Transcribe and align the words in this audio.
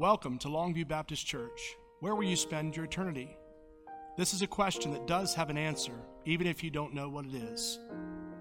Welcome 0.00 0.38
to 0.38 0.48
Longview 0.48 0.88
Baptist 0.88 1.26
Church. 1.26 1.76
Where 1.98 2.14
will 2.14 2.24
you 2.24 2.34
spend 2.34 2.74
your 2.74 2.86
eternity? 2.86 3.36
This 4.16 4.32
is 4.32 4.40
a 4.40 4.46
question 4.46 4.92
that 4.92 5.06
does 5.06 5.34
have 5.34 5.50
an 5.50 5.58
answer, 5.58 5.92
even 6.24 6.46
if 6.46 6.64
you 6.64 6.70
don't 6.70 6.94
know 6.94 7.10
what 7.10 7.26
it 7.26 7.34
is. 7.34 7.78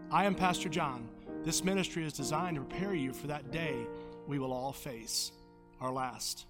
I 0.09 0.23
am 0.23 0.35
Pastor 0.35 0.69
John. 0.69 1.09
This 1.43 1.65
ministry 1.65 2.05
is 2.05 2.13
designed 2.13 2.55
to 2.55 2.61
prepare 2.61 2.95
you 2.95 3.11
for 3.11 3.27
that 3.27 3.51
day 3.51 3.75
we 4.25 4.39
will 4.39 4.53
all 4.53 4.71
face, 4.71 5.33
our 5.81 5.91
last. 5.91 6.45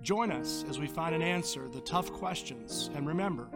Join 0.00 0.32
us 0.32 0.64
as 0.70 0.78
we 0.78 0.86
find 0.86 1.14
an 1.14 1.20
answer 1.20 1.64
to 1.64 1.68
the 1.68 1.82
tough 1.82 2.10
questions, 2.10 2.88
and 2.94 3.06
remember, 3.06 3.46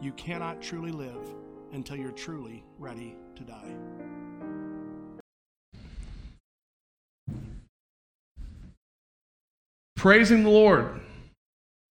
you 0.00 0.12
cannot 0.12 0.62
truly 0.62 0.92
live 0.92 1.34
until 1.72 1.96
you're 1.96 2.12
truly 2.12 2.62
ready 2.78 3.16
to 3.34 3.42
die. 3.42 3.74
Praising 9.98 10.44
the 10.44 10.50
Lord. 10.50 11.00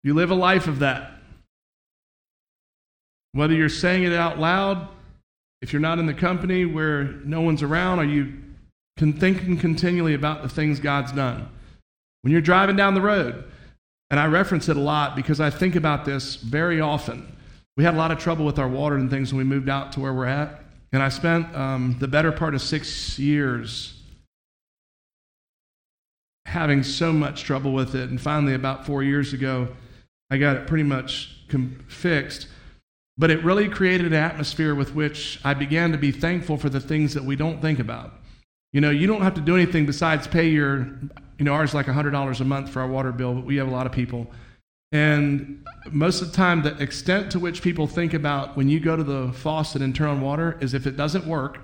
You 0.04 0.14
live 0.14 0.30
a 0.30 0.36
life 0.36 0.68
of 0.68 0.80
that. 0.80 1.12
Whether 3.32 3.56
you're 3.56 3.70
saying 3.70 4.04
it 4.04 4.14
out 4.14 4.38
loud, 4.38 4.90
if 5.62 5.74
you're 5.74 5.82
not 5.82 5.98
in 5.98 6.06
the 6.06 6.14
company 6.14 6.66
where 6.66 7.06
no 7.24 7.42
one's 7.42 7.64
around, 7.64 8.00
are 8.00 8.06
you 8.06 8.34
thinking 8.98 9.58
continually 9.58 10.14
about 10.14 10.44
the 10.44 10.50
things 10.50 10.80
God's 10.80 11.14
done? 11.14 11.50
When 12.22 12.32
you're 12.32 12.42
driving 12.42 12.76
down 12.76 12.94
the 12.94 13.02
road, 13.02 13.46
and 14.12 14.20
I 14.20 14.28
reference 14.28 14.70
it 14.70 14.78
a 14.78 14.82
lot 14.82 15.16
because 15.16 15.40
I 15.40 15.50
think 15.50 15.76
about 15.76 16.06
this 16.06 16.36
very 16.36 16.80
often. 16.80 17.36
We 17.78 17.84
had 17.84 17.96
a 17.96 17.98
lot 17.98 18.12
of 18.12 18.20
trouble 18.20 18.46
with 18.46 18.60
our 18.60 18.68
water 18.68 18.98
and 18.98 19.10
things 19.10 19.34
when 19.34 19.40
we 19.40 19.44
moved 19.46 19.70
out 19.70 19.94
to 19.94 20.00
where 20.00 20.14
we're 20.14 20.28
at. 20.28 20.62
And 20.92 21.02
I 21.02 21.10
spent 21.10 21.56
um, 21.56 21.96
the 22.00 22.08
better 22.08 22.32
part 22.32 22.54
of 22.54 22.62
six 22.62 23.18
years 23.18 24.03
having 26.46 26.84
so 26.84 27.14
much 27.14 27.44
trouble 27.44 27.74
with 27.74 27.96
it. 27.96 28.10
And 28.10 28.20
finally, 28.20 28.54
about 28.54 28.86
four 28.86 29.04
years 29.04 29.34
ago, 29.34 29.70
I 30.30 30.38
got 30.38 30.56
it 30.58 30.68
pretty 30.68 30.84
much 30.84 31.38
com- 31.50 31.80
fixed. 31.88 32.48
But 33.18 33.30
it 33.30 33.44
really 33.44 33.70
created 33.70 34.08
an 34.08 34.14
atmosphere 34.14 34.74
with 34.74 34.96
which 34.96 35.40
I 35.44 35.54
began 35.54 35.92
to 35.92 35.98
be 35.98 36.12
thankful 36.12 36.58
for 36.58 36.70
the 36.70 36.80
things 36.80 37.14
that 37.14 37.24
we 37.24 37.36
don't 37.36 37.62
think 37.62 37.80
about. 37.80 38.14
You 38.72 38.82
know, 38.82 38.90
you 38.90 39.06
don't 39.06 39.22
have 39.22 39.36
to 39.36 39.42
do 39.42 39.56
anything 39.56 39.86
besides 39.86 40.28
pay 40.28 40.50
your, 40.50 40.80
you 41.38 41.46
know, 41.46 41.54
ours 41.54 41.76
like 41.76 41.86
$100 41.86 42.40
a 42.40 42.44
month 42.44 42.70
for 42.70 42.82
our 42.82 42.88
water 42.88 43.12
bill, 43.12 43.36
but 43.36 43.46
we 43.46 43.58
have 43.58 43.68
a 43.68 43.72
lot 43.72 43.86
of 43.86 43.92
people. 43.92 44.32
And 44.92 45.64
most 45.92 46.22
of 46.22 46.32
the 46.32 46.36
time, 46.36 46.64
the 46.64 46.76
extent 46.82 47.32
to 47.32 47.40
which 47.40 47.62
people 47.62 47.88
think 47.88 48.14
about 48.14 48.58
when 48.58 48.70
you 48.70 48.80
go 48.80 48.96
to 48.96 49.04
the 49.04 49.32
faucet 49.34 49.82
and 49.82 49.96
turn 49.96 50.08
on 50.08 50.22
water 50.22 50.58
is 50.60 50.74
if 50.74 50.88
it 50.88 50.98
doesn't 50.98 51.26
work, 51.26 51.60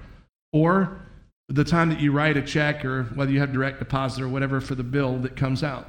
or 0.53 1.01
the 1.49 1.63
time 1.63 1.89
that 1.89 1.99
you 1.99 2.11
write 2.11 2.37
a 2.37 2.41
check 2.41 2.85
or 2.85 3.03
whether 3.15 3.31
you 3.31 3.39
have 3.39 3.51
direct 3.51 3.79
deposit 3.79 4.21
or 4.21 4.29
whatever 4.29 4.61
for 4.61 4.75
the 4.75 4.83
bill 4.83 5.17
that 5.19 5.35
comes 5.35 5.63
out. 5.63 5.87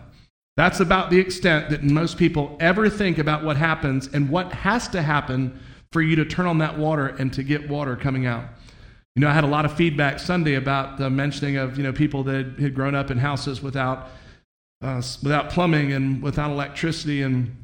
That's 0.56 0.80
about 0.80 1.11
the 1.11 1.19
extent 1.19 1.70
that 1.70 1.83
most 1.83 2.16
people 2.16 2.56
ever 2.61 2.89
think 2.89 3.19
about 3.19 3.44
what 3.44 3.56
happens 3.56 4.08
and 4.08 4.31
what 4.31 4.53
has 4.53 4.88
to 4.88 5.03
happen 5.03 5.58
for 5.92 6.03
you 6.03 6.16
to 6.16 6.25
turn 6.25 6.47
on 6.47 6.58
that 6.58 6.78
water 6.78 7.08
and 7.08 7.33
to 7.34 7.42
get 7.42 7.69
water 7.69 7.94
coming 7.94 8.27
out. 8.27 8.44
You 9.16 9.20
know, 9.20 9.28
I 9.28 9.33
had 9.33 9.44
a 9.44 9.48
lot 9.48 9.64
of 9.64 9.77
feedback 9.77 10.19
Sunday 10.19 10.55
about 10.55 10.98
the 10.98 11.11
mentioning 11.11 11.56
of, 11.56 11.77
you 11.77 11.83
know, 11.83 11.92
people 11.92 12.22
that 12.25 12.58
had 12.58 12.75
grown 12.75 12.94
up 12.94 13.11
in 13.11 13.19
houses 13.19 13.62
without, 13.62 14.08
uh, 14.83 15.03
without 15.22 15.50
plumbing 15.50 15.92
and 15.92 16.22
without 16.22 16.50
electricity 16.50 17.22
and 17.22 17.56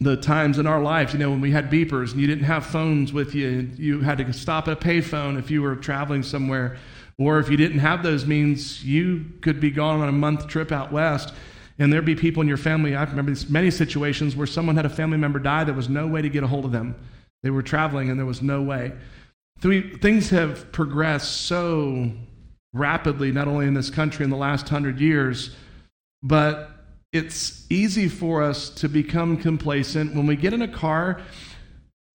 the 0.00 0.16
times 0.16 0.58
in 0.58 0.66
our 0.66 0.80
lives, 0.80 1.12
you 1.12 1.18
know, 1.18 1.30
when 1.30 1.40
we 1.40 1.50
had 1.50 1.70
beepers 1.70 2.12
and 2.12 2.20
you 2.20 2.26
didn't 2.26 2.44
have 2.44 2.64
phones 2.64 3.12
with 3.12 3.34
you, 3.34 3.70
you 3.76 4.00
had 4.00 4.18
to 4.18 4.32
stop 4.32 4.68
at 4.68 4.72
a 4.72 4.76
payphone 4.76 5.38
if 5.38 5.50
you 5.50 5.62
were 5.62 5.76
traveling 5.76 6.22
somewhere 6.22 6.78
or 7.20 7.38
if 7.38 7.50
you 7.50 7.56
didn't 7.58 7.80
have 7.80 8.02
those 8.02 8.24
means, 8.24 8.82
you 8.82 9.26
could 9.42 9.60
be 9.60 9.70
gone 9.70 10.00
on 10.00 10.08
a 10.08 10.12
month 10.12 10.48
trip 10.48 10.72
out 10.72 10.90
west, 10.90 11.34
and 11.78 11.92
there'd 11.92 12.06
be 12.06 12.16
people 12.16 12.40
in 12.40 12.48
your 12.48 12.56
family. 12.56 12.96
I 12.96 13.04
remember 13.04 13.34
many 13.50 13.70
situations 13.70 14.34
where 14.34 14.46
someone 14.46 14.74
had 14.74 14.86
a 14.86 14.90
family 14.90 15.18
member 15.18 15.38
die, 15.38 15.64
there 15.64 15.74
was 15.74 15.90
no 15.90 16.06
way 16.06 16.22
to 16.22 16.30
get 16.30 16.42
a 16.42 16.46
hold 16.46 16.64
of 16.64 16.72
them. 16.72 16.96
They 17.42 17.50
were 17.50 17.62
traveling, 17.62 18.08
and 18.08 18.18
there 18.18 18.24
was 18.24 18.40
no 18.40 18.62
way. 18.62 18.92
Things 19.60 20.30
have 20.30 20.72
progressed 20.72 21.42
so 21.42 22.10
rapidly, 22.72 23.32
not 23.32 23.48
only 23.48 23.66
in 23.66 23.74
this 23.74 23.90
country 23.90 24.24
in 24.24 24.30
the 24.30 24.36
last 24.36 24.70
hundred 24.70 24.98
years, 24.98 25.54
but 26.22 26.70
it's 27.12 27.66
easy 27.70 28.08
for 28.08 28.42
us 28.42 28.70
to 28.70 28.88
become 28.88 29.36
complacent. 29.36 30.14
When 30.14 30.26
we 30.26 30.36
get 30.36 30.54
in 30.54 30.62
a 30.62 30.68
car, 30.68 31.20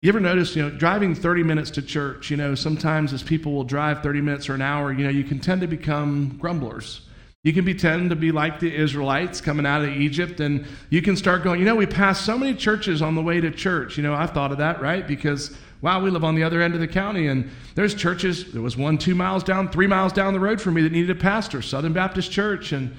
you 0.05 0.11
ever 0.11 0.19
notice, 0.19 0.55
you 0.55 0.61
know, 0.61 0.69
driving 0.69 1.15
30 1.15 1.41
minutes 1.41 1.71
to 1.71 1.81
church, 1.81 2.29
you 2.29 2.37
know, 2.37 2.53
sometimes 2.53 3.11
as 3.11 3.23
people 3.23 3.53
will 3.53 3.63
drive 3.63 4.03
30 4.03 4.21
minutes 4.21 4.47
or 4.47 4.53
an 4.53 4.61
hour, 4.61 4.93
you 4.93 5.03
know, 5.03 5.09
you 5.09 5.23
can 5.23 5.39
tend 5.39 5.61
to 5.61 5.67
become 5.67 6.37
grumblers. 6.39 7.01
You 7.43 7.53
can 7.53 7.65
be 7.65 7.73
tend 7.73 8.11
to 8.11 8.15
be 8.15 8.31
like 8.31 8.59
the 8.59 8.71
Israelites 8.71 9.41
coming 9.41 9.65
out 9.65 9.81
of 9.81 9.89
Egypt, 9.89 10.39
and 10.41 10.67
you 10.91 11.01
can 11.01 11.15
start 11.15 11.43
going, 11.43 11.59
you 11.59 11.65
know, 11.65 11.73
we 11.73 11.87
pass 11.87 12.21
so 12.21 12.37
many 12.37 12.53
churches 12.53 13.01
on 13.01 13.15
the 13.15 13.21
way 13.23 13.41
to 13.41 13.49
church. 13.49 13.97
You 13.97 14.03
know, 14.03 14.13
I've 14.13 14.29
thought 14.29 14.51
of 14.51 14.59
that, 14.59 14.79
right? 14.79 15.07
Because 15.07 15.57
wow, 15.81 15.99
we 15.99 16.11
live 16.11 16.23
on 16.23 16.35
the 16.35 16.43
other 16.43 16.61
end 16.61 16.75
of 16.75 16.81
the 16.81 16.87
county, 16.87 17.25
and 17.25 17.49
there's 17.73 17.95
churches. 17.95 18.53
There 18.53 18.61
was 18.61 18.77
one 18.77 18.99
two 18.99 19.15
miles 19.15 19.43
down, 19.43 19.71
three 19.71 19.87
miles 19.87 20.13
down 20.13 20.33
the 20.33 20.39
road 20.39 20.61
from 20.61 20.75
me 20.75 20.83
that 20.83 20.91
needed 20.91 21.17
a 21.17 21.19
pastor, 21.19 21.63
Southern 21.63 21.93
Baptist 21.93 22.31
Church, 22.31 22.73
and 22.73 22.95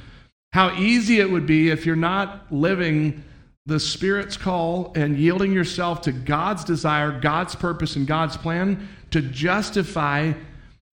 how 0.53 0.75
easy 0.77 1.21
it 1.21 1.31
would 1.31 1.47
be 1.47 1.71
if 1.71 1.87
you're 1.87 1.95
not 1.95 2.53
living 2.53 3.22
the 3.66 3.81
Spirit's 3.81 4.37
call 4.37 4.93
and 4.94 5.19
yielding 5.19 5.53
yourself 5.53 6.00
to 6.03 6.12
God's 6.12 6.65
desire, 6.65 7.19
God's 7.21 7.56
purpose, 7.56 7.97
and 7.97 8.06
God's 8.06 8.37
plan 8.37 8.88
to 9.10 9.21
justify 9.21 10.32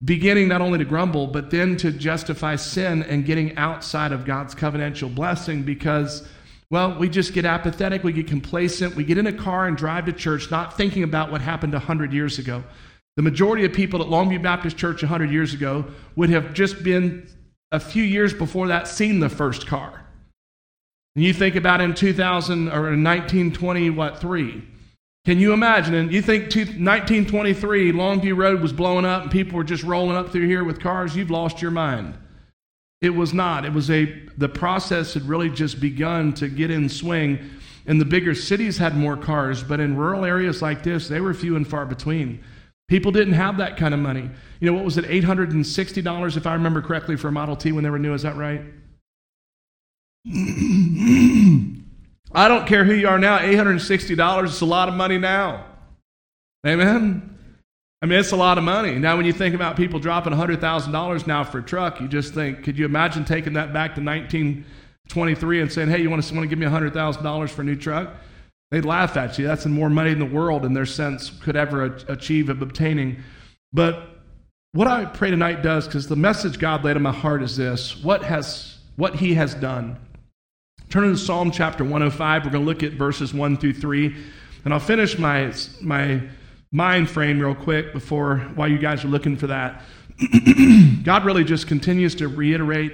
beginning 0.04 0.48
not 0.48 0.62
only 0.62 0.78
to 0.78 0.86
grumble, 0.86 1.28
but 1.28 1.50
then 1.50 1.76
to 1.78 1.92
justify 1.92 2.56
sin 2.56 3.04
and 3.04 3.26
getting 3.26 3.58
outside 3.58 4.12
of 4.12 4.24
God's 4.24 4.56
covenantal 4.56 5.14
blessing 5.14 5.64
because, 5.64 6.28
well, 6.70 6.98
we 6.98 7.10
just 7.10 7.34
get 7.34 7.44
apathetic, 7.44 8.04
we 8.04 8.14
get 8.14 8.28
complacent, 8.28 8.96
we 8.96 9.04
get 9.04 9.18
in 9.18 9.28
a 9.28 9.34
car 9.34 9.68
and 9.68 9.76
drive 9.76 10.06
to 10.06 10.14
church 10.14 10.50
not 10.52 10.78
thinking 10.78 11.04
about 11.04 11.32
what 11.32 11.42
happened 11.42 11.74
100 11.74 12.14
years 12.14 12.40
ago. 12.40 12.64
The 13.18 13.24
majority 13.24 13.66
of 13.66 13.74
people 13.74 14.02
at 14.02 14.08
Longview 14.08 14.42
Baptist 14.42 14.78
Church 14.78 15.02
100 15.02 15.32
years 15.32 15.54
ago 15.54 15.86
would 16.16 16.30
have 16.30 16.54
just 16.54 16.84
been 16.84 17.28
a 17.72 17.80
few 17.80 18.04
years 18.04 18.34
before 18.34 18.68
that 18.68 18.88
seen 18.88 19.20
the 19.20 19.28
first 19.28 19.68
car. 19.68 20.06
And 21.20 21.26
you 21.26 21.34
think 21.34 21.58
about 21.58 21.82
in 21.82 21.94
2000 21.94 22.70
or 22.70 22.94
in 22.94 23.04
1920, 23.04 23.90
what, 23.90 24.22
three? 24.22 24.64
Can 25.26 25.38
you 25.38 25.52
imagine? 25.52 25.94
And 25.94 26.14
you 26.14 26.22
think 26.22 26.44
1923, 26.44 27.92
Longview 27.92 28.38
Road 28.38 28.62
was 28.62 28.72
blowing 28.72 29.04
up 29.04 29.24
and 29.24 29.30
people 29.30 29.58
were 29.58 29.66
just 29.66 29.84
rolling 29.84 30.16
up 30.16 30.32
through 30.32 30.48
here 30.48 30.64
with 30.64 30.80
cars? 30.80 31.18
You've 31.18 31.30
lost 31.30 31.62
your 31.62 31.72
mind. 31.72 32.18
It 33.02 33.10
was 33.10 33.34
not. 33.34 33.66
It 33.66 33.74
was 33.74 33.92
a, 33.92 34.06
the 34.38 34.48
process 34.48 35.14
had 35.14 35.24
really 35.24 35.50
just 35.50 35.82
begun 35.82 36.32
to 36.36 36.48
get 36.48 36.72
in 36.72 36.88
swing. 36.88 37.50
And 37.86 38.00
the 38.00 38.06
bigger 38.06 38.34
cities 38.34 38.78
had 38.78 38.96
more 38.96 39.18
cars, 39.18 39.62
but 39.62 39.82
in 39.82 39.98
rural 39.98 40.24
areas 40.24 40.62
like 40.62 40.84
this, 40.84 41.10
they 41.10 41.20
were 41.20 41.34
few 41.34 41.58
and 41.58 41.68
far 41.68 41.86
between. 41.86 42.42
People 42.88 43.12
didn't 43.12 43.34
have 43.34 43.58
that 43.58 43.76
kind 43.76 43.94
of 43.94 44.00
money. 44.00 44.30
You 44.62 44.72
know, 44.72 44.74
what 44.74 44.86
was 44.86 44.98
it, 44.98 45.04
$860, 45.04 46.38
if 46.38 46.48
I 46.48 46.54
remember 46.54 46.82
correctly, 46.82 47.18
for 47.18 47.28
a 47.28 47.32
Model 47.34 47.58
T 47.58 47.74
when 47.74 47.84
they 47.84 47.90
were 47.90 48.00
new? 48.00 48.14
Is 48.14 48.22
that 48.22 48.38
right? 48.38 48.62
I 52.32 52.48
don't 52.48 52.68
care 52.68 52.84
who 52.84 52.94
you 52.94 53.08
are 53.08 53.20
now, 53.20 53.40
$860 53.40 54.46
is 54.46 54.62
a 54.62 54.66
lot 54.66 54.90
of 54.90 54.96
money 54.96 55.18
now. 55.18 55.66
Amen? 56.66 57.38
I 58.02 58.06
mean, 58.06 58.20
it's 58.20 58.32
a 58.32 58.38
lot 58.38 58.58
of 58.58 58.64
money. 58.64 58.96
Now, 58.96 59.18
when 59.18 59.26
you 59.26 59.34
think 59.34 59.56
about 59.56 59.76
people 59.76 60.00
dropping 60.00 60.34
$100,000 60.34 61.28
now 61.28 61.44
for 61.44 61.60
a 61.60 61.64
truck, 61.64 62.00
you 62.00 62.08
just 62.08 62.34
think, 62.34 62.64
could 62.64 62.78
you 62.78 62.86
imagine 62.86 63.26
taking 63.26 63.54
that 63.54 63.74
back 63.74 63.96
to 63.96 64.02
1923 64.02 65.62
and 65.62 65.72
saying, 65.72 65.90
hey, 65.90 66.02
you 66.02 66.10
want 66.10 66.24
to, 66.24 66.34
want 66.34 66.44
to 66.44 66.48
give 66.48 66.60
me 66.60 66.66
$100,000 66.66 67.50
for 67.50 67.62
a 67.62 67.66
new 67.66 67.76
truck? 67.76 68.14
They'd 68.72 68.86
laugh 68.86 69.18
at 69.18 69.38
you. 69.38 69.48
That's 69.48 69.66
more 69.66 69.90
money 69.90 70.12
in 70.12 70.20
the 70.20 70.26
world 70.26 70.64
in 70.64 70.74
their 70.74 70.86
sense 70.86 71.30
could 71.30 71.56
ever 71.56 71.84
achieve 72.08 72.50
of 72.50 72.62
obtaining. 72.62 73.18
But 73.74 74.08
what 74.74 74.88
I 74.88 75.06
pray 75.06 75.32
tonight 75.32 75.64
does, 75.64 75.88
because 75.88 76.08
the 76.08 76.16
message 76.16 76.60
God 76.60 76.84
laid 76.86 76.96
on 76.96 77.02
my 77.02 77.12
heart 77.12 77.42
is 77.42 77.58
this 77.58 78.02
what 78.04 78.24
has 78.24 78.78
what 78.96 79.16
he 79.16 79.34
has 79.34 79.56
done. 79.56 79.98
Turn 80.90 81.04
to 81.04 81.16
Psalm 81.16 81.52
chapter 81.52 81.84
105. 81.84 82.46
We're 82.46 82.52
going 82.52 82.66
to 82.66 82.68
look 82.68 82.82
at 82.82 82.94
verses 82.94 83.32
1 83.32 83.58
through 83.58 83.74
3. 83.74 84.16
And 84.66 84.74
I'll 84.74 84.80
finish 84.80 85.20
my, 85.20 85.54
my 85.82 86.20
mind 86.72 87.12
frame 87.12 87.40
real 87.40 87.54
quick 87.54 87.94
before, 87.94 88.40
while 88.56 88.68
you 88.68 88.80
guys 88.80 89.06
are 89.06 89.08
looking 89.08 89.38
for 89.38 89.46
that. 89.48 89.84
God 91.04 91.26
really 91.26 91.44
just 91.44 91.68
continues 91.68 92.16
to 92.16 92.28
reiterate 92.28 92.94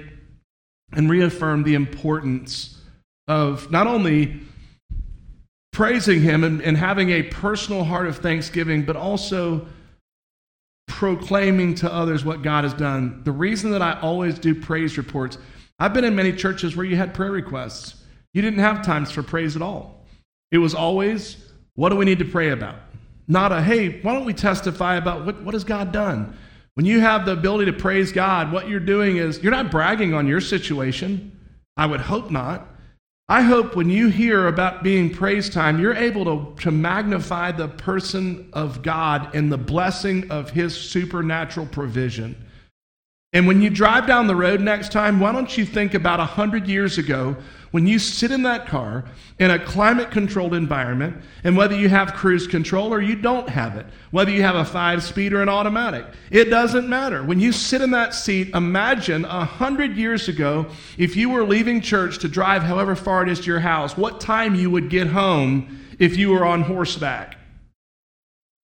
and 0.92 1.08
reaffirm 1.08 1.62
the 1.62 1.72
importance 1.72 2.78
of 3.28 3.70
not 3.70 3.86
only 3.86 4.42
praising 5.72 6.20
Him 6.20 6.44
and, 6.44 6.60
and 6.60 6.76
having 6.76 7.08
a 7.08 7.22
personal 7.22 7.82
heart 7.82 8.08
of 8.08 8.18
thanksgiving, 8.18 8.84
but 8.84 8.96
also 8.96 9.66
proclaiming 10.86 11.74
to 11.76 11.90
others 11.90 12.26
what 12.26 12.42
God 12.42 12.64
has 12.64 12.74
done. 12.74 13.22
The 13.24 13.32
reason 13.32 13.70
that 13.70 13.80
I 13.80 13.98
always 14.00 14.38
do 14.38 14.54
praise 14.54 14.98
reports 14.98 15.38
I've 15.78 15.92
been 15.92 16.04
in 16.04 16.16
many 16.16 16.32
churches 16.32 16.76
where 16.76 16.86
you 16.86 16.96
had 16.96 17.12
prayer 17.12 17.30
requests. 17.30 18.02
You 18.32 18.42
didn't 18.42 18.60
have 18.60 18.84
times 18.84 19.10
for 19.10 19.22
praise 19.22 19.56
at 19.56 19.62
all. 19.62 20.04
It 20.50 20.58
was 20.58 20.74
always, 20.74 21.36
what 21.74 21.90
do 21.90 21.96
we 21.96 22.04
need 22.04 22.18
to 22.20 22.24
pray 22.24 22.50
about? 22.50 22.76
Not 23.28 23.52
a, 23.52 23.62
hey, 23.62 24.00
why 24.00 24.14
don't 24.14 24.24
we 24.24 24.34
testify 24.34 24.96
about 24.96 25.26
what, 25.26 25.42
what 25.42 25.54
has 25.54 25.64
God 25.64 25.92
done? 25.92 26.36
When 26.74 26.86
you 26.86 27.00
have 27.00 27.24
the 27.24 27.32
ability 27.32 27.70
to 27.70 27.76
praise 27.76 28.12
God, 28.12 28.52
what 28.52 28.68
you're 28.68 28.80
doing 28.80 29.16
is 29.16 29.42
you're 29.42 29.52
not 29.52 29.70
bragging 29.70 30.14
on 30.14 30.26
your 30.26 30.40
situation. 30.40 31.38
I 31.76 31.86
would 31.86 32.00
hope 32.00 32.30
not. 32.30 32.68
I 33.28 33.42
hope 33.42 33.74
when 33.74 33.90
you 33.90 34.08
hear 34.08 34.46
about 34.46 34.84
being 34.84 35.12
praise 35.12 35.50
time, 35.50 35.80
you're 35.80 35.94
able 35.94 36.24
to, 36.24 36.62
to 36.62 36.70
magnify 36.70 37.52
the 37.52 37.68
person 37.68 38.48
of 38.52 38.82
God 38.82 39.34
and 39.34 39.50
the 39.50 39.58
blessing 39.58 40.30
of 40.30 40.50
his 40.50 40.76
supernatural 40.76 41.66
provision. 41.66 42.36
And 43.36 43.46
when 43.46 43.60
you 43.60 43.68
drive 43.68 44.06
down 44.06 44.28
the 44.28 44.34
road 44.34 44.62
next 44.62 44.92
time, 44.92 45.20
why 45.20 45.30
don't 45.30 45.58
you 45.58 45.66
think 45.66 45.92
about 45.92 46.20
100 46.20 46.66
years 46.66 46.96
ago 46.96 47.36
when 47.70 47.86
you 47.86 47.98
sit 47.98 48.30
in 48.30 48.44
that 48.44 48.66
car 48.66 49.04
in 49.38 49.50
a 49.50 49.62
climate 49.62 50.10
controlled 50.10 50.54
environment, 50.54 51.18
and 51.44 51.54
whether 51.54 51.76
you 51.76 51.90
have 51.90 52.14
cruise 52.14 52.46
control 52.46 52.94
or 52.94 53.02
you 53.02 53.14
don't 53.14 53.50
have 53.50 53.76
it, 53.76 53.84
whether 54.10 54.30
you 54.30 54.40
have 54.40 54.56
a 54.56 54.64
five 54.64 55.02
speed 55.02 55.34
or 55.34 55.42
an 55.42 55.50
automatic, 55.50 56.06
it 56.30 56.46
doesn't 56.46 56.88
matter. 56.88 57.22
When 57.24 57.38
you 57.38 57.52
sit 57.52 57.82
in 57.82 57.90
that 57.90 58.14
seat, 58.14 58.54
imagine 58.54 59.26
a 59.26 59.44
hundred 59.44 59.98
years 59.98 60.28
ago, 60.28 60.64
if 60.96 61.14
you 61.14 61.28
were 61.28 61.44
leaving 61.44 61.82
church 61.82 62.16
to 62.20 62.28
drive 62.28 62.62
however 62.62 62.96
far 62.96 63.22
it 63.22 63.28
is 63.28 63.40
to 63.40 63.46
your 63.48 63.60
house, 63.60 63.98
what 63.98 64.18
time 64.18 64.54
you 64.54 64.70
would 64.70 64.88
get 64.88 65.08
home 65.08 65.78
if 65.98 66.16
you 66.16 66.30
were 66.30 66.46
on 66.46 66.62
horseback. 66.62 67.36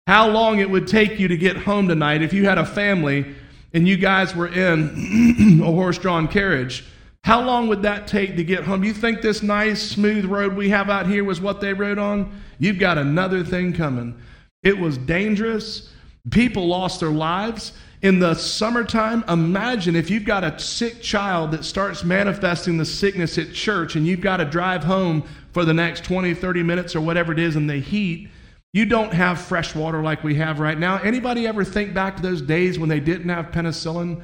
How 0.06 0.30
long 0.30 0.60
it 0.60 0.70
would 0.70 0.88
take 0.88 1.20
you 1.20 1.28
to 1.28 1.36
get 1.36 1.58
home 1.58 1.88
tonight 1.88 2.22
if 2.22 2.32
you 2.32 2.46
had 2.46 2.56
a 2.56 2.64
family 2.64 3.36
and 3.74 3.86
you 3.86 3.96
guys 3.96 4.34
were 4.34 4.48
in 4.48 5.60
a 5.62 5.66
horse 5.66 5.98
drawn 5.98 6.28
carriage. 6.28 6.84
How 7.24 7.40
long 7.40 7.68
would 7.68 7.82
that 7.82 8.08
take 8.08 8.36
to 8.36 8.44
get 8.44 8.64
home? 8.64 8.82
You 8.82 8.92
think 8.92 9.22
this 9.22 9.42
nice, 9.42 9.80
smooth 9.80 10.24
road 10.24 10.54
we 10.54 10.70
have 10.70 10.90
out 10.90 11.06
here 11.06 11.22
was 11.22 11.40
what 11.40 11.60
they 11.60 11.72
rode 11.72 11.98
on? 11.98 12.42
You've 12.58 12.80
got 12.80 12.98
another 12.98 13.44
thing 13.44 13.72
coming. 13.72 14.20
It 14.62 14.76
was 14.76 14.98
dangerous. 14.98 15.92
People 16.30 16.66
lost 16.66 17.00
their 17.00 17.10
lives. 17.10 17.72
In 18.02 18.18
the 18.18 18.34
summertime, 18.34 19.24
imagine 19.28 19.94
if 19.94 20.10
you've 20.10 20.24
got 20.24 20.42
a 20.42 20.58
sick 20.58 21.00
child 21.00 21.52
that 21.52 21.64
starts 21.64 22.02
manifesting 22.02 22.76
the 22.76 22.84
sickness 22.84 23.38
at 23.38 23.52
church 23.52 23.94
and 23.94 24.04
you've 24.04 24.20
got 24.20 24.38
to 24.38 24.44
drive 24.44 24.82
home 24.82 25.22
for 25.52 25.64
the 25.64 25.72
next 25.74 26.02
20, 26.02 26.34
30 26.34 26.62
minutes 26.64 26.96
or 26.96 27.00
whatever 27.00 27.32
it 27.32 27.38
is 27.38 27.54
in 27.54 27.68
the 27.68 27.76
heat. 27.76 28.28
You 28.74 28.86
don't 28.86 29.12
have 29.12 29.38
fresh 29.38 29.74
water 29.74 30.02
like 30.02 30.24
we 30.24 30.36
have 30.36 30.58
right 30.58 30.78
now. 30.78 30.98
Anybody 30.98 31.46
ever 31.46 31.62
think 31.62 31.92
back 31.92 32.16
to 32.16 32.22
those 32.22 32.40
days 32.40 32.78
when 32.78 32.88
they 32.88 33.00
didn't 33.00 33.28
have 33.28 33.50
penicillin? 33.50 34.22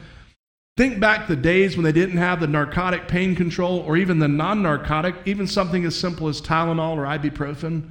Think 0.79 1.01
back 1.01 1.27
to 1.27 1.35
the 1.35 1.43
days 1.43 1.77
when 1.77 1.85
they 1.85 1.93
didn't 1.93 2.17
have 2.17 2.41
the 2.41 2.47
narcotic 2.47 3.09
pain 3.09 3.37
control 3.37 3.81
or 3.81 3.97
even 3.97 4.21
the 4.21 4.29
non 4.29 4.63
narcotic, 4.63 5.17
even 5.27 5.47
something 5.47 5.85
as 5.85 5.95
simple 5.97 6.29
as 6.29 6.41
Tylenol 6.41 6.97
or 6.97 7.05
ibuprofen. 7.05 7.91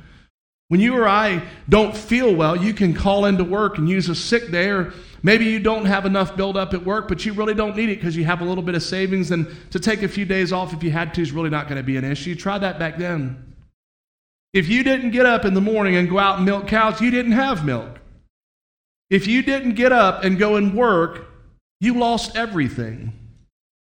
When 0.69 0.79
you 0.79 0.97
or 0.97 1.07
I 1.07 1.43
don't 1.69 1.95
feel 1.95 2.33
well, 2.33 2.55
you 2.55 2.73
can 2.73 2.93
call 2.93 3.25
into 3.25 3.43
work 3.43 3.77
and 3.77 3.87
use 3.87 4.09
a 4.09 4.15
sick 4.15 4.51
day, 4.51 4.69
or 4.69 4.93
maybe 5.21 5.45
you 5.45 5.59
don't 5.59 5.85
have 5.85 6.05
enough 6.05 6.35
buildup 6.35 6.73
at 6.73 6.83
work, 6.83 7.07
but 7.07 7.25
you 7.25 7.33
really 7.33 7.53
don't 7.53 7.75
need 7.77 7.89
it 7.89 7.95
because 7.95 8.17
you 8.17 8.25
have 8.25 8.41
a 8.41 8.45
little 8.45 8.63
bit 8.63 8.75
of 8.75 8.83
savings, 8.83 9.31
and 9.31 9.47
to 9.71 9.79
take 9.79 10.01
a 10.01 10.07
few 10.07 10.25
days 10.25 10.51
off 10.51 10.73
if 10.73 10.83
you 10.83 10.91
had 10.91 11.13
to 11.13 11.21
is 11.21 11.31
really 11.31 11.49
not 11.49 11.67
going 11.69 11.77
to 11.77 11.83
be 11.83 11.97
an 11.97 12.03
issue. 12.03 12.35
Try 12.35 12.57
that 12.57 12.79
back 12.79 12.97
then. 12.97 13.47
If 14.53 14.69
you 14.69 14.83
didn't 14.83 15.11
get 15.11 15.25
up 15.25 15.45
in 15.45 15.53
the 15.53 15.61
morning 15.61 15.95
and 15.95 16.09
go 16.09 16.19
out 16.19 16.37
and 16.37 16.45
milk 16.45 16.67
cows, 16.67 17.01
you 17.01 17.11
didn't 17.11 17.33
have 17.33 17.65
milk. 17.65 17.99
If 19.09 19.27
you 19.27 19.41
didn't 19.41 19.75
get 19.75 19.91
up 19.91 20.23
and 20.23 20.37
go 20.37 20.55
and 20.55 20.73
work, 20.73 21.25
you 21.79 21.93
lost 21.93 22.35
everything. 22.35 23.13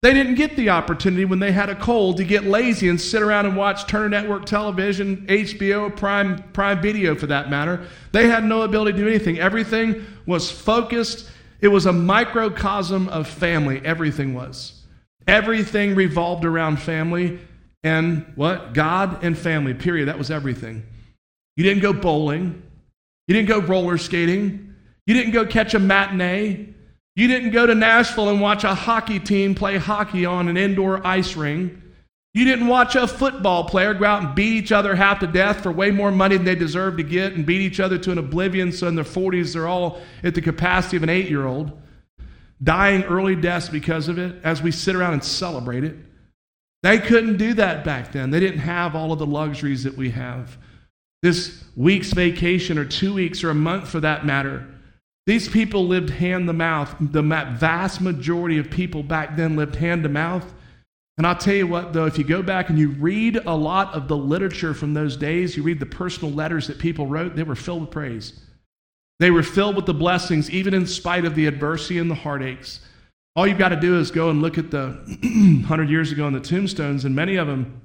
They 0.01 0.13
didn't 0.13 0.35
get 0.35 0.55
the 0.55 0.69
opportunity 0.69 1.25
when 1.25 1.39
they 1.39 1.51
had 1.51 1.69
a 1.69 1.75
cold 1.75 2.17
to 2.17 2.23
get 2.23 2.43
lazy 2.43 2.89
and 2.89 3.01
sit 3.01 3.23
around 3.23 3.47
and 3.47 3.57
watch 3.57 3.87
Turner 3.87 4.09
Network 4.09 4.45
television, 4.45 5.25
HBO, 5.27 5.95
Prime, 5.95 6.43
Prime 6.53 6.79
Video 6.79 7.15
for 7.15 7.25
that 7.27 7.49
matter. 7.49 7.87
They 8.11 8.27
had 8.27 8.43
no 8.43 8.61
ability 8.61 8.91
to 8.91 8.97
do 8.99 9.07
anything. 9.07 9.39
Everything 9.39 10.05
was 10.27 10.51
focused. 10.51 11.29
It 11.59 11.69
was 11.69 11.87
a 11.87 11.93
microcosm 11.93 13.09
of 13.09 13.27
family. 13.27 13.81
Everything 13.83 14.35
was. 14.35 14.83
Everything 15.27 15.95
revolved 15.95 16.45
around 16.45 16.79
family 16.79 17.39
and 17.85 18.25
what? 18.33 18.73
God 18.73 19.23
and 19.23 19.37
family, 19.37 19.75
period. 19.75 20.07
That 20.07 20.17
was 20.17 20.31
everything. 20.31 20.83
You 21.55 21.63
didn't 21.63 21.83
go 21.83 21.93
bowling. 21.93 22.63
You 23.27 23.35
didn't 23.35 23.47
go 23.47 23.61
roller 23.61 23.99
skating. 23.99 24.73
You 25.05 25.13
didn't 25.13 25.33
go 25.33 25.45
catch 25.45 25.75
a 25.75 25.79
matinee. 25.79 26.73
You 27.15 27.27
didn't 27.27 27.51
go 27.51 27.67
to 27.67 27.75
Nashville 27.75 28.29
and 28.29 28.41
watch 28.41 28.63
a 28.63 28.73
hockey 28.73 29.19
team 29.19 29.53
play 29.53 29.77
hockey 29.77 30.25
on 30.25 30.47
an 30.47 30.57
indoor 30.57 31.05
ice 31.05 31.35
ring. 31.35 31.83
You 32.33 32.43
didn't 32.43 32.67
watch 32.67 32.95
a 32.95 33.07
football 33.07 33.65
player 33.65 33.93
go 33.93 34.05
out 34.05 34.23
and 34.23 34.35
beat 34.35 34.53
each 34.53 34.71
other 34.71 34.95
half 34.95 35.19
to 35.19 35.27
death 35.27 35.61
for 35.61 35.71
way 35.71 35.91
more 35.91 36.11
money 36.11 36.37
than 36.37 36.45
they 36.45 36.55
deserve 36.55 36.97
to 36.97 37.03
get 37.03 37.33
and 37.33 37.45
beat 37.45 37.61
each 37.61 37.79
other 37.79 37.99
to 37.99 38.11
an 38.11 38.17
oblivion 38.17 38.71
so 38.71 38.87
in 38.87 38.95
their 38.95 39.05
40s 39.05 39.53
they're 39.53 39.67
all 39.67 40.01
at 40.23 40.33
the 40.33 40.41
capacity 40.41 40.97
of 40.97 41.03
an 41.03 41.09
eight 41.09 41.29
year 41.29 41.45
old, 41.45 41.71
dying 42.61 43.03
early 43.03 43.35
deaths 43.35 43.69
because 43.69 44.07
of 44.07 44.17
it 44.17 44.35
as 44.43 44.63
we 44.63 44.71
sit 44.71 44.95
around 44.95 45.13
and 45.13 45.23
celebrate 45.23 45.83
it. 45.83 45.95
They 46.85 46.99
couldn't 46.99 47.37
do 47.37 47.55
that 47.55 47.83
back 47.83 48.11
then. 48.11 48.29
They 48.29 48.39
didn't 48.39 48.59
have 48.59 48.95
all 48.95 49.11
of 49.11 49.17
the 49.17 49.25
luxuries 49.25 49.85
that 49.85 49.97
we 49.97 50.11
have. 50.11 50.55
This 51.23 51.63
week's 51.75 52.13
vacation, 52.13 52.77
or 52.77 52.85
two 52.85 53.11
weeks, 53.15 53.43
or 53.43 53.49
a 53.49 53.55
month 53.55 53.89
for 53.89 53.99
that 54.01 54.23
matter, 54.23 54.67
these 55.25 55.47
people 55.49 55.87
lived 55.87 56.11
hand 56.11 56.45
to 56.45 56.53
mouth. 56.53 56.95
The 56.99 57.23
vast 57.23 58.01
majority 58.01 58.59
of 58.59 58.69
people 58.69 59.01
back 59.01 59.35
then 59.35 59.55
lived 59.55 59.77
hand 59.77 60.03
to 60.03 60.09
mouth. 60.09 60.53
And 61.17 61.25
I'll 61.25 61.35
tell 61.35 61.55
you 61.55 61.65
what, 61.65 61.91
though, 61.91 62.05
if 62.05 62.19
you 62.19 62.23
go 62.23 62.43
back 62.43 62.69
and 62.69 62.77
you 62.77 62.89
read 62.89 63.37
a 63.37 63.55
lot 63.55 63.95
of 63.95 64.07
the 64.07 64.15
literature 64.15 64.75
from 64.75 64.93
those 64.93 65.17
days, 65.17 65.57
you 65.57 65.63
read 65.63 65.79
the 65.79 65.87
personal 65.87 66.35
letters 66.35 66.67
that 66.67 66.77
people 66.77 67.07
wrote, 67.07 67.35
they 67.35 67.41
were 67.41 67.55
filled 67.55 67.81
with 67.81 67.89
praise. 67.89 68.41
They 69.19 69.31
were 69.31 69.41
filled 69.41 69.75
with 69.75 69.87
the 69.87 69.93
blessings, 69.95 70.51
even 70.51 70.75
in 70.75 70.85
spite 70.85 71.25
of 71.25 71.33
the 71.33 71.47
adversity 71.47 71.97
and 71.97 72.11
the 72.11 72.15
heartaches. 72.15 72.79
All 73.35 73.45
you've 73.45 73.57
got 73.57 73.69
to 73.69 73.75
do 73.75 73.99
is 73.99 74.11
go 74.11 74.29
and 74.29 74.41
look 74.41 74.57
at 74.57 74.71
the 74.71 74.87
100 75.23 75.89
years 75.89 76.11
ago 76.11 76.25
on 76.25 76.33
the 76.33 76.39
tombstones, 76.39 77.03
and 77.03 77.13
many 77.13 77.35
of 77.35 77.47
them, 77.47 77.81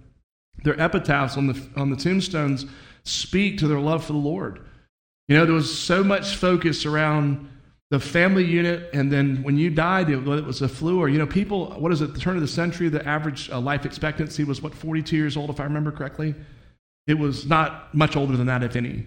their 0.63 0.81
epitaphs 0.81 1.37
on 1.37 1.49
the, 1.49 1.61
on 1.77 1.91
the 1.91 1.97
tombstones 1.97 2.67
speak 3.03 3.59
to 3.59 3.67
their 3.67 3.81
love 3.81 4.05
for 4.05 4.13
the 4.13 4.19
Lord. 4.19 4.61
You 5.29 5.37
know, 5.37 5.45
there 5.45 5.55
was 5.55 5.77
so 5.77 6.05
much 6.05 6.37
focus 6.37 6.87
around 6.87 7.49
the 7.91 7.99
family 7.99 8.45
unit, 8.45 8.91
and 8.93 9.13
then 9.13 9.43
when 9.43 9.57
you 9.57 9.71
died, 9.71 10.09
it, 10.11 10.19
whether 10.19 10.41
it 10.41 10.47
was 10.47 10.63
a 10.63 10.69
flu 10.69 11.01
or, 11.01 11.09
you 11.09 11.19
know, 11.19 11.27
people, 11.27 11.73
what 11.73 11.91
is 11.91 12.01
it, 12.01 12.15
the 12.15 12.21
turn 12.21 12.37
of 12.37 12.43
the 12.43 12.49
century, 12.49 12.89
the 12.89 13.07
average 13.07 13.51
uh, 13.51 13.59
life 13.59 13.85
expectancy 13.85 14.45
was, 14.45 14.63
what, 14.63 14.73
42 14.73 15.17
years 15.17 15.37
old, 15.37 15.51
if 15.51 15.59
I 15.59 15.65
remember 15.65 15.91
correctly? 15.91 16.37
It 17.09 17.19
was 17.19 17.47
not 17.47 17.93
much 17.93 18.15
older 18.15 18.37
than 18.37 18.47
that, 18.47 18.63
if 18.63 18.77
any. 18.77 19.07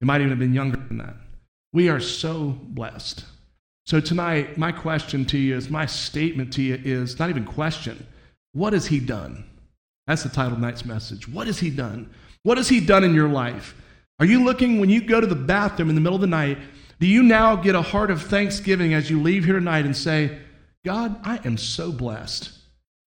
It 0.00 0.04
might 0.04 0.20
even 0.20 0.30
have 0.30 0.40
been 0.40 0.54
younger 0.54 0.78
than 0.88 0.98
that. 0.98 1.14
We 1.72 1.88
are 1.88 2.00
so 2.00 2.58
blessed. 2.60 3.24
So 3.86 4.00
tonight, 4.00 4.58
my 4.58 4.72
question 4.72 5.24
to 5.26 5.38
you 5.38 5.56
is, 5.56 5.70
my 5.70 5.86
statement 5.86 6.52
to 6.54 6.62
you 6.62 6.80
is 6.82 7.20
not 7.20 7.30
even 7.30 7.44
question. 7.44 8.04
What 8.52 8.72
has 8.72 8.86
he 8.86 8.98
done? 8.98 9.44
That's 10.08 10.24
the 10.24 10.28
title 10.28 10.54
of 10.54 10.58
tonight's 10.58 10.84
message. 10.84 11.28
What 11.28 11.46
has 11.46 11.60
he 11.60 11.70
done? 11.70 12.10
What 12.42 12.58
has 12.58 12.68
he 12.68 12.80
done 12.80 13.04
in 13.04 13.14
your 13.14 13.28
life? 13.28 13.76
Are 14.18 14.26
you 14.26 14.42
looking 14.42 14.80
when 14.80 14.90
you 14.90 15.00
go 15.00 15.20
to 15.20 15.26
the 15.26 15.36
bathroom 15.36 15.88
in 15.88 15.94
the 15.94 16.00
middle 16.00 16.16
of 16.16 16.20
the 16.20 16.26
night? 16.26 16.58
Do 16.98 17.06
you 17.06 17.22
now 17.22 17.54
get 17.54 17.76
a 17.76 17.82
heart 17.82 18.10
of 18.10 18.22
thanksgiving 18.22 18.92
as 18.92 19.08
you 19.08 19.22
leave 19.22 19.44
here 19.44 19.54
tonight 19.54 19.84
and 19.84 19.96
say, 19.96 20.36
God, 20.84 21.16
I 21.22 21.38
am 21.44 21.56
so 21.56 21.92
blessed? 21.92 22.50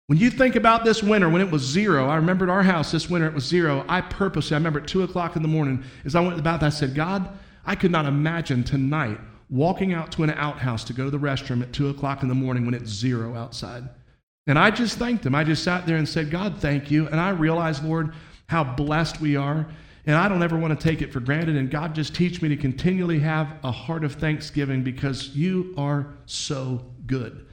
When 0.06 0.18
you 0.18 0.30
think 0.30 0.54
about 0.54 0.84
this 0.84 1.02
winter, 1.02 1.28
when 1.28 1.42
it 1.42 1.50
was 1.50 1.62
zero, 1.62 2.08
I 2.08 2.16
remember 2.16 2.44
at 2.44 2.50
our 2.50 2.62
house 2.62 2.92
this 2.92 3.10
winter 3.10 3.26
it 3.26 3.34
was 3.34 3.44
zero. 3.44 3.84
I 3.88 4.00
purposely, 4.00 4.54
I 4.54 4.58
remember 4.58 4.80
at 4.80 4.86
2 4.86 5.02
o'clock 5.02 5.34
in 5.34 5.42
the 5.42 5.48
morning, 5.48 5.82
as 6.04 6.14
I 6.14 6.20
went 6.20 6.32
to 6.32 6.36
the 6.36 6.42
bathroom, 6.42 6.68
I 6.68 6.70
said, 6.70 6.94
God, 6.94 7.28
I 7.66 7.74
could 7.74 7.90
not 7.90 8.06
imagine 8.06 8.62
tonight 8.62 9.18
walking 9.50 9.92
out 9.92 10.12
to 10.12 10.22
an 10.22 10.30
outhouse 10.30 10.84
to 10.84 10.92
go 10.92 11.04
to 11.04 11.10
the 11.10 11.18
restroom 11.18 11.62
at 11.62 11.72
2 11.72 11.88
o'clock 11.88 12.22
in 12.22 12.28
the 12.28 12.34
morning 12.34 12.64
when 12.64 12.74
it's 12.74 12.90
zero 12.90 13.34
outside. 13.34 13.88
And 14.46 14.58
I 14.58 14.70
just 14.70 14.98
thanked 14.98 15.26
him. 15.26 15.34
I 15.34 15.44
just 15.44 15.62
sat 15.62 15.86
there 15.86 15.96
and 15.96 16.08
said, 16.08 16.30
God, 16.30 16.58
thank 16.58 16.90
you. 16.90 17.06
And 17.06 17.20
I 17.20 17.30
realized, 17.30 17.84
Lord, 17.84 18.14
how 18.46 18.64
blessed 18.64 19.20
we 19.20 19.36
are. 19.36 19.68
And 20.06 20.16
I 20.16 20.28
don't 20.28 20.42
ever 20.42 20.58
want 20.58 20.78
to 20.78 20.88
take 20.88 21.02
it 21.02 21.12
for 21.12 21.20
granted. 21.20 21.56
And 21.56 21.70
God, 21.70 21.94
just 21.94 22.14
teach 22.14 22.40
me 22.40 22.48
to 22.48 22.56
continually 22.56 23.18
have 23.18 23.56
a 23.62 23.70
heart 23.70 24.04
of 24.04 24.14
thanksgiving 24.14 24.82
because 24.82 25.36
you 25.36 25.74
are 25.76 26.14
so 26.24 26.82
good. 27.06 27.46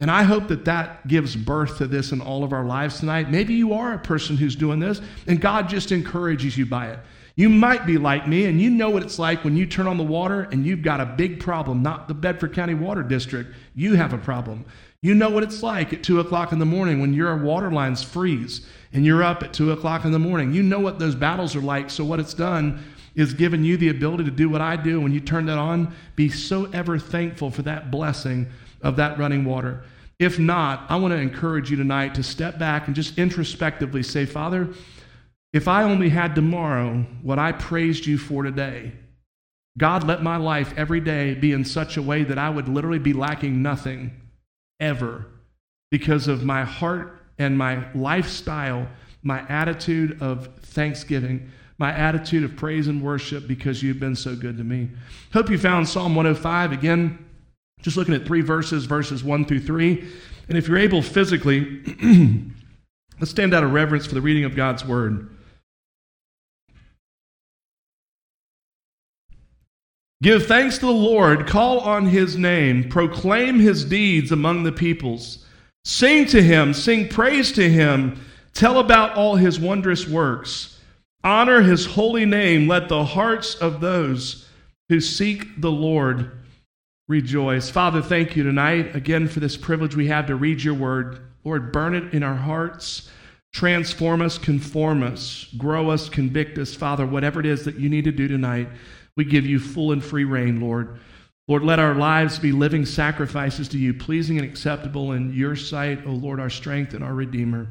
And 0.00 0.10
I 0.10 0.22
hope 0.22 0.48
that 0.48 0.64
that 0.64 1.06
gives 1.08 1.36
birth 1.36 1.76
to 1.76 1.86
this 1.86 2.12
in 2.12 2.22
all 2.22 2.42
of 2.42 2.54
our 2.54 2.64
lives 2.64 3.00
tonight. 3.00 3.30
Maybe 3.30 3.52
you 3.52 3.74
are 3.74 3.92
a 3.92 3.98
person 3.98 4.38
who's 4.38 4.56
doing 4.56 4.80
this, 4.80 5.02
and 5.26 5.42
God 5.42 5.68
just 5.68 5.92
encourages 5.92 6.56
you 6.56 6.64
by 6.64 6.88
it. 6.88 7.00
You 7.40 7.48
might 7.48 7.86
be 7.86 7.96
like 7.96 8.28
me, 8.28 8.44
and 8.44 8.60
you 8.60 8.68
know 8.68 8.90
what 8.90 9.02
it's 9.02 9.18
like 9.18 9.44
when 9.44 9.56
you 9.56 9.64
turn 9.64 9.86
on 9.86 9.96
the 9.96 10.04
water 10.04 10.46
and 10.52 10.66
you've 10.66 10.82
got 10.82 11.00
a 11.00 11.06
big 11.06 11.40
problem, 11.40 11.82
not 11.82 12.06
the 12.06 12.12
Bedford 12.12 12.52
County 12.52 12.74
Water 12.74 13.02
District. 13.02 13.54
You 13.74 13.94
have 13.94 14.12
a 14.12 14.18
problem. 14.18 14.66
You 15.00 15.14
know 15.14 15.30
what 15.30 15.42
it's 15.42 15.62
like 15.62 15.94
at 15.94 16.02
2 16.02 16.20
o'clock 16.20 16.52
in 16.52 16.58
the 16.58 16.66
morning 16.66 17.00
when 17.00 17.14
your 17.14 17.34
water 17.38 17.70
lines 17.70 18.02
freeze 18.02 18.66
and 18.92 19.06
you're 19.06 19.22
up 19.22 19.42
at 19.42 19.54
2 19.54 19.72
o'clock 19.72 20.04
in 20.04 20.12
the 20.12 20.18
morning. 20.18 20.52
You 20.52 20.62
know 20.62 20.80
what 20.80 20.98
those 20.98 21.14
battles 21.14 21.56
are 21.56 21.62
like. 21.62 21.88
So, 21.88 22.04
what 22.04 22.20
it's 22.20 22.34
done 22.34 22.84
is 23.14 23.32
given 23.32 23.64
you 23.64 23.78
the 23.78 23.88
ability 23.88 24.24
to 24.24 24.30
do 24.30 24.50
what 24.50 24.60
I 24.60 24.76
do. 24.76 25.00
When 25.00 25.12
you 25.12 25.20
turn 25.20 25.46
that 25.46 25.56
on, 25.56 25.94
be 26.16 26.28
so 26.28 26.66
ever 26.74 26.98
thankful 26.98 27.50
for 27.50 27.62
that 27.62 27.90
blessing 27.90 28.48
of 28.82 28.96
that 28.96 29.18
running 29.18 29.46
water. 29.46 29.82
If 30.18 30.38
not, 30.38 30.84
I 30.90 30.96
want 30.96 31.12
to 31.12 31.18
encourage 31.18 31.70
you 31.70 31.78
tonight 31.78 32.14
to 32.16 32.22
step 32.22 32.58
back 32.58 32.86
and 32.86 32.94
just 32.94 33.16
introspectively 33.16 34.02
say, 34.02 34.26
Father, 34.26 34.74
if 35.52 35.66
I 35.68 35.82
only 35.82 36.08
had 36.08 36.34
tomorrow 36.34 37.06
what 37.22 37.38
I 37.38 37.52
praised 37.52 38.06
you 38.06 38.18
for 38.18 38.42
today, 38.42 38.92
God, 39.78 40.06
let 40.06 40.22
my 40.22 40.36
life 40.36 40.74
every 40.76 41.00
day 41.00 41.34
be 41.34 41.52
in 41.52 41.64
such 41.64 41.96
a 41.96 42.02
way 42.02 42.24
that 42.24 42.38
I 42.38 42.50
would 42.50 42.68
literally 42.68 42.98
be 42.98 43.12
lacking 43.12 43.62
nothing 43.62 44.12
ever 44.78 45.26
because 45.90 46.28
of 46.28 46.44
my 46.44 46.64
heart 46.64 47.22
and 47.38 47.56
my 47.56 47.90
lifestyle 47.94 48.88
my 49.22 49.40
attitude 49.48 50.20
of 50.22 50.48
thanksgiving, 50.62 51.50
my 51.78 51.92
attitude 51.92 52.44
of 52.44 52.56
praise 52.56 52.88
and 52.88 53.02
worship 53.02 53.46
because 53.46 53.82
you've 53.82 54.00
been 54.00 54.16
so 54.16 54.34
good 54.34 54.56
to 54.58 54.64
me. 54.64 54.90
Hope 55.32 55.50
you 55.50 55.58
found 55.58 55.88
Psalm 55.88 56.14
105 56.14 56.72
again. 56.72 57.26
Just 57.82 57.96
looking 57.96 58.14
at 58.14 58.26
three 58.26 58.42
verses, 58.42 58.84
verses 58.84 59.24
1 59.24 59.46
through 59.46 59.60
3. 59.60 60.08
And 60.48 60.58
if 60.58 60.68
you're 60.68 60.78
able 60.78 61.00
physically, 61.00 61.82
let's 63.18 63.30
stand 63.30 63.54
out 63.54 63.64
of 63.64 63.72
reverence 63.72 64.06
for 64.06 64.14
the 64.14 64.20
reading 64.20 64.44
of 64.44 64.54
God's 64.54 64.84
word. 64.84 65.30
Give 70.22 70.46
thanks 70.46 70.76
to 70.78 70.86
the 70.86 70.92
Lord, 70.92 71.46
call 71.46 71.80
on 71.80 72.06
his 72.06 72.36
name, 72.36 72.88
proclaim 72.88 73.58
his 73.58 73.84
deeds 73.84 74.30
among 74.30 74.64
the 74.64 74.72
peoples. 74.72 75.46
Sing 75.84 76.26
to 76.26 76.42
him, 76.42 76.74
sing 76.74 77.08
praise 77.08 77.52
to 77.52 77.68
him, 77.68 78.20
tell 78.52 78.78
about 78.78 79.16
all 79.16 79.36
his 79.36 79.58
wondrous 79.58 80.06
works. 80.06 80.78
Honor 81.24 81.62
his 81.62 81.86
holy 81.86 82.26
name, 82.26 82.68
let 82.68 82.88
the 82.88 83.04
hearts 83.04 83.54
of 83.54 83.80
those 83.80 84.46
who 84.90 85.00
seek 85.00 85.60
the 85.60 85.70
Lord 85.70 86.30
rejoice. 87.08 87.70
Father, 87.70 88.02
thank 88.02 88.36
you 88.36 88.42
tonight 88.42 88.94
again 88.94 89.26
for 89.26 89.40
this 89.40 89.56
privilege 89.56 89.96
we 89.96 90.08
have 90.08 90.26
to 90.26 90.36
read 90.36 90.62
your 90.62 90.74
word. 90.74 91.20
Lord, 91.44 91.72
burn 91.72 91.94
it 91.94 92.12
in 92.12 92.22
our 92.22 92.36
hearts. 92.36 93.08
Transform 93.52 94.22
us, 94.22 94.38
conform 94.38 95.02
us, 95.02 95.46
grow 95.58 95.90
us, 95.90 96.08
convict 96.08 96.56
us, 96.58 96.74
Father, 96.74 97.04
whatever 97.04 97.40
it 97.40 97.46
is 97.46 97.64
that 97.64 97.76
you 97.76 97.88
need 97.88 98.04
to 98.04 98.12
do 98.12 98.28
tonight. 98.28 98.68
We 99.16 99.24
give 99.24 99.46
you 99.46 99.58
full 99.58 99.92
and 99.92 100.02
free 100.02 100.24
reign, 100.24 100.60
Lord. 100.60 100.98
Lord, 101.48 101.64
let 101.64 101.80
our 101.80 101.94
lives 101.94 102.38
be 102.38 102.52
living 102.52 102.86
sacrifices 102.86 103.68
to 103.68 103.78
you, 103.78 103.92
pleasing 103.92 104.38
and 104.38 104.48
acceptable 104.48 105.12
in 105.12 105.32
your 105.34 105.56
sight, 105.56 106.06
O 106.06 106.10
Lord, 106.10 106.38
our 106.38 106.50
strength 106.50 106.94
and 106.94 107.02
our 107.02 107.14
Redeemer. 107.14 107.68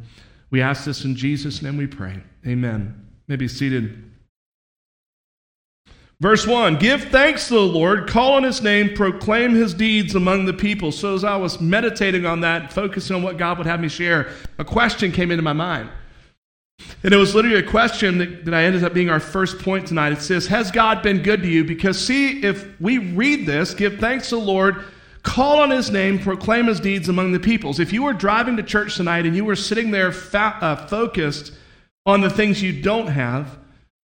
We 0.52 0.62
ask 0.62 0.84
this 0.84 1.06
in 1.06 1.16
Jesus' 1.16 1.62
name 1.62 1.78
we 1.78 1.88
pray. 1.88 2.22
Amen. 2.46 3.08
May 3.28 3.38
be 3.38 3.48
seated. 3.48 4.10
Verse 6.20 6.46
1 6.46 6.78
Give 6.78 7.02
thanks 7.06 7.48
to 7.48 7.54
the 7.54 7.62
Lord, 7.62 8.10
call 8.10 8.34
on 8.34 8.44
his 8.44 8.62
name, 8.62 8.94
proclaim 8.94 9.56
his 9.56 9.74
deeds 9.74 10.16
among 10.16 10.46
the 10.46 10.54
people. 10.54 10.92
So, 10.92 11.16
as 11.16 11.24
I 11.24 11.38
was 11.38 11.62
meditating 11.62 12.26
on 12.26 12.42
that, 12.42 12.74
focusing 12.74 13.16
on 13.16 13.24
what 13.24 13.38
God 13.38 13.58
would 13.58 13.68
have 13.68 13.80
me 13.80 13.88
share, 13.88 14.30
a 14.58 14.66
question 14.66 15.14
came 15.14 15.32
into 15.32 15.44
my 15.44 15.54
mind. 15.54 15.90
And 17.04 17.14
it 17.14 17.18
was 17.18 17.36
literally 17.36 17.60
a 17.60 17.64
question 17.64 18.18
that, 18.18 18.46
that 18.46 18.54
I 18.54 18.64
ended 18.64 18.84
up 18.84 18.94
being 18.94 19.10
our 19.10 19.20
first 19.20 19.60
point 19.60 19.88
tonight. 19.88 20.12
It 20.12 20.22
says, 20.22 20.48
Has 20.48 20.72
God 20.72 21.02
been 21.02 21.22
good 21.22 21.42
to 21.44 21.48
you? 21.48 21.64
Because, 21.64 22.04
see, 22.04 22.44
if 22.44 22.80
we 22.82 22.98
read 22.98 23.46
this, 23.46 23.74
give 23.74 24.00
thanks 24.00 24.30
to 24.30 24.36
the 24.36 24.42
Lord, 24.42 24.84
call 25.24 25.62
on 25.62 25.70
his 25.70 25.92
name, 25.92 26.20
proclaim 26.20 26.68
his 26.68 26.80
deeds 26.80 27.08
among 27.08 27.32
the 27.32 27.40
peoples. 27.40 27.80
If 27.80 27.94
you 27.94 28.04
were 28.04 28.14
driving 28.14 28.58
to 28.58 28.64
church 28.64 28.96
tonight 28.96 29.26
and 29.26 29.36
you 29.36 29.46
were 29.46 29.56
sitting 29.56 29.92
there 29.92 30.12
fa- 30.12 30.58
uh, 30.62 30.88
focused 30.88 31.54
on 32.06 32.22
the 32.22 32.30
things 32.30 32.62
you 32.62 32.82
don't 32.82 33.08
have, 33.08 33.59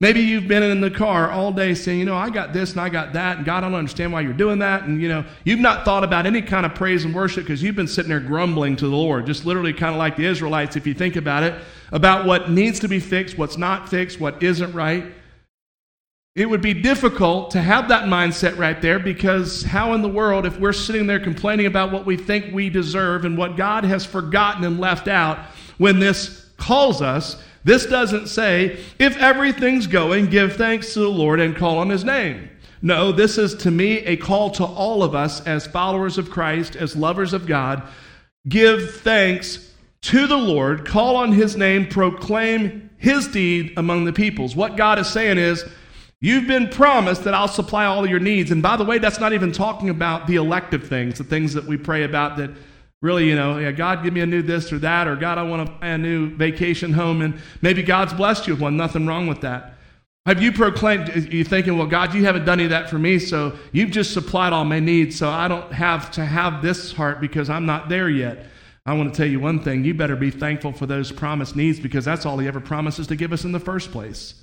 maybe 0.04 0.20
you've 0.20 0.50
been 0.50 0.64
in 0.64 0.82
the 0.82 0.92
car 0.92 1.32
all 1.32 1.50
day 1.50 1.74
saying, 1.74 1.98
you 1.98 2.04
know, 2.04 2.18
I 2.18 2.30
got 2.30 2.52
this 2.52 2.74
and 2.74 2.82
I 2.82 2.90
got 2.90 3.14
that, 3.14 3.38
and 3.38 3.46
God, 3.46 3.64
I 3.64 3.70
don't 3.70 3.74
understand 3.74 4.12
why 4.12 4.20
you're 4.20 4.34
doing 4.34 4.60
that. 4.60 4.84
And, 4.84 5.02
you 5.02 5.08
know, 5.08 5.24
you've 5.46 5.62
not 5.62 5.86
thought 5.86 6.04
about 6.04 6.26
any 6.26 6.42
kind 6.42 6.66
of 6.66 6.76
praise 6.76 7.06
and 7.06 7.16
worship 7.16 7.46
because 7.46 7.64
you've 7.64 7.78
been 7.78 7.88
sitting 7.88 8.10
there 8.10 8.20
grumbling 8.20 8.76
to 8.76 8.90
the 8.90 8.98
Lord, 8.98 9.26
just 9.26 9.46
literally 9.46 9.72
kind 9.72 9.96
of 9.96 10.00
like 10.00 10.18
the 10.18 10.26
Israelites, 10.26 10.76
if 10.76 10.86
you 10.86 10.94
think 10.94 11.16
about 11.16 11.44
it 11.44 11.56
about 11.94 12.26
what 12.26 12.52
needs 12.52 12.82
to 12.82 12.90
be 12.90 13.00
fixed, 13.00 13.38
what's 13.38 13.58
not 13.58 13.88
fixed, 13.88 14.20
what 14.20 14.44
isn't 14.44 14.74
right. 14.74 15.06
It 16.36 16.50
would 16.50 16.62
be 16.62 16.74
difficult 16.74 17.52
to 17.52 17.62
have 17.62 17.88
that 17.88 18.04
mindset 18.10 18.58
right 18.58 18.82
there 18.82 19.00
because 19.00 19.64
how 19.64 19.94
in 19.94 20.02
the 20.02 20.10
world, 20.10 20.46
if 20.46 20.60
we're 20.60 20.74
sitting 20.74 21.08
there 21.08 21.20
complaining 21.20 21.68
about 21.68 21.94
what 21.94 22.06
we 22.06 22.18
think 22.18 22.54
we 22.54 22.70
deserve 22.70 23.24
and 23.24 23.38
what 23.38 23.56
God 23.56 23.86
has 23.86 24.06
forgotten 24.06 24.66
and 24.66 24.82
left 24.82 25.08
out 25.08 25.38
when 25.78 26.00
this 26.00 26.50
calls 26.58 27.02
us, 27.02 27.42
this 27.64 27.86
doesn't 27.86 28.28
say, 28.28 28.80
if 29.00 29.18
everything's 29.18 29.88
going, 29.88 30.28
give 30.28 30.56
thanks 30.56 30.94
to 30.94 31.00
the 31.00 31.10
Lord 31.10 31.40
and 31.40 31.56
call 31.56 31.78
on 31.78 31.90
his 31.90 32.04
name. 32.04 32.50
No, 32.82 33.12
this 33.12 33.38
is 33.38 33.56
to 33.56 33.72
me 33.72 34.00
a 34.00 34.18
call 34.18 34.50
to 34.52 34.66
all 34.66 35.04
of 35.04 35.16
us 35.16 35.46
as 35.48 35.66
followers 35.66 36.18
of 36.18 36.30
Christ, 36.30 36.76
as 36.76 36.96
lovers 36.96 37.32
of 37.34 37.48
God. 37.48 37.84
Give 38.48 38.94
thanks 38.96 39.72
to 40.02 40.28
the 40.28 40.38
Lord, 40.38 40.86
call 40.86 41.16
on 41.16 41.32
his 41.32 41.56
name, 41.56 41.88
proclaim 41.88 42.90
his 42.98 43.30
deed 43.30 43.74
among 43.78 44.04
the 44.04 44.12
peoples. 44.12 44.56
What 44.56 44.76
God 44.76 45.00
is 45.00 45.08
saying 45.08 45.38
is, 45.38 45.64
You've 46.24 46.48
been 46.48 46.70
promised 46.70 47.26
that 47.26 47.34
I'll 47.34 47.50
supply 47.50 47.84
all 47.84 48.06
of 48.06 48.10
your 48.10 48.22
needs. 48.22 48.50
And 48.50 48.64
by 48.64 48.78
the 48.78 48.86
way, 48.86 48.98
that's 48.98 49.20
not 49.20 49.34
even 49.34 49.52
talking 49.52 49.90
about 49.90 50.26
the 50.26 50.38
elective 50.38 50.88
things, 50.88 51.18
the 51.18 51.26
things 51.26 51.54
that 51.54 51.66
we 51.66 51.76
pray 51.76 52.04
about 52.04 52.38
that 52.38 52.52
really, 53.04 53.28
you 53.28 53.36
know, 53.36 53.58
yeah, 53.58 53.72
God, 53.72 54.02
give 54.02 54.14
me 54.14 54.22
a 54.22 54.26
new 54.26 54.42
this 54.42 54.72
or 54.72 54.80
that, 54.80 55.08
or 55.10 55.18
God, 55.18 55.38
I 55.38 55.44
want 55.44 55.68
to 55.68 55.74
buy 55.74 55.90
a 55.90 55.98
new 55.98 56.34
vacation 56.36 56.94
home. 56.94 57.22
And 57.22 57.38
maybe 57.62 57.84
God's 57.84 58.14
blessed 58.14 58.48
you 58.48 58.54
with 58.54 58.62
one. 58.62 58.78
Nothing 58.78 59.06
wrong 59.06 59.28
with 59.28 59.42
that. 59.42 59.74
Have 60.26 60.42
you 60.42 60.54
proclaimed, 60.54 61.10
You're 61.32 61.44
thinking, 61.44 61.78
well, 61.78 61.86
God, 61.86 62.14
you 62.14 62.24
haven't 62.24 62.46
done 62.46 62.60
any 62.60 62.64
of 62.64 62.70
that 62.70 62.90
for 62.90 62.98
me, 62.98 63.20
so 63.20 63.58
you've 63.74 63.92
just 63.92 64.14
supplied 64.14 64.54
all 64.54 64.64
my 64.64 64.80
needs, 64.80 65.18
so 65.18 65.30
I 65.30 65.50
don't 65.50 65.70
have 65.74 66.12
to 66.12 66.24
have 66.24 66.62
this 66.62 66.94
heart 66.94 67.20
because 67.20 67.50
I'm 67.50 67.66
not 67.66 67.90
there 67.90 68.10
yet. 68.10 68.46
I 68.86 68.94
want 68.94 69.14
to 69.14 69.18
tell 69.18 69.30
you 69.30 69.42
one 69.42 69.62
thing 69.62 69.84
you 69.84 69.94
better 69.94 70.16
be 70.16 70.32
thankful 70.32 70.72
for 70.72 70.86
those 70.86 71.12
promised 71.12 71.58
needs 71.58 71.82
because 71.82 72.06
that's 72.06 72.26
all 72.26 72.38
He 72.38 72.48
ever 72.48 72.62
promises 72.62 73.08
to 73.08 73.18
give 73.18 73.34
us 73.34 73.44
in 73.44 73.52
the 73.52 73.60
first 73.60 73.92
place. 73.92 74.36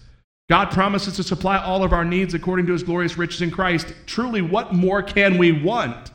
God 0.50 0.70
promises 0.70 1.16
to 1.16 1.22
supply 1.22 1.56
all 1.56 1.82
of 1.82 1.94
our 1.94 2.04
needs 2.04 2.34
according 2.34 2.66
to 2.66 2.72
His 2.74 2.82
glorious 2.82 3.16
riches 3.16 3.40
in 3.40 3.50
Christ. 3.50 3.94
Truly, 4.04 4.42
what 4.42 4.74
more 4.74 5.02
can 5.02 5.38
we 5.38 5.50
want? 5.50 6.10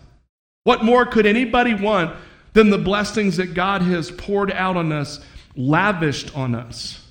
What 0.63 0.83
more 0.83 1.07
could 1.07 1.25
anybody 1.25 1.73
want 1.73 2.15
than 2.55 2.71
the 2.71 2.77
blessings 2.79 3.37
that 3.37 3.53
God 3.53 3.83
has 3.83 4.09
poured 4.09 4.51
out 4.51 4.77
on 4.77 4.91
us, 4.91 5.19
lavished 5.55 6.35
on 6.35 6.55
us? 6.55 7.05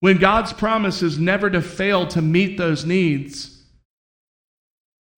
When 0.00 0.18
God's 0.18 0.52
promise 0.52 1.02
is 1.02 1.18
never 1.18 1.48
to 1.48 1.62
fail 1.62 2.06
to 2.08 2.20
meet 2.20 2.58
those 2.58 2.84
needs, 2.84 3.62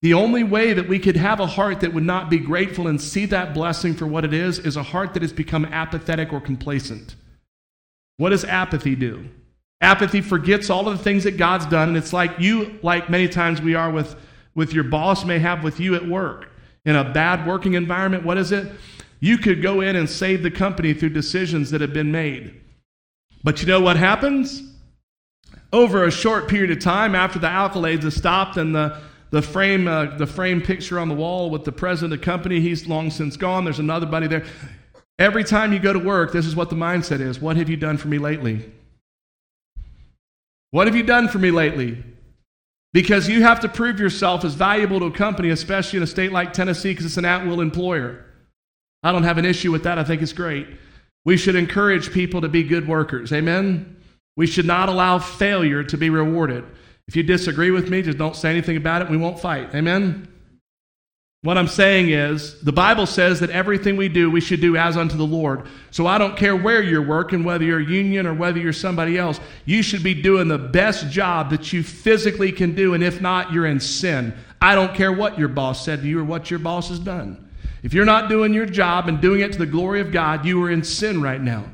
the 0.03 0.15
only 0.15 0.45
way 0.45 0.73
that 0.73 0.89
we 0.89 0.99
could 0.99 1.17
have 1.17 1.41
a 1.41 1.47
heart 1.47 1.81
that 1.81 1.93
would 1.93 2.05
not 2.05 2.31
be 2.31 2.39
grateful 2.39 2.87
and 2.87 3.01
see 3.01 3.27
that 3.27 3.53
blessing 3.53 3.95
for 3.95 4.07
what 4.07 4.25
it 4.25 4.33
is 4.33 4.59
is 4.59 4.77
a 4.77 4.83
heart 4.83 5.15
that 5.15 5.23
has 5.23 5.33
become 5.33 5.65
apathetic 5.67 6.33
or 6.33 6.41
complacent. 6.41 7.17
What 8.17 8.31
does 8.31 8.45
apathy 8.45 8.95
do? 8.95 9.29
Apathy 9.81 10.21
forgets 10.21 10.69
all 10.69 10.87
of 10.87 10.97
the 10.97 11.05
things 11.05 11.25
that 11.25 11.39
God's 11.39 11.67
done, 11.67 11.89
and 11.89 11.97
it's 11.97 12.13
like 12.13 12.39
you, 12.39 12.79
like 12.83 13.09
many 13.09 13.29
times 13.29 13.63
we 13.63 13.75
are 13.75 13.91
with, 13.91 14.17
with 14.55 14.75
your 14.75 14.85
boss, 14.85 15.25
may 15.25 15.39
have 15.39 15.65
with 15.65 15.81
you 15.81 15.95
at 15.95 16.07
work. 16.07 16.49
In 16.85 16.97
a 16.97 17.13
bad 17.13 17.47
working 17.47 17.75
environment, 17.75 18.25
what 18.25 18.37
is 18.37 18.53
it? 18.53 18.71
You 19.21 19.39
could 19.39 19.63
go 19.63 19.81
in 19.81 19.97
and 19.97 20.09
save 20.09 20.43
the 20.43 20.51
company 20.51 20.95
through 20.95 21.11
decisions 21.11 21.71
that 21.71 21.81
have 21.81 21.93
been 21.93 22.11
made. 22.11 22.61
But 23.45 23.61
you 23.61 23.67
know 23.67 23.81
what 23.81 23.97
happens? 23.97 24.63
Over 25.73 26.05
a 26.05 26.11
short 26.11 26.49
period 26.49 26.71
of 26.71 26.81
time, 26.81 27.15
after 27.15 27.39
the 27.39 27.47
accolades 27.47 28.03
have 28.03 28.15
stopped 28.15 28.57
and 28.57 28.75
the 28.75 29.01
the 29.31 29.43
frame, 29.43 29.87
uh, 29.87 30.17
the 30.17 30.27
frame 30.27 30.61
picture 30.61 30.99
on 30.99 31.09
the 31.09 31.15
wall 31.15 31.51
with 31.51 31.65
the 31.65 31.73
president 31.73 32.13
of 32.13 32.21
the 32.21 32.25
company. 32.25 32.61
He's 32.61 32.87
long 32.87 33.11
since 33.11 33.37
gone. 33.37 33.65
There's 33.65 33.79
another 33.79 34.07
buddy 34.07 34.27
there. 34.27 34.45
Every 35.19 35.45
time 35.45 35.73
you 35.73 35.79
go 35.79 35.93
to 35.93 35.99
work, 35.99 36.33
this 36.33 36.47
is 36.47 36.57
what 36.57 36.71
the 36.71 36.77
mindset 36.77 37.21
is. 37.21 37.41
What 37.41 37.57
have 37.57 37.69
you 37.69 37.77
done 37.77 37.97
for 37.97 38.09
me 38.09 38.19
lately? 38.19 38.73
What 40.73 40.87
have 40.87 40.97
you 40.97 41.03
done 41.03 41.29
for 41.29 41.39
me 41.39 41.51
lately? 41.51 42.03
Because 42.93 43.29
you 43.29 43.43
have 43.43 43.61
to 43.61 43.69
prove 43.69 44.01
yourself 44.01 44.45
as 44.45 44.55
valuable 44.55 44.99
to 45.01 45.07
a 45.07 45.13
company, 45.13 45.51
especially 45.51 45.99
in 45.99 46.03
a 46.03 46.09
state 46.09 46.33
like 46.33 46.53
Tennessee, 46.53 46.91
because 46.91 47.07
it's 47.07 47.17
an 47.17 47.25
at 47.25 47.47
will 47.47 47.61
employer. 47.61 48.25
I 49.03 49.13
don't 49.13 49.23
have 49.23 49.39
an 49.39 49.45
issue 49.45 49.73
with 49.73 49.85
that. 49.85 49.99
I 49.99 50.05
think 50.05 50.23
it's 50.23 50.33
great. 50.33 50.67
We 51.25 51.37
should 51.37 51.55
encourage 51.55 52.13
people 52.13 52.41
to 52.41 52.49
be 52.49 52.63
good 52.63 52.89
workers. 52.89 53.33
Amen? 53.33 53.97
We 54.37 54.47
should 54.47 54.67
not 54.67 54.89
allow 54.89 55.19
failure 55.19 55.85
to 55.85 55.97
be 55.97 56.11
rewarded. 56.11 56.65
If 57.09 57.17
you 57.17 57.23
disagree 57.23 57.71
with 57.71 57.89
me, 57.91 58.03
just 58.03 58.19
don't 58.19 58.37
say 58.37 58.51
anything 58.51 58.77
about 58.77 59.03
it. 59.03 59.11
We 59.11 59.17
won't 59.17 59.41
fight. 59.41 59.75
Amen? 59.75 60.29
What 61.43 61.57
I'm 61.57 61.69
saying 61.69 62.11
is, 62.11 62.61
the 62.61 62.73
Bible 62.73 63.07
says 63.07 63.41
that 63.41 63.49
everything 63.49 63.97
we 63.97 64.11
do, 64.11 64.31
we 64.31 64.43
should 64.43 64.61
do 64.61 64.77
as 64.77 64.99
unto 64.99 65.17
the 65.17 65.27
Lord. 65.27 65.67
So 65.91 66.07
I 66.07 66.19
don't 66.19 66.37
care 66.37 66.55
where 66.55 66.83
you're 66.83 67.07
working, 67.07 67.45
whether 67.45 67.65
you're 67.65 67.81
a 67.81 67.85
union 67.85 68.27
or 68.27 68.35
whether 68.35 68.59
you're 68.59 68.75
somebody 68.75 69.17
else, 69.17 69.41
you 69.65 69.83
should 69.83 70.03
be 70.03 70.13
doing 70.13 70.49
the 70.49 70.59
best 70.59 71.09
job 71.09 71.49
that 71.51 71.73
you 71.73 71.83
physically 71.83 72.53
can 72.53 72.75
do. 72.75 72.93
And 72.93 73.03
if 73.03 73.23
not, 73.23 73.53
you're 73.53 73.65
in 73.65 73.81
sin. 73.81 74.35
I 74.61 74.75
don't 74.75 74.95
care 74.95 75.13
what 75.13 75.39
your 75.39 75.49
boss 75.49 75.83
said 75.83 76.03
to 76.03 76.09
you 76.09 76.21
or 76.21 76.25
what 76.25 76.51
your 76.51 76.61
boss 76.61 76.91
has 76.91 76.99
done. 76.99 77.50
If 77.83 77.95
you're 77.95 78.05
not 78.05 78.29
doing 78.29 78.53
your 78.53 78.67
job 78.67 79.09
and 79.09 79.21
doing 79.21 79.41
it 79.41 79.53
to 79.53 79.59
the 79.59 79.67
glory 79.67 80.01
of 80.01 80.13
God, 80.13 80.45
you 80.45 80.63
are 80.63 80.71
in 80.71 80.85
sin 80.85 81.23
right 81.23 81.41
now. 81.41 81.65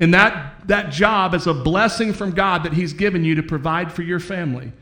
And 0.00 0.14
that, 0.14 0.68
that 0.68 0.92
job 0.92 1.34
is 1.34 1.46
a 1.46 1.54
blessing 1.54 2.12
from 2.12 2.30
God 2.32 2.62
that 2.64 2.72
He's 2.72 2.92
given 2.92 3.24
you 3.24 3.34
to 3.36 3.42
provide 3.42 3.92
for 3.92 4.02
your 4.02 4.20
family. 4.20 4.72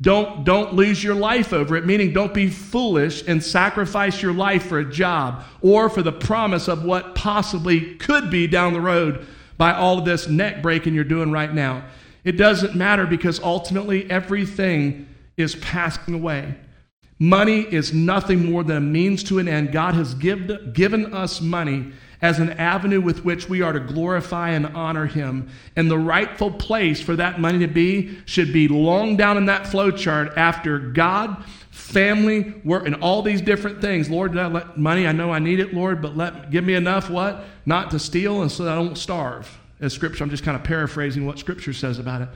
Don't, 0.00 0.44
don't 0.44 0.74
lose 0.74 1.04
your 1.04 1.14
life 1.14 1.52
over 1.52 1.76
it, 1.76 1.86
meaning 1.86 2.12
don't 2.12 2.34
be 2.34 2.48
foolish 2.48 3.22
and 3.28 3.42
sacrifice 3.42 4.20
your 4.20 4.32
life 4.32 4.66
for 4.66 4.80
a 4.80 4.90
job 4.90 5.44
or 5.60 5.88
for 5.88 6.02
the 6.02 6.10
promise 6.10 6.66
of 6.66 6.84
what 6.84 7.14
possibly 7.14 7.94
could 7.96 8.28
be 8.28 8.48
down 8.48 8.72
the 8.72 8.80
road 8.80 9.26
by 9.56 9.72
all 9.72 9.98
of 9.98 10.04
this 10.04 10.26
neck 10.26 10.60
breaking 10.60 10.94
you're 10.94 11.04
doing 11.04 11.30
right 11.30 11.54
now. 11.54 11.84
It 12.24 12.32
doesn't 12.32 12.74
matter 12.74 13.06
because 13.06 13.38
ultimately 13.40 14.10
everything 14.10 15.08
is 15.36 15.54
passing 15.56 16.14
away. 16.14 16.56
Money 17.22 17.60
is 17.60 17.94
nothing 17.94 18.50
more 18.50 18.64
than 18.64 18.76
a 18.76 18.80
means 18.80 19.22
to 19.22 19.38
an 19.38 19.46
end. 19.46 19.70
God 19.70 19.94
has 19.94 20.12
give, 20.12 20.74
given 20.74 21.14
us 21.14 21.40
money 21.40 21.92
as 22.20 22.40
an 22.40 22.50
avenue 22.54 23.00
with 23.00 23.24
which 23.24 23.48
we 23.48 23.62
are 23.62 23.72
to 23.72 23.78
glorify 23.78 24.50
and 24.50 24.66
honor 24.66 25.06
Him. 25.06 25.48
And 25.76 25.88
the 25.88 26.00
rightful 26.00 26.50
place 26.50 27.00
for 27.00 27.14
that 27.14 27.40
money 27.40 27.60
to 27.60 27.68
be 27.68 28.18
should 28.24 28.52
be 28.52 28.66
long 28.66 29.16
down 29.16 29.36
in 29.36 29.46
that 29.46 29.68
flow 29.68 29.92
chart 29.92 30.32
after 30.36 30.80
God, 30.80 31.44
family, 31.70 32.54
work, 32.64 32.88
and 32.88 32.96
all 32.96 33.22
these 33.22 33.40
different 33.40 33.80
things. 33.80 34.10
Lord, 34.10 34.34
let 34.34 34.76
money, 34.76 35.06
I 35.06 35.12
know 35.12 35.30
I 35.30 35.38
need 35.38 35.60
it, 35.60 35.72
Lord, 35.72 36.02
but 36.02 36.16
let 36.16 36.50
give 36.50 36.64
me 36.64 36.74
enough 36.74 37.08
what? 37.08 37.44
Not 37.64 37.92
to 37.92 38.00
steal 38.00 38.42
and 38.42 38.50
so 38.50 38.64
that 38.64 38.72
I 38.72 38.74
don't 38.74 38.98
starve. 38.98 39.60
As 39.78 39.92
scripture, 39.92 40.24
I'm 40.24 40.30
just 40.30 40.42
kind 40.42 40.56
of 40.56 40.64
paraphrasing 40.64 41.24
what 41.24 41.38
scripture 41.38 41.72
says 41.72 42.00
about 42.00 42.22
it. 42.22 42.28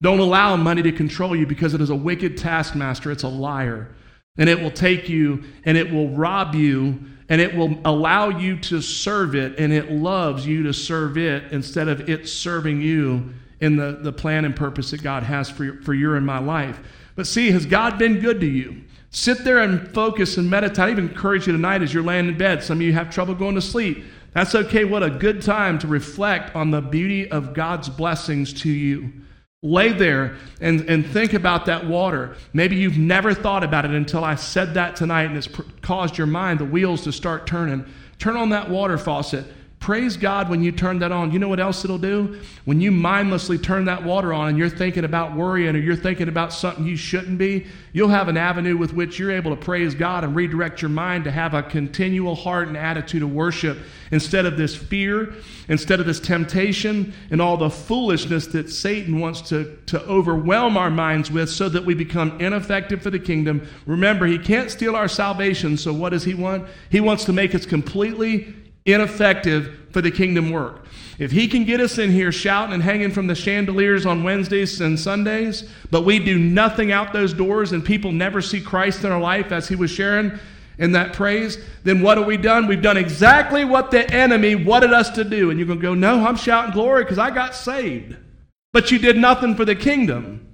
Don't 0.00 0.20
allow 0.20 0.54
money 0.54 0.82
to 0.82 0.92
control 0.92 1.34
you 1.34 1.44
because 1.44 1.74
it 1.74 1.80
is 1.80 1.90
a 1.90 1.96
wicked 1.96 2.36
taskmaster. 2.36 3.10
It's 3.10 3.24
a 3.24 3.28
liar. 3.28 3.88
And 4.38 4.48
it 4.48 4.60
will 4.60 4.70
take 4.70 5.08
you 5.08 5.44
and 5.64 5.76
it 5.76 5.92
will 5.92 6.08
rob 6.10 6.54
you 6.54 7.00
and 7.28 7.40
it 7.40 7.54
will 7.54 7.78
allow 7.84 8.30
you 8.30 8.56
to 8.58 8.80
serve 8.80 9.34
it 9.34 9.58
and 9.58 9.72
it 9.72 9.90
loves 9.90 10.46
you 10.46 10.62
to 10.62 10.72
serve 10.72 11.18
it 11.18 11.52
instead 11.52 11.88
of 11.88 12.08
it 12.08 12.28
serving 12.28 12.80
you 12.80 13.34
in 13.60 13.76
the, 13.76 13.98
the 14.00 14.12
plan 14.12 14.44
and 14.44 14.54
purpose 14.56 14.92
that 14.92 15.02
God 15.02 15.24
has 15.24 15.50
for 15.50 15.82
for 15.82 15.92
your 15.92 16.16
and 16.16 16.24
my 16.24 16.38
life. 16.38 16.80
But 17.16 17.26
see, 17.26 17.50
has 17.50 17.66
God 17.66 17.98
been 17.98 18.20
good 18.20 18.40
to 18.40 18.46
you? 18.46 18.82
Sit 19.10 19.44
there 19.44 19.58
and 19.58 19.92
focus 19.92 20.36
and 20.36 20.48
meditate. 20.48 20.78
I 20.78 20.90
even 20.90 21.08
encourage 21.08 21.46
you 21.46 21.52
tonight 21.52 21.82
as 21.82 21.92
you're 21.92 22.02
laying 22.02 22.28
in 22.28 22.38
bed. 22.38 22.62
Some 22.62 22.78
of 22.78 22.82
you 22.82 22.92
have 22.92 23.10
trouble 23.10 23.34
going 23.34 23.54
to 23.54 23.62
sleep. 23.62 24.04
That's 24.32 24.54
okay. 24.54 24.84
What 24.84 25.02
a 25.02 25.10
good 25.10 25.42
time 25.42 25.78
to 25.80 25.86
reflect 25.86 26.54
on 26.54 26.70
the 26.70 26.80
beauty 26.80 27.30
of 27.30 27.54
God's 27.54 27.88
blessings 27.88 28.52
to 28.62 28.70
you. 28.70 29.12
Lay 29.62 29.92
there 29.92 30.36
and, 30.60 30.82
and 30.82 31.04
think 31.04 31.32
about 31.32 31.66
that 31.66 31.84
water. 31.84 32.36
Maybe 32.52 32.76
you've 32.76 32.98
never 32.98 33.34
thought 33.34 33.64
about 33.64 33.84
it 33.84 33.90
until 33.90 34.22
I 34.22 34.36
said 34.36 34.74
that 34.74 34.94
tonight 34.94 35.24
and 35.24 35.36
it's 35.36 35.48
pr- 35.48 35.62
caused 35.82 36.16
your 36.16 36.28
mind, 36.28 36.60
the 36.60 36.64
wheels 36.64 37.02
to 37.04 37.12
start 37.12 37.46
turning. 37.46 37.84
Turn 38.18 38.36
on 38.36 38.50
that 38.50 38.70
water 38.70 38.96
faucet 38.96 39.44
Praise 39.80 40.16
God 40.16 40.50
when 40.50 40.62
you 40.62 40.72
turn 40.72 40.98
that 40.98 41.12
on. 41.12 41.30
You 41.30 41.38
know 41.38 41.48
what 41.48 41.60
else 41.60 41.84
it'll 41.84 41.98
do? 41.98 42.40
When 42.64 42.80
you 42.80 42.90
mindlessly 42.90 43.58
turn 43.58 43.84
that 43.84 44.02
water 44.02 44.32
on 44.32 44.48
and 44.48 44.58
you're 44.58 44.68
thinking 44.68 45.04
about 45.04 45.36
worrying 45.36 45.76
or 45.76 45.78
you're 45.78 45.94
thinking 45.94 46.28
about 46.28 46.52
something 46.52 46.84
you 46.84 46.96
shouldn't 46.96 47.38
be, 47.38 47.64
you'll 47.92 48.08
have 48.08 48.26
an 48.28 48.36
avenue 48.36 48.76
with 48.76 48.92
which 48.92 49.18
you're 49.18 49.30
able 49.30 49.54
to 49.54 49.56
praise 49.56 49.94
God 49.94 50.24
and 50.24 50.34
redirect 50.34 50.82
your 50.82 50.88
mind 50.88 51.24
to 51.24 51.30
have 51.30 51.54
a 51.54 51.62
continual 51.62 52.34
heart 52.34 52.66
and 52.66 52.76
attitude 52.76 53.22
of 53.22 53.32
worship 53.32 53.78
instead 54.10 54.46
of 54.46 54.56
this 54.56 54.74
fear, 54.74 55.34
instead 55.68 56.00
of 56.00 56.06
this 56.06 56.18
temptation, 56.18 57.12
and 57.30 57.40
all 57.40 57.56
the 57.56 57.70
foolishness 57.70 58.48
that 58.48 58.68
Satan 58.70 59.20
wants 59.20 59.42
to, 59.42 59.78
to 59.86 60.00
overwhelm 60.06 60.76
our 60.76 60.90
minds 60.90 61.30
with 61.30 61.48
so 61.48 61.68
that 61.68 61.84
we 61.84 61.94
become 61.94 62.40
ineffective 62.40 63.00
for 63.00 63.10
the 63.10 63.18
kingdom. 63.18 63.66
Remember, 63.86 64.26
he 64.26 64.38
can't 64.38 64.70
steal 64.72 64.96
our 64.96 65.08
salvation, 65.08 65.76
so 65.76 65.92
what 65.92 66.10
does 66.10 66.24
he 66.24 66.34
want? 66.34 66.66
He 66.90 67.00
wants 67.00 67.24
to 67.26 67.32
make 67.32 67.54
us 67.54 67.64
completely 67.64 68.54
ineffective 68.84 69.88
for 69.92 70.00
the 70.00 70.10
kingdom 70.10 70.50
work. 70.50 70.84
If 71.18 71.32
he 71.32 71.48
can 71.48 71.64
get 71.64 71.80
us 71.80 71.98
in 71.98 72.10
here 72.10 72.30
shouting 72.30 72.74
and 72.74 72.82
hanging 72.82 73.10
from 73.10 73.26
the 73.26 73.34
chandeliers 73.34 74.06
on 74.06 74.22
Wednesdays 74.22 74.80
and 74.80 74.98
Sundays, 74.98 75.68
but 75.90 76.04
we 76.04 76.18
do 76.18 76.38
nothing 76.38 76.92
out 76.92 77.12
those 77.12 77.34
doors 77.34 77.72
and 77.72 77.84
people 77.84 78.12
never 78.12 78.40
see 78.40 78.60
Christ 78.60 79.04
in 79.04 79.10
our 79.10 79.20
life 79.20 79.50
as 79.50 79.68
he 79.68 79.74
was 79.74 79.90
sharing 79.90 80.38
in 80.78 80.92
that 80.92 81.12
praise, 81.12 81.58
then 81.82 82.02
what 82.02 82.18
have 82.18 82.26
we 82.26 82.36
done? 82.36 82.66
We've 82.66 82.80
done 82.80 82.96
exactly 82.96 83.64
what 83.64 83.90
the 83.90 84.08
enemy 84.12 84.54
wanted 84.54 84.92
us 84.92 85.10
to 85.10 85.24
do. 85.24 85.50
And 85.50 85.58
you're 85.58 85.66
going 85.66 85.80
to 85.80 85.82
go, 85.82 85.94
no, 85.94 86.24
I'm 86.24 86.36
shouting 86.36 86.72
glory 86.72 87.02
because 87.02 87.18
I 87.18 87.30
got 87.30 87.54
saved. 87.54 88.16
But 88.72 88.90
you 88.90 88.98
did 88.98 89.16
nothing 89.16 89.56
for 89.56 89.64
the 89.64 89.74
kingdom. 89.74 90.46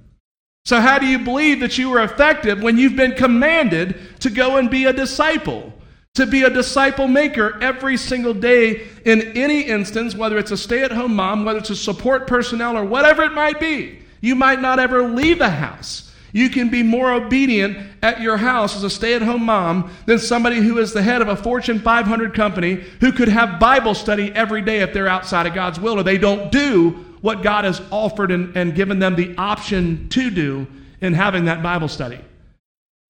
So, 0.65 0.81
how 0.81 0.99
do 0.99 1.05
you 1.05 1.19
believe 1.19 1.61
that 1.61 1.77
you 1.77 1.91
were 1.91 2.03
effective 2.03 2.63
when 2.63 2.79
you've 2.79 2.97
been 2.97 3.13
commanded 3.13 4.21
to 4.21 4.31
go 4.31 4.57
and 4.57 4.71
be 4.71 4.87
a 4.87 4.95
disciple? 4.95 5.75
To 6.15 6.27
be 6.27 6.43
a 6.45 6.51
disciple 6.51 7.09
maker 7.09 7.59
every 7.61 7.97
single 7.97 8.35
day 8.35 8.87
in 9.05 9.37
any 9.37 9.63
instance, 9.63 10.15
whether 10.15 10.39
it's 10.39 10.53
a 10.53 10.57
stay 10.57 10.83
at 10.83 10.93
home 10.93 11.17
mom, 11.17 11.45
whether 11.45 11.59
it's 11.59 11.71
a 11.71 11.77
support 11.77 12.27
personnel, 12.27 12.77
or 12.77 12.85
whatever 12.85 13.23
it 13.25 13.33
might 13.33 13.59
be. 13.59 13.99
You 14.21 14.37
might 14.37 14.61
not 14.61 14.79
ever 14.79 15.03
leave 15.03 15.39
the 15.39 15.51
house. 15.51 16.13
You 16.33 16.51
can 16.51 16.69
be 16.69 16.83
more 16.83 17.13
obedient 17.13 17.79
at 18.03 18.21
your 18.21 18.37
house 18.37 18.77
as 18.77 18.83
a 18.83 18.91
stay 18.91 19.15
at 19.15 19.23
home 19.23 19.45
mom 19.45 19.93
than 20.07 20.19
somebody 20.19 20.57
who 20.57 20.79
is 20.79 20.93
the 20.93 21.03
head 21.03 21.21
of 21.21 21.29
a 21.29 21.37
Fortune 21.37 21.81
500 21.81 22.35
company 22.35 22.75
who 23.01 23.13
could 23.13 23.29
have 23.29 23.61
Bible 23.61 23.95
study 23.95 24.33
every 24.33 24.63
day 24.63 24.81
if 24.81 24.93
they're 24.93 25.07
outside 25.07 25.47
of 25.47 25.55
God's 25.55 25.79
will 25.79 25.99
or 25.99 26.03
they 26.03 26.19
don't 26.19 26.51
do 26.51 26.91
what 27.21 27.43
God 27.43 27.65
has 27.65 27.81
offered 27.91 28.31
and, 28.31 28.57
and 28.57 28.75
given 28.75 28.99
them 28.99 29.15
the 29.15 29.37
option 29.37 30.09
to 30.11 30.31
do 30.31 30.67
in 31.01 31.15
having 31.15 31.45
that 31.45 31.63
Bible 31.63 31.89
study. 31.89 32.21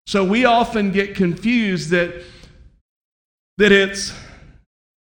So 0.06 0.22
we 0.22 0.44
often 0.44 0.90
get 0.90 1.14
confused 1.14 1.90
that 1.90 2.22
that 3.58 3.72
it's 3.72 4.12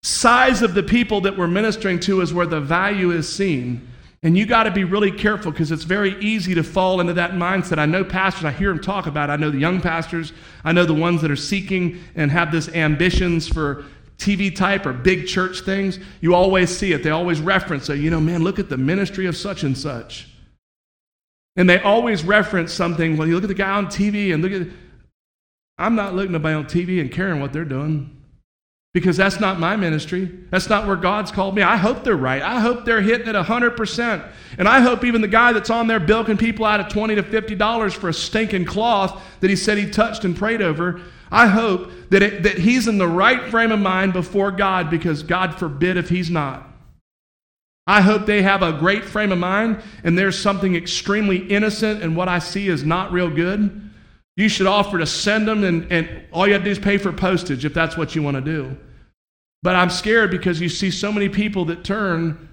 size 0.02 0.62
of 0.62 0.74
the 0.74 0.82
people 0.82 1.20
that 1.22 1.36
we're 1.36 1.48
ministering 1.48 1.98
to 2.00 2.20
is 2.20 2.32
where 2.32 2.46
the 2.46 2.60
value 2.60 3.10
is 3.10 3.30
seen. 3.30 3.88
And 4.22 4.36
you 4.36 4.46
got 4.46 4.64
to 4.64 4.72
be 4.72 4.82
really 4.82 5.12
careful 5.12 5.52
because 5.52 5.70
it's 5.70 5.84
very 5.84 6.18
easy 6.20 6.54
to 6.54 6.64
fall 6.64 7.00
into 7.00 7.12
that 7.14 7.32
mindset. 7.32 7.78
I 7.78 7.86
know 7.86 8.04
pastors, 8.04 8.44
I 8.44 8.50
hear 8.50 8.68
them 8.68 8.80
talk 8.80 9.06
about 9.06 9.30
it. 9.30 9.34
I 9.34 9.36
know 9.36 9.50
the 9.50 9.58
young 9.58 9.80
pastors, 9.80 10.32
I 10.64 10.72
know 10.72 10.84
the 10.84 10.94
ones 10.94 11.22
that 11.22 11.30
are 11.30 11.36
seeking 11.36 12.00
and 12.16 12.30
have 12.30 12.50
this 12.50 12.68
ambitions 12.70 13.46
for 13.46 13.84
TV 14.18 14.54
type 14.54 14.86
or 14.86 14.92
big 14.92 15.28
church 15.28 15.60
things. 15.60 16.00
You 16.20 16.34
always 16.34 16.76
see 16.76 16.92
it. 16.92 17.04
They 17.04 17.10
always 17.10 17.40
reference 17.40 17.88
it. 17.88 18.00
You 18.00 18.10
know, 18.10 18.20
man, 18.20 18.42
look 18.42 18.58
at 18.58 18.68
the 18.68 18.76
ministry 18.76 19.26
of 19.26 19.36
such 19.36 19.62
and 19.62 19.78
such. 19.78 20.28
And 21.54 21.70
they 21.70 21.80
always 21.80 22.24
reference 22.24 22.72
something. 22.72 23.16
Well, 23.16 23.28
you 23.28 23.34
look 23.34 23.44
at 23.44 23.48
the 23.48 23.54
guy 23.54 23.70
on 23.70 23.86
TV 23.86 24.34
and 24.34 24.42
look 24.42 24.52
at. 24.52 24.66
I'm 25.80 25.94
not 25.94 26.14
looking 26.14 26.34
at 26.34 26.44
anybody 26.44 26.54
on 26.54 26.64
TV 26.64 27.00
and 27.00 27.10
caring 27.10 27.40
what 27.40 27.52
they're 27.52 27.64
doing 27.64 28.17
because 28.94 29.16
that's 29.16 29.38
not 29.38 29.60
my 29.60 29.76
ministry. 29.76 30.30
That's 30.50 30.68
not 30.68 30.86
where 30.86 30.96
God's 30.96 31.30
called 31.30 31.54
me. 31.54 31.62
I 31.62 31.76
hope 31.76 32.04
they're 32.04 32.16
right. 32.16 32.42
I 32.42 32.60
hope 32.60 32.84
they're 32.84 33.02
hitting 33.02 33.28
it 33.28 33.34
100%. 33.34 34.28
And 34.56 34.66
I 34.66 34.80
hope 34.80 35.04
even 35.04 35.20
the 35.20 35.28
guy 35.28 35.52
that's 35.52 35.70
on 35.70 35.86
there 35.86 36.00
bilking 36.00 36.38
people 36.38 36.64
out 36.64 36.80
of 36.80 36.88
20 36.88 37.16
to 37.16 37.22
$50 37.22 37.92
for 37.92 38.08
a 38.08 38.14
stinking 38.14 38.64
cloth 38.64 39.22
that 39.40 39.50
he 39.50 39.56
said 39.56 39.76
he 39.78 39.90
touched 39.90 40.24
and 40.24 40.36
prayed 40.36 40.62
over, 40.62 41.02
I 41.30 41.48
hope 41.48 41.90
that, 42.08 42.22
it, 42.22 42.42
that 42.44 42.58
he's 42.58 42.88
in 42.88 42.96
the 42.96 43.06
right 43.06 43.50
frame 43.50 43.72
of 43.72 43.80
mind 43.80 44.14
before 44.14 44.50
God 44.50 44.88
because 44.88 45.22
God 45.22 45.58
forbid 45.58 45.98
if 45.98 46.08
he's 46.08 46.30
not. 46.30 46.64
I 47.86 48.00
hope 48.00 48.26
they 48.26 48.42
have 48.42 48.62
a 48.62 48.72
great 48.72 49.04
frame 49.04 49.32
of 49.32 49.38
mind 49.38 49.82
and 50.02 50.18
there's 50.18 50.38
something 50.38 50.74
extremely 50.74 51.38
innocent 51.38 52.02
and 52.02 52.16
what 52.16 52.28
I 52.28 52.38
see 52.38 52.68
is 52.68 52.84
not 52.84 53.12
real 53.12 53.30
good. 53.30 53.87
You 54.38 54.48
should 54.48 54.68
offer 54.68 54.98
to 54.98 55.06
send 55.06 55.48
them, 55.48 55.64
and, 55.64 55.90
and 55.90 56.08
all 56.30 56.46
you 56.46 56.52
have 56.52 56.62
to 56.62 56.66
do 56.66 56.70
is 56.70 56.78
pay 56.78 56.96
for 56.96 57.12
postage 57.12 57.64
if 57.64 57.74
that's 57.74 57.96
what 57.96 58.14
you 58.14 58.22
want 58.22 58.36
to 58.36 58.40
do. 58.40 58.76
But 59.64 59.74
I'm 59.74 59.90
scared 59.90 60.30
because 60.30 60.60
you 60.60 60.68
see 60.68 60.92
so 60.92 61.10
many 61.10 61.28
people 61.28 61.64
that 61.64 61.82
turn 61.82 62.48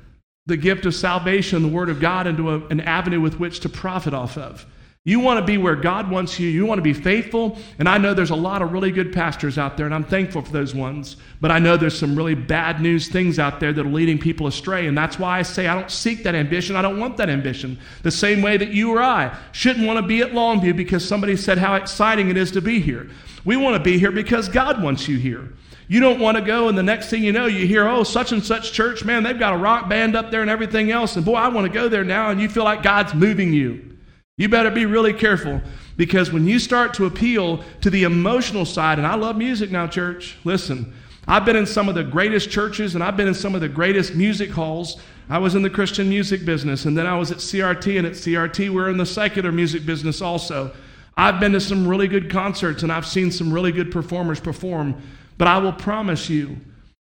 the 0.47 0.57
gift 0.57 0.87
of 0.87 0.95
salvation, 0.95 1.61
the 1.61 1.67
Word 1.67 1.89
of 1.89 1.99
God, 1.99 2.25
into 2.25 2.49
a, 2.49 2.65
an 2.69 2.79
avenue 2.79 3.21
with 3.21 3.39
which 3.39 3.59
to 3.59 3.69
profit 3.69 4.15
off 4.15 4.35
of. 4.35 4.65
You 5.07 5.19
want 5.19 5.39
to 5.39 5.45
be 5.45 5.59
where 5.59 5.75
God 5.75 6.09
wants 6.09 6.39
you. 6.39 6.49
You 6.49 6.65
want 6.65 6.79
to 6.79 6.83
be 6.83 6.91
faithful. 6.91 7.59
And 7.77 7.87
I 7.87 7.99
know 7.99 8.15
there's 8.15 8.31
a 8.31 8.35
lot 8.35 8.63
of 8.63 8.71
really 8.71 8.89
good 8.89 9.13
pastors 9.13 9.59
out 9.59 9.77
there, 9.77 9.85
and 9.85 9.93
I'm 9.93 10.03
thankful 10.03 10.41
for 10.41 10.51
those 10.51 10.73
ones. 10.73 11.17
But 11.39 11.51
I 11.51 11.59
know 11.59 11.77
there's 11.77 11.97
some 11.97 12.15
really 12.15 12.33
bad 12.33 12.81
news 12.81 13.07
things 13.07 13.37
out 13.37 13.59
there 13.59 13.71
that 13.71 13.85
are 13.85 13.89
leading 13.89 14.17
people 14.17 14.47
astray. 14.47 14.87
And 14.87 14.97
that's 14.97 15.19
why 15.19 15.37
I 15.37 15.43
say 15.43 15.67
I 15.67 15.75
don't 15.75 15.91
seek 15.91 16.23
that 16.23 16.33
ambition. 16.33 16.75
I 16.75 16.81
don't 16.81 16.99
want 16.99 17.17
that 17.17 17.29
ambition. 17.29 17.77
The 18.01 18.09
same 18.09 18.41
way 18.41 18.57
that 18.57 18.69
you 18.69 18.95
or 18.95 18.99
I 18.99 19.37
shouldn't 19.51 19.85
want 19.85 19.97
to 19.97 20.07
be 20.07 20.21
at 20.21 20.31
Longview 20.31 20.75
because 20.75 21.07
somebody 21.07 21.37
said 21.37 21.59
how 21.59 21.75
exciting 21.75 22.31
it 22.31 22.37
is 22.37 22.49
to 22.53 22.61
be 22.61 22.79
here. 22.79 23.07
We 23.45 23.57
want 23.57 23.75
to 23.75 23.83
be 23.83 23.99
here 23.99 24.11
because 24.11 24.49
God 24.49 24.81
wants 24.81 25.07
you 25.07 25.19
here. 25.19 25.53
You 25.87 25.99
don't 25.99 26.19
want 26.19 26.35
to 26.35 26.43
go, 26.43 26.67
and 26.67 26.75
the 26.75 26.81
next 26.81 27.11
thing 27.11 27.23
you 27.23 27.31
know, 27.31 27.45
you 27.45 27.67
hear, 27.67 27.87
oh, 27.87 28.01
such 28.01 28.31
and 28.31 28.43
such 28.43 28.73
church, 28.73 29.05
man, 29.05 29.21
they've 29.21 29.37
got 29.37 29.53
a 29.53 29.57
rock 29.57 29.87
band 29.87 30.15
up 30.15 30.31
there 30.31 30.41
and 30.41 30.49
everything 30.49 30.89
else. 30.89 31.15
And 31.15 31.23
boy, 31.23 31.35
I 31.35 31.49
want 31.49 31.67
to 31.67 31.71
go 31.71 31.87
there 31.87 32.03
now. 32.03 32.31
And 32.31 32.41
you 32.41 32.49
feel 32.49 32.63
like 32.63 32.81
God's 32.81 33.13
moving 33.13 33.53
you. 33.53 33.94
You 34.37 34.49
better 34.49 34.69
be 34.69 34.85
really 34.85 35.13
careful 35.13 35.61
because 35.95 36.33
when 36.33 36.45
you 36.45 36.59
start 36.59 36.93
to 36.95 37.05
appeal 37.05 37.63
to 37.79 37.89
the 37.89 38.03
emotional 38.03 38.65
side, 38.65 38.97
and 38.97 39.07
I 39.07 39.15
love 39.15 39.37
music 39.37 39.71
now, 39.71 39.87
church, 39.87 40.35
listen, 40.43 40.93
I've 41.25 41.45
been 41.45 41.55
in 41.55 41.65
some 41.65 41.87
of 41.87 41.95
the 41.95 42.03
greatest 42.03 42.49
churches 42.49 42.95
and 42.95 43.03
I've 43.03 43.15
been 43.15 43.29
in 43.29 43.33
some 43.33 43.55
of 43.55 43.61
the 43.61 43.69
greatest 43.69 44.13
music 44.13 44.49
halls. 44.49 44.99
I 45.29 45.37
was 45.37 45.55
in 45.55 45.61
the 45.61 45.69
Christian 45.69 46.09
music 46.09 46.43
business, 46.43 46.83
and 46.83 46.97
then 46.97 47.07
I 47.07 47.17
was 47.17 47.31
at 47.31 47.37
CRT, 47.37 47.97
and 47.97 48.05
at 48.05 48.13
CRT, 48.13 48.69
we're 48.69 48.89
in 48.89 48.97
the 48.97 49.05
secular 49.05 49.51
music 49.51 49.85
business 49.85 50.21
also. 50.21 50.71
I've 51.15 51.39
been 51.39 51.53
to 51.53 51.61
some 51.61 51.87
really 51.87 52.09
good 52.09 52.29
concerts 52.29 52.83
and 52.83 52.91
I've 52.91 53.07
seen 53.07 53.31
some 53.31 53.53
really 53.53 53.71
good 53.71 53.89
performers 53.89 54.41
perform, 54.41 55.01
but 55.37 55.47
I 55.47 55.57
will 55.59 55.71
promise 55.71 56.29
you, 56.29 56.57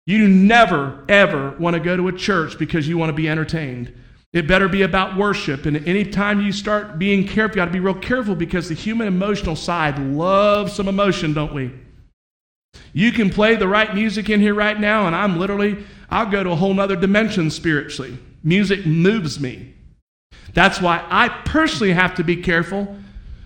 you 0.04 0.28
never, 0.28 1.02
ever 1.08 1.56
want 1.58 1.74
to 1.74 1.80
go 1.80 1.96
to 1.96 2.08
a 2.08 2.12
church 2.12 2.58
because 2.58 2.86
you 2.86 2.98
want 2.98 3.08
to 3.08 3.14
be 3.14 3.26
entertained. 3.26 3.94
It 4.32 4.48
better 4.48 4.68
be 4.68 4.82
about 4.82 5.16
worship. 5.16 5.66
And 5.66 5.76
anytime 5.86 6.40
you 6.40 6.52
start 6.52 6.98
being 6.98 7.26
careful, 7.26 7.56
you 7.56 7.56
got 7.56 7.66
to 7.66 7.70
be 7.70 7.80
real 7.80 7.94
careful 7.94 8.34
because 8.34 8.68
the 8.68 8.74
human 8.74 9.06
emotional 9.06 9.56
side 9.56 9.98
loves 9.98 10.72
some 10.72 10.88
emotion, 10.88 11.34
don't 11.34 11.52
we? 11.52 11.72
You 12.94 13.12
can 13.12 13.28
play 13.28 13.56
the 13.56 13.68
right 13.68 13.94
music 13.94 14.30
in 14.30 14.40
here 14.40 14.54
right 14.54 14.78
now, 14.78 15.06
and 15.06 15.14
I'm 15.14 15.38
literally, 15.38 15.84
I'll 16.10 16.30
go 16.30 16.42
to 16.42 16.50
a 16.50 16.56
whole 16.56 16.72
nother 16.72 16.96
dimension 16.96 17.50
spiritually. 17.50 18.18
Music 18.42 18.86
moves 18.86 19.38
me. 19.38 19.74
That's 20.54 20.80
why 20.80 21.04
I 21.10 21.28
personally 21.28 21.92
have 21.92 22.14
to 22.16 22.24
be 22.24 22.36
careful 22.36 22.96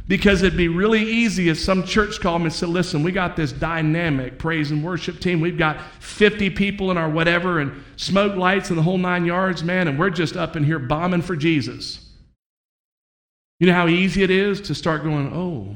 Because 0.08 0.42
it'd 0.42 0.56
be 0.56 0.68
really 0.68 1.02
easy 1.02 1.48
if 1.48 1.58
some 1.58 1.82
church 1.82 2.20
called 2.20 2.42
me 2.42 2.46
and 2.46 2.54
said, 2.54 2.68
Listen, 2.68 3.02
we 3.02 3.10
got 3.10 3.34
this 3.34 3.50
dynamic 3.50 4.38
praise 4.38 4.70
and 4.70 4.84
worship 4.84 5.18
team. 5.18 5.40
We've 5.40 5.58
got 5.58 5.80
50 6.00 6.50
people 6.50 6.90
in 6.92 6.98
our 6.98 7.10
whatever 7.10 7.58
and 7.58 7.82
smoke 7.96 8.36
lights 8.36 8.68
and 8.70 8.78
the 8.78 8.82
whole 8.82 8.98
nine 8.98 9.24
yards, 9.24 9.64
man, 9.64 9.88
and 9.88 9.98
we're 9.98 10.10
just 10.10 10.36
up 10.36 10.54
in 10.54 10.62
here 10.62 10.78
bombing 10.78 11.22
for 11.22 11.34
Jesus. 11.34 12.08
You 13.58 13.66
know 13.66 13.72
how 13.72 13.88
easy 13.88 14.22
it 14.22 14.30
is 14.30 14.60
to 14.62 14.74
start 14.74 15.02
going, 15.02 15.32
Oh, 15.34 15.74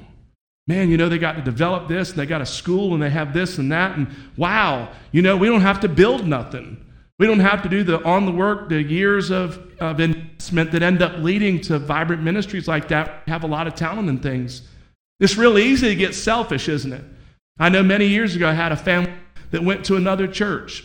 man, 0.68 0.90
you 0.90 0.96
know, 0.96 1.08
they 1.08 1.18
got 1.18 1.34
to 1.34 1.42
develop 1.42 1.88
this 1.88 2.10
and 2.10 2.18
they 2.18 2.26
got 2.26 2.40
a 2.40 2.46
school 2.46 2.94
and 2.94 3.02
they 3.02 3.10
have 3.10 3.32
this 3.32 3.58
and 3.58 3.72
that. 3.72 3.96
And 3.96 4.06
wow, 4.36 4.92
you 5.10 5.22
know, 5.22 5.36
we 5.36 5.48
don't 5.48 5.62
have 5.62 5.80
to 5.80 5.88
build 5.88 6.26
nothing. 6.26 6.84
We 7.18 7.26
don't 7.26 7.40
have 7.40 7.62
to 7.64 7.68
do 7.68 7.82
the 7.82 8.02
on 8.04 8.26
the 8.26 8.32
work, 8.32 8.68
the 8.68 8.80
years 8.80 9.30
of, 9.30 9.69
of 9.80 10.00
investment 10.00 10.72
that 10.72 10.82
end 10.82 11.02
up 11.02 11.18
leading 11.18 11.60
to 11.62 11.78
vibrant 11.78 12.22
ministries 12.22 12.68
like 12.68 12.88
that. 12.88 13.22
Have 13.26 13.44
a 13.44 13.46
lot 13.46 13.66
of 13.66 13.74
talent 13.74 14.08
and 14.08 14.22
things. 14.22 14.62
It's 15.18 15.36
really 15.36 15.64
easy 15.64 15.88
to 15.88 15.94
get 15.94 16.14
selfish, 16.14 16.68
isn't 16.68 16.92
it? 16.92 17.04
I 17.58 17.68
know 17.68 17.82
many 17.82 18.06
years 18.06 18.36
ago 18.36 18.48
I 18.48 18.52
had 18.52 18.72
a 18.72 18.76
family 18.76 19.12
that 19.50 19.62
went 19.62 19.84
to 19.86 19.96
another 19.96 20.26
church 20.26 20.84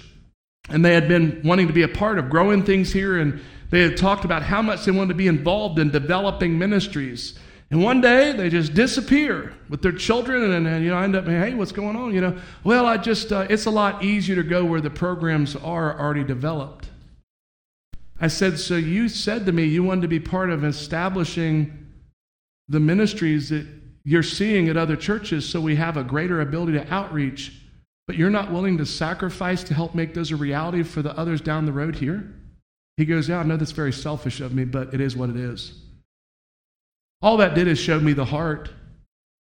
and 0.70 0.84
they 0.84 0.94
had 0.94 1.08
been 1.08 1.42
wanting 1.44 1.68
to 1.68 1.74
be 1.74 1.84
a 1.84 1.88
part 1.88 2.18
of 2.18 2.30
growing 2.30 2.64
things 2.64 2.92
here 2.92 3.20
and 3.20 3.42
they 3.70 3.82
had 3.82 3.98
talked 3.98 4.26
about 4.26 4.44
how 4.44 4.62
much 4.62 4.86
they 4.86 4.92
wanted 4.92 5.10
to 5.10 5.16
be 5.16 5.28
involved 5.28 5.80
in 5.80 5.92
developing 5.92 6.58
ministries. 6.58 7.38
And 7.72 7.84
one 7.84 8.00
day 8.00 8.32
they 8.32 8.50
just 8.50 8.74
disappear 8.74 9.54
with 9.70 9.82
their 9.82 9.92
children, 9.92 10.52
and, 10.52 10.68
and 10.68 10.84
you 10.84 10.92
know, 10.92 10.98
I 10.98 11.04
end 11.04 11.16
up, 11.16 11.26
hey, 11.26 11.56
what's 11.56 11.72
going 11.72 11.96
on? 11.96 12.14
You 12.14 12.22
know, 12.22 12.38
well, 12.64 12.86
I 12.86 12.98
just, 12.98 13.32
uh, 13.32 13.48
it's 13.50 13.66
a 13.66 13.72
lot 13.72 14.04
easier 14.04 14.36
to 14.36 14.44
go 14.44 14.64
where 14.64 14.82
the 14.82 14.92
programs 14.92 15.56
are 15.56 16.00
already 16.00 16.24
developed. 16.24 16.90
I 18.20 18.28
said, 18.28 18.60
so 18.60 18.76
you 18.76 19.10
said 19.10 19.46
to 19.46 19.52
me 19.52 19.66
you 19.66 19.84
wanted 19.84 20.04
to 20.04 20.08
be 20.08 20.20
part 20.20 20.50
of 20.50 20.64
establishing 20.64 21.88
the 22.68 22.80
ministries 22.80 23.50
that 23.50 23.68
you're 24.04 24.24
seeing 24.24 24.70
at 24.70 24.78
other 24.78 24.96
churches 24.96 25.48
so 25.48 25.60
we 25.60 25.76
have 25.76 25.98
a 25.98 26.04
greater 26.04 26.42
ability 26.42 26.74
to 26.74 26.94
outreach, 26.94 27.62
but 28.08 28.16
you're 28.16 28.30
not 28.30 28.52
willing 28.52 28.78
to 28.78 28.86
sacrifice 28.86 29.64
to 29.64 29.74
help 29.74 29.96
make 29.96 30.14
those 30.14 30.32
a 30.32 30.36
reality 30.36 30.84
for 30.84 31.02
the 31.02 31.18
others 31.18 31.42
down 31.42 31.66
the 31.66 31.74
road 31.74 31.96
here? 31.96 32.32
He 32.98 33.06
goes, 33.06 33.28
yeah, 33.28 33.40
I 33.40 33.44
know 33.44 33.58
that's 33.58 33.72
very 33.72 33.92
selfish 33.92 34.40
of 34.40 34.54
me, 34.54 34.64
but 34.64 34.94
it 34.94 35.02
is 35.02 35.18
what 35.18 35.30
it 35.30 35.36
is. 35.36 35.74
All 37.22 37.38
that 37.38 37.56
did 37.56 37.68
is 37.68 37.80
show 37.80 38.00
me 38.00 38.14
the 38.14 38.26
heart. 38.26 38.70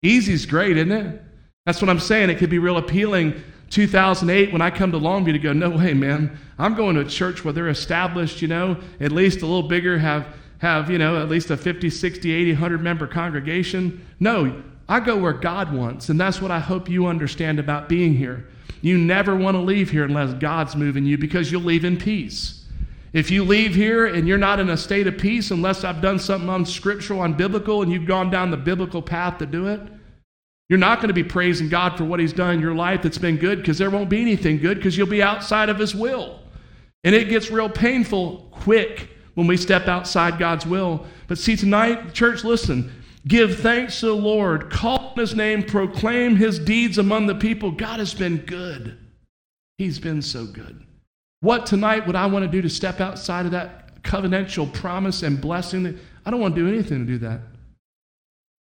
Easy's 0.01 0.45
great, 0.45 0.77
isn't 0.77 0.91
it? 0.91 1.21
That's 1.65 1.81
what 1.81 1.89
I'm 1.89 1.99
saying. 1.99 2.29
It 2.29 2.39
could 2.39 2.49
be 2.49 2.59
real 2.59 2.77
appealing 2.77 3.41
2008 3.73 4.53
when 4.53 4.61
I 4.61 4.69
come 4.69 4.91
to 4.91 4.99
Longview 4.99 5.33
to 5.33 5.39
go, 5.39 5.51
no 5.51 5.71
way, 5.71 5.95
man. 5.95 6.37
I'm 6.59 6.75
going 6.75 6.93
to 6.95 7.01
a 7.01 7.05
church 7.05 7.43
where 7.43 7.53
they're 7.53 7.69
established, 7.69 8.39
you 8.39 8.47
know, 8.47 8.77
at 8.99 9.11
least 9.11 9.41
a 9.41 9.47
little 9.47 9.67
bigger, 9.67 9.97
have, 9.97 10.27
have 10.59 10.91
you 10.91 10.99
know, 10.99 11.19
at 11.19 11.27
least 11.27 11.49
a 11.49 11.57
50, 11.57 11.89
60, 11.89 12.31
80, 12.31 12.51
100 12.51 12.81
member 12.81 13.07
congregation. 13.07 14.05
No, 14.19 14.61
I 14.87 14.99
go 14.99 15.17
where 15.17 15.33
God 15.33 15.73
wants. 15.73 16.09
And 16.09 16.21
that's 16.21 16.39
what 16.39 16.51
I 16.51 16.59
hope 16.59 16.87
you 16.87 17.07
understand 17.07 17.57
about 17.57 17.89
being 17.89 18.13
here. 18.13 18.47
You 18.83 18.99
never 18.99 19.35
want 19.35 19.55
to 19.55 19.61
leave 19.61 19.89
here 19.89 20.03
unless 20.03 20.33
God's 20.35 20.75
moving 20.75 21.05
you 21.05 21.17
because 21.17 21.51
you'll 21.51 21.61
leave 21.61 21.83
in 21.83 21.97
peace. 21.97 22.65
If 23.11 23.31
you 23.31 23.43
leave 23.43 23.73
here 23.73 24.05
and 24.05 24.27
you're 24.27 24.37
not 24.37 24.59
in 24.59 24.69
a 24.69 24.77
state 24.77 25.07
of 25.07 25.17
peace, 25.17 25.49
unless 25.49 25.83
I've 25.83 26.01
done 26.01 26.19
something 26.19 26.49
unscriptural, 26.49 27.21
unbiblical, 27.21 27.81
and 27.81 27.91
you've 27.91 28.05
gone 28.05 28.29
down 28.29 28.51
the 28.51 28.57
biblical 28.57 29.01
path 29.01 29.39
to 29.39 29.47
do 29.47 29.67
it, 29.67 29.81
you're 30.69 30.79
not 30.79 30.99
going 30.99 31.09
to 31.09 31.13
be 31.13 31.23
praising 31.23 31.69
God 31.69 31.97
for 31.97 32.05
what 32.05 32.19
He's 32.19 32.33
done 32.33 32.55
in 32.55 32.61
your 32.61 32.75
life 32.75 33.01
that's 33.01 33.17
been 33.17 33.37
good 33.37 33.59
because 33.59 33.77
there 33.77 33.89
won't 33.89 34.09
be 34.09 34.21
anything 34.21 34.59
good 34.59 34.77
because 34.77 34.97
you'll 34.97 35.07
be 35.07 35.23
outside 35.23 35.69
of 35.69 35.77
His 35.77 35.93
will. 35.93 36.39
And 37.03 37.13
it 37.13 37.29
gets 37.29 37.51
real 37.51 37.69
painful 37.69 38.47
quick 38.51 39.09
when 39.33 39.47
we 39.47 39.57
step 39.57 39.87
outside 39.87 40.39
God's 40.39 40.65
will. 40.65 41.05
But 41.27 41.37
see, 41.37 41.55
tonight, 41.55 42.13
church, 42.13 42.43
listen. 42.43 42.91
Give 43.27 43.57
thanks 43.59 44.01
to 44.01 44.07
the 44.07 44.15
Lord, 44.15 44.69
call 44.69 45.11
on 45.11 45.17
His 45.17 45.35
name, 45.35 45.63
proclaim 45.63 46.35
His 46.35 46.59
deeds 46.59 46.97
among 46.97 47.27
the 47.27 47.35
people. 47.35 47.71
God 47.71 47.99
has 47.99 48.13
been 48.13 48.37
good. 48.37 48.97
He's 49.77 49.99
been 49.99 50.21
so 50.21 50.45
good. 50.45 50.85
What 51.39 51.65
tonight 51.65 52.05
would 52.07 52.15
I 52.15 52.25
want 52.25 52.45
to 52.45 52.51
do 52.51 52.61
to 52.61 52.69
step 52.69 53.01
outside 53.01 53.45
of 53.45 53.51
that 53.51 54.01
covenantal 54.03 54.71
promise 54.73 55.23
and 55.23 55.39
blessing? 55.39 55.99
I 56.25 56.31
don't 56.31 56.39
want 56.39 56.55
to 56.55 56.61
do 56.61 56.67
anything 56.67 56.99
to 56.99 57.05
do 57.05 57.17
that. 57.19 57.41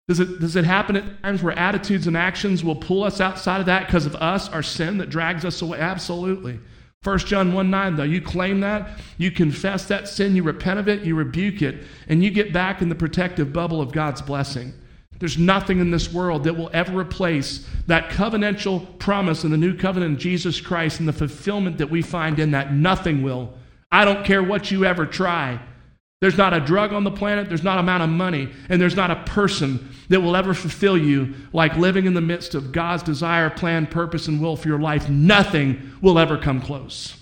Does 0.09 0.19
it, 0.19 0.39
does 0.39 0.55
it 0.55 0.65
happen 0.65 0.95
at 0.95 1.21
times 1.21 1.43
where 1.43 1.57
attitudes 1.57 2.07
and 2.07 2.17
actions 2.17 2.63
will 2.63 2.75
pull 2.75 3.03
us 3.03 3.21
outside 3.21 3.59
of 3.59 3.67
that 3.67 3.85
because 3.85 4.07
of 4.07 4.15
us, 4.15 4.49
our 4.49 4.63
sin 4.63 4.97
that 4.97 5.11
drags 5.11 5.45
us 5.45 5.61
away? 5.61 5.79
Absolutely. 5.79 6.59
1 7.03 7.19
John 7.19 7.53
1 7.53 7.69
9, 7.69 7.95
though, 7.95 8.01
you 8.01 8.19
claim 8.19 8.59
that, 8.61 8.97
you 9.19 9.29
confess 9.29 9.85
that 9.85 10.07
sin, 10.07 10.35
you 10.35 10.41
repent 10.41 10.79
of 10.79 10.89
it, 10.89 11.03
you 11.03 11.13
rebuke 11.13 11.61
it, 11.61 11.83
and 12.07 12.23
you 12.23 12.31
get 12.31 12.51
back 12.51 12.81
in 12.81 12.89
the 12.89 12.95
protective 12.95 13.53
bubble 13.53 13.81
of 13.81 13.91
God's 13.91 14.19
blessing. 14.19 14.73
There's 15.19 15.37
nothing 15.37 15.77
in 15.77 15.91
this 15.91 16.11
world 16.11 16.43
that 16.45 16.57
will 16.57 16.71
ever 16.73 16.97
replace 16.97 17.69
that 17.85 18.09
covenantal 18.09 18.97
promise 18.97 19.43
in 19.43 19.51
the 19.51 19.57
new 19.57 19.77
covenant 19.77 20.13
in 20.13 20.19
Jesus 20.19 20.59
Christ 20.59 20.99
and 20.99 21.07
the 21.07 21.13
fulfillment 21.13 21.77
that 21.77 21.91
we 21.91 22.01
find 22.01 22.39
in 22.39 22.49
that. 22.51 22.73
Nothing 22.73 23.21
will. 23.21 23.53
I 23.91 24.05
don't 24.05 24.25
care 24.25 24.41
what 24.41 24.71
you 24.71 24.85
ever 24.85 25.05
try. 25.05 25.59
There's 26.21 26.37
not 26.37 26.53
a 26.53 26.59
drug 26.59 26.91
on 26.91 27.05
the 27.05 27.11
planet, 27.11 27.47
there's 27.47 27.63
not 27.63 27.79
amount 27.79 28.03
of 28.03 28.09
money, 28.09 28.49
and 28.67 28.81
there's 28.81 28.95
not 28.95 29.09
a 29.09 29.23
person 29.23 29.89
that 30.09 30.19
will 30.19 30.35
ever 30.35 30.53
fulfill 30.53 30.97
you 30.97 31.33
like 31.53 31.77
living 31.77 32.05
in 32.05 32.13
the 32.13 32.21
midst 32.21 32.55
of 32.55 32.73
God's 32.73 33.03
desire, 33.03 33.49
plan, 33.49 33.87
purpose, 33.87 34.27
and 34.27 34.41
will 34.41 34.57
for 34.57 34.67
your 34.67 34.79
life. 34.79 35.07
Nothing 35.09 35.91
will 36.01 36.19
ever 36.19 36.37
come 36.37 36.61
close. 36.61 37.15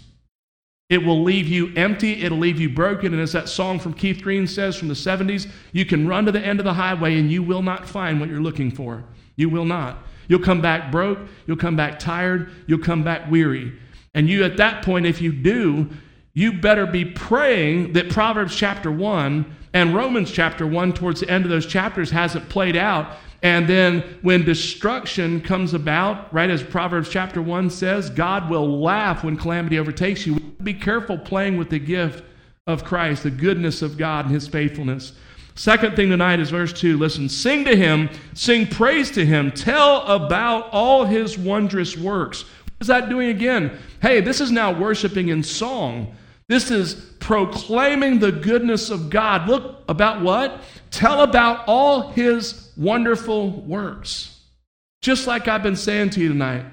It 0.90 1.00
will 1.00 1.22
leave 1.22 1.48
you 1.48 1.74
empty. 1.76 2.24
It'll 2.24 2.38
leave 2.38 2.60
you 2.60 2.70
broken. 2.70 3.14
And 3.14 3.22
as 3.22 3.34
that 3.34 3.50
song 3.50 3.78
from 3.78 3.94
Keith 3.94 4.22
Green 4.22 4.48
says 4.48 4.78
from 4.78 4.88
the 4.88 4.94
70s, 4.94 5.50
you 5.74 5.86
can 5.86 6.08
run 6.08 6.26
to 6.26 6.32
the 6.32 6.40
end 6.40 6.60
of 6.60 6.64
the 6.64 6.74
highway 6.74 7.20
and 7.20 7.30
you 7.30 7.44
will 7.44 7.62
not 7.62 7.88
find 7.88 8.20
what 8.20 8.30
you're 8.30 8.40
looking 8.40 8.72
for. 8.72 9.04
You 9.36 9.50
will 9.50 9.66
not. 9.66 9.98
You'll 10.30 10.40
come 10.40 10.62
back 10.62 10.90
broke. 10.90 11.20
You'll 11.46 11.58
come 11.58 11.76
back 11.76 12.00
tired. 12.00 12.52
You'll 12.68 12.80
come 12.80 13.04
back 13.04 13.30
weary. 13.30 13.78
And 14.14 14.30
you, 14.30 14.44
at 14.46 14.58
that 14.58 14.84
point, 14.84 15.06
if 15.06 15.22
you 15.22 15.32
do, 15.34 15.90
you 16.38 16.54
better 16.54 16.86
be 16.86 17.04
praying 17.04 17.94
that 17.94 18.10
Proverbs 18.10 18.56
chapter 18.56 18.92
1 18.92 19.56
and 19.74 19.96
Romans 19.96 20.32
chapter 20.32 20.68
1, 20.68 20.94
towards 20.94 21.22
the 21.22 21.30
end 21.30 21.46
of 21.46 21.50
those 21.50 21.66
chapters, 21.66 22.12
hasn't 22.12 22.48
played 22.50 22.76
out 22.76 23.18
and 23.44 23.68
then 23.68 24.04
when 24.24 24.44
destruction 24.44 25.42
comes 25.42 25.74
about, 25.74 26.34
right 26.34 26.50
as 26.50 26.64
Proverbs 26.64 27.10
chapter 27.10 27.42
1 27.42 27.70
says, 27.70 28.10
God 28.10 28.50
will 28.50 28.82
laugh 28.82 29.24
when 29.24 29.38
calamity 29.38 29.78
overtakes 29.78 30.26
you. 30.26 30.40
Be 30.64 30.74
careful 30.74 31.18
playing 31.18 31.58
with 31.58 31.70
the 31.70 31.80
gift 31.80 32.24
of 32.66 32.84
Christ, 32.84 33.24
the 33.24 33.32
goodness 33.32 33.82
of 33.82 33.98
God 33.98 34.26
and 34.26 34.34
his 34.34 34.48
faithfulness. 34.48 35.14
Second 35.54 35.96
thing 35.96 36.10
tonight 36.10 36.40
is 36.40 36.50
verse 36.50 36.74
2. 36.74 36.98
Listen, 36.98 37.30
sing 37.30 37.64
to 37.66 37.76
him, 37.76 38.10
sing 38.34 38.68
praise 38.68 39.12
to 39.12 39.26
him, 39.26 39.52
tell 39.52 40.02
about 40.04 40.70
all 40.72 41.06
his 41.06 41.38
wondrous 41.38 41.96
works. 41.96 42.44
What 42.44 42.82
is 42.82 42.88
that 42.88 43.10
doing 43.10 43.30
again? 43.30 43.78
Hey, 44.02 44.20
this 44.22 44.42
is 44.42 44.52
now 44.52 44.72
worshiping 44.72 45.30
in 45.30 45.44
song. 45.44 46.16
This 46.50 46.72
is 46.72 46.96
proclaiming 47.20 48.20
the 48.20 48.32
goodness 48.32 48.90
of 48.90 49.10
God. 49.10 49.50
Look, 49.50 49.84
about 49.90 50.22
what? 50.22 50.62
Tell 50.92 51.22
about 51.22 51.66
all 51.68 52.10
his 52.12 52.72
wonderful 52.78 53.52
works. 53.62 54.40
Just 55.02 55.28
like 55.28 55.48
I've 55.48 55.64
been 55.64 55.76
saying 55.76 56.12
to 56.12 56.22
you 56.22 56.30
tonight. 56.30 56.66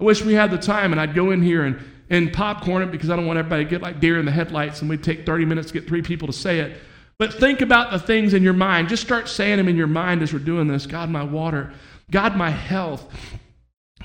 I 0.00 0.04
wish 0.04 0.22
we 0.22 0.34
had 0.34 0.50
the 0.50 0.58
time 0.58 0.92
and 0.92 1.00
I'd 1.00 1.14
go 1.14 1.30
in 1.30 1.42
here 1.42 1.64
and, 1.64 1.82
and 2.10 2.30
popcorn 2.32 2.82
it 2.82 2.90
because 2.90 3.08
I 3.08 3.16
don't 3.16 3.26
want 3.26 3.38
everybody 3.38 3.64
to 3.64 3.70
get 3.70 3.80
like 3.80 4.00
deer 4.00 4.18
in 4.18 4.26
the 4.26 4.32
headlights 4.32 4.82
and 4.82 4.90
we'd 4.90 5.02
take 5.02 5.24
30 5.24 5.46
minutes 5.46 5.68
to 5.68 5.74
get 5.74 5.88
three 5.88 6.02
people 6.02 6.26
to 6.26 6.34
say 6.34 6.60
it. 6.60 6.76
But 7.18 7.32
think 7.32 7.62
about 7.62 7.90
the 7.90 7.98
things 7.98 8.34
in 8.34 8.42
your 8.42 8.52
mind. 8.52 8.88
Just 8.88 9.02
start 9.02 9.28
saying 9.28 9.56
them 9.56 9.68
in 9.68 9.76
your 9.76 9.86
mind 9.86 10.22
as 10.22 10.34
we're 10.34 10.38
doing 10.40 10.68
this. 10.68 10.84
God, 10.84 11.08
my 11.08 11.24
water. 11.24 11.72
God, 12.10 12.36
my 12.36 12.50
health. 12.50 13.10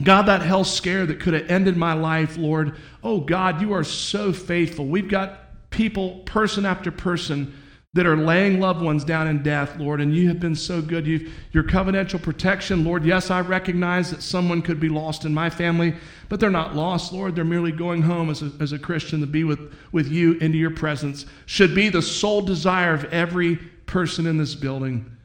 God, 0.03 0.23
that 0.23 0.41
hell 0.41 0.63
scare 0.63 1.05
that 1.05 1.19
could 1.19 1.33
have 1.33 1.49
ended 1.49 1.77
my 1.77 1.93
life, 1.93 2.37
Lord. 2.37 2.77
Oh, 3.03 3.19
God, 3.19 3.61
you 3.61 3.73
are 3.73 3.83
so 3.83 4.31
faithful. 4.31 4.85
We've 4.85 5.09
got 5.09 5.69
people, 5.69 6.19
person 6.19 6.65
after 6.65 6.91
person, 6.91 7.53
that 7.93 8.05
are 8.05 8.15
laying 8.15 8.61
loved 8.61 8.81
ones 8.81 9.03
down 9.03 9.27
in 9.27 9.43
death, 9.43 9.77
Lord, 9.77 9.99
and 9.99 10.15
you 10.15 10.29
have 10.29 10.39
been 10.39 10.55
so 10.55 10.81
good. 10.81 11.05
You've, 11.05 11.33
your 11.51 11.63
covenantal 11.63 12.21
protection, 12.21 12.85
Lord. 12.85 13.03
Yes, 13.03 13.29
I 13.29 13.41
recognize 13.41 14.11
that 14.11 14.21
someone 14.21 14.61
could 14.61 14.79
be 14.79 14.87
lost 14.87 15.25
in 15.25 15.33
my 15.33 15.49
family, 15.49 15.95
but 16.29 16.39
they're 16.39 16.49
not 16.49 16.73
lost, 16.73 17.11
Lord. 17.11 17.35
They're 17.35 17.43
merely 17.43 17.73
going 17.73 18.01
home 18.01 18.29
as 18.29 18.41
a, 18.41 18.51
as 18.61 18.71
a 18.71 18.79
Christian 18.79 19.19
to 19.19 19.27
be 19.27 19.43
with, 19.43 19.73
with 19.91 20.07
you 20.07 20.33
into 20.35 20.57
your 20.57 20.71
presence. 20.71 21.25
Should 21.47 21.75
be 21.75 21.89
the 21.89 22.01
sole 22.01 22.41
desire 22.41 22.93
of 22.93 23.03
every 23.05 23.57
person 23.87 24.25
in 24.25 24.37
this 24.37 24.55
building 24.55 25.17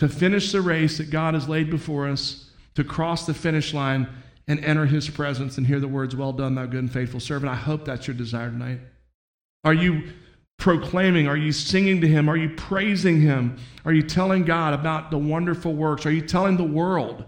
to 0.00 0.08
finish 0.08 0.50
the 0.50 0.60
race 0.60 0.98
that 0.98 1.10
God 1.10 1.34
has 1.34 1.48
laid 1.48 1.70
before 1.70 2.08
us, 2.08 2.50
to 2.74 2.84
cross 2.84 3.26
the 3.26 3.34
finish 3.34 3.74
line 3.74 4.08
and 4.48 4.64
enter 4.64 4.86
his 4.86 5.08
presence 5.08 5.58
and 5.58 5.66
hear 5.66 5.80
the 5.80 5.88
words, 5.88 6.16
Well 6.16 6.32
done, 6.32 6.54
thou 6.54 6.66
good 6.66 6.80
and 6.80 6.92
faithful 6.92 7.20
servant. 7.20 7.52
I 7.52 7.56
hope 7.56 7.84
that's 7.84 8.06
your 8.06 8.16
desire 8.16 8.50
tonight. 8.50 8.80
Are 9.64 9.74
you 9.74 10.12
proclaiming? 10.58 11.26
Are 11.26 11.36
you 11.36 11.52
singing 11.52 12.00
to 12.00 12.08
Him? 12.08 12.28
Are 12.28 12.36
you 12.36 12.50
praising 12.50 13.20
Him? 13.20 13.56
Are 13.84 13.92
you 13.92 14.02
telling 14.02 14.44
God 14.44 14.74
about 14.74 15.10
the 15.10 15.18
wonderful 15.18 15.74
works? 15.74 16.06
Are 16.06 16.12
you 16.12 16.22
telling 16.22 16.56
the 16.56 16.64
world, 16.64 17.24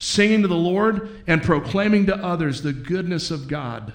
singing 0.00 0.42
to 0.42 0.48
the 0.48 0.54
Lord 0.54 1.22
and 1.26 1.42
proclaiming 1.42 2.06
to 2.06 2.16
others 2.16 2.62
the 2.62 2.72
goodness 2.72 3.30
of 3.30 3.48
God? 3.48 3.92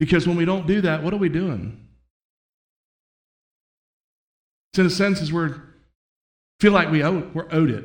Because 0.00 0.26
when 0.26 0.36
we 0.36 0.44
don't 0.44 0.66
do 0.66 0.80
that, 0.80 1.02
what 1.02 1.12
are 1.12 1.18
we 1.18 1.28
doing? 1.28 1.78
It's 4.72 4.78
in 4.78 4.86
a 4.86 4.90
sense 4.90 5.20
as 5.20 5.32
we're 5.32 5.60
feel 6.58 6.72
like 6.72 6.90
we 6.90 7.04
owe, 7.04 7.28
we're 7.34 7.52
owed 7.52 7.70
it. 7.70 7.84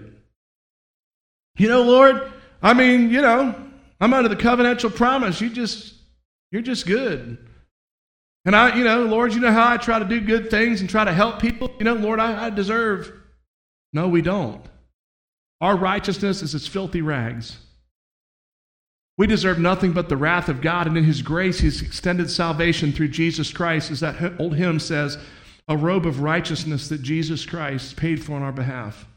You 1.57 1.67
know, 1.67 1.83
Lord, 1.83 2.31
I 2.61 2.73
mean, 2.73 3.09
you 3.09 3.21
know, 3.21 3.55
I'm 3.99 4.13
under 4.13 4.29
the 4.29 4.35
covenantal 4.35 4.95
promise. 4.95 5.41
You 5.41 5.49
just, 5.49 5.95
you're 6.51 6.61
just 6.61 6.85
good. 6.85 7.37
And 8.45 8.55
I, 8.55 8.77
you 8.77 8.83
know, 8.83 9.03
Lord, 9.03 9.33
you 9.33 9.41
know 9.41 9.51
how 9.51 9.73
I 9.73 9.77
try 9.77 9.99
to 9.99 10.05
do 10.05 10.21
good 10.21 10.49
things 10.49 10.79
and 10.79 10.89
try 10.89 11.03
to 11.03 11.11
help 11.11 11.41
people? 11.41 11.71
You 11.79 11.85
know, 11.85 11.95
Lord, 11.95 12.19
I, 12.19 12.45
I 12.45 12.49
deserve. 12.49 13.11
No, 13.91 14.07
we 14.07 14.21
don't. 14.21 14.63
Our 15.59 15.75
righteousness 15.75 16.41
is 16.41 16.53
as 16.55 16.67
filthy 16.67 17.01
rags. 17.01 17.57
We 19.17 19.25
deserve 19.25 19.57
nothing 19.57 19.93
but 19.93 20.09
the 20.09 20.17
wrath 20.17 20.47
of 20.47 20.61
God, 20.61 20.85
and 20.85 20.95
in 20.95 21.03
His 21.03 21.23
grace, 21.23 21.59
He's 21.59 21.81
extended 21.81 22.29
salvation 22.29 22.91
through 22.91 23.07
Jesus 23.07 23.51
Christ, 23.51 23.89
as 23.89 24.01
that 24.01 24.39
old 24.39 24.55
hymn 24.55 24.79
says, 24.79 25.17
a 25.67 25.75
robe 25.75 26.05
of 26.05 26.21
righteousness 26.21 26.87
that 26.89 27.01
Jesus 27.01 27.45
Christ 27.45 27.97
paid 27.97 28.23
for 28.23 28.33
on 28.33 28.43
our 28.43 28.51
behalf. 28.51 29.07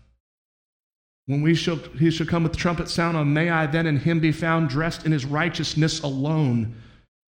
When 1.30 1.42
we 1.42 1.54
shall, 1.54 1.76
He 1.96 2.10
shall 2.10 2.26
come 2.26 2.42
with 2.42 2.56
trumpet 2.56 2.88
sound, 2.88 3.16
on 3.16 3.32
may 3.32 3.50
I 3.50 3.66
then 3.66 3.86
in 3.86 3.98
Him 3.98 4.18
be 4.18 4.32
found 4.32 4.68
dressed 4.68 5.06
in 5.06 5.12
His 5.12 5.24
righteousness 5.24 6.00
alone, 6.00 6.74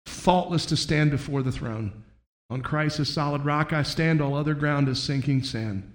faultless 0.05 0.65
to 0.65 0.75
stand 0.75 1.11
before 1.11 1.41
the 1.41 1.51
throne. 1.53 2.03
On 2.49 2.59
Christ's 2.59 3.09
solid 3.09 3.45
rock 3.45 3.71
I 3.71 3.83
stand, 3.83 4.19
all 4.19 4.35
other 4.35 4.53
ground 4.53 4.89
is 4.89 5.01
sinking 5.01 5.43
sand. 5.43 5.89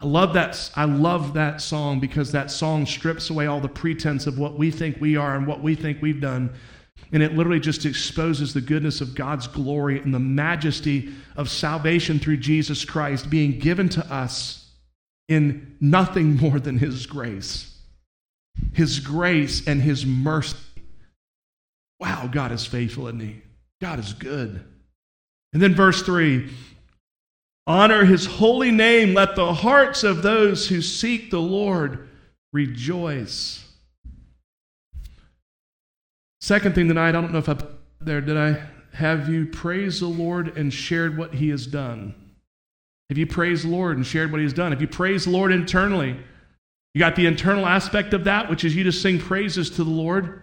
I 0.00 0.06
love 0.06 0.32
that 0.34 0.70
I 0.76 0.84
love 0.84 1.34
that 1.34 1.60
song 1.60 1.98
because 1.98 2.30
that 2.30 2.52
song 2.52 2.86
strips 2.86 3.30
away 3.30 3.48
all 3.48 3.60
the 3.60 3.68
pretense 3.68 4.28
of 4.28 4.38
what 4.38 4.56
we 4.56 4.70
think 4.70 5.00
we 5.00 5.16
are 5.16 5.34
and 5.34 5.44
what 5.44 5.60
we 5.60 5.74
think 5.74 6.00
we've 6.00 6.20
done. 6.20 6.54
And 7.10 7.20
it 7.20 7.34
literally 7.34 7.58
just 7.58 7.84
exposes 7.84 8.54
the 8.54 8.60
goodness 8.60 9.00
of 9.00 9.16
God's 9.16 9.48
glory 9.48 9.98
and 9.98 10.14
the 10.14 10.20
majesty 10.20 11.12
of 11.34 11.50
salvation 11.50 12.20
through 12.20 12.36
Jesus 12.36 12.84
Christ 12.84 13.28
being 13.28 13.58
given 13.58 13.88
to 13.88 14.06
us 14.06 14.63
in 15.28 15.76
nothing 15.80 16.36
more 16.36 16.60
than 16.60 16.78
His 16.78 17.06
grace. 17.06 17.76
His 18.72 19.00
grace 19.00 19.66
and 19.66 19.80
His 19.80 20.04
mercy. 20.06 20.56
Wow, 22.00 22.28
God 22.30 22.52
is 22.52 22.66
faithful, 22.66 23.06
isn't 23.06 23.20
He? 23.20 23.42
God 23.80 23.98
is 23.98 24.12
good. 24.12 24.64
And 25.52 25.62
then 25.62 25.74
verse 25.74 26.02
3 26.02 26.50
Honor 27.66 28.04
his 28.04 28.26
holy 28.26 28.70
name. 28.70 29.14
Let 29.14 29.36
the 29.36 29.54
hearts 29.54 30.04
of 30.04 30.22
those 30.22 30.68
who 30.68 30.82
seek 30.82 31.30
the 31.30 31.40
Lord 31.40 32.08
rejoice. 32.52 33.66
Second 36.40 36.74
thing 36.74 36.88
tonight, 36.88 37.08
I 37.08 37.12
don't 37.12 37.32
know 37.32 37.38
if 37.38 37.48
I 37.48 37.56
there, 38.00 38.20
did 38.20 38.36
I 38.36 38.62
have 38.92 39.30
you 39.30 39.46
praise 39.46 40.00
the 40.00 40.06
Lord 40.06 40.58
and 40.58 40.72
shared 40.72 41.16
what 41.16 41.34
he 41.34 41.48
has 41.48 41.66
done? 41.66 42.14
Have 43.10 43.18
you 43.18 43.26
praised 43.26 43.64
the 43.64 43.68
Lord 43.68 43.96
and 43.96 44.06
shared 44.06 44.32
what 44.32 44.38
he 44.38 44.44
has 44.44 44.52
done? 44.52 44.72
Have 44.72 44.80
you 44.80 44.88
praised 44.88 45.26
the 45.26 45.30
Lord 45.30 45.52
internally? 45.52 46.16
You 46.94 46.98
got 46.98 47.16
the 47.16 47.26
internal 47.26 47.66
aspect 47.66 48.14
of 48.14 48.24
that, 48.24 48.48
which 48.48 48.64
is 48.64 48.74
you 48.74 48.84
to 48.84 48.92
sing 48.92 49.18
praises 49.18 49.68
to 49.70 49.84
the 49.84 49.90
Lord. 49.90 50.42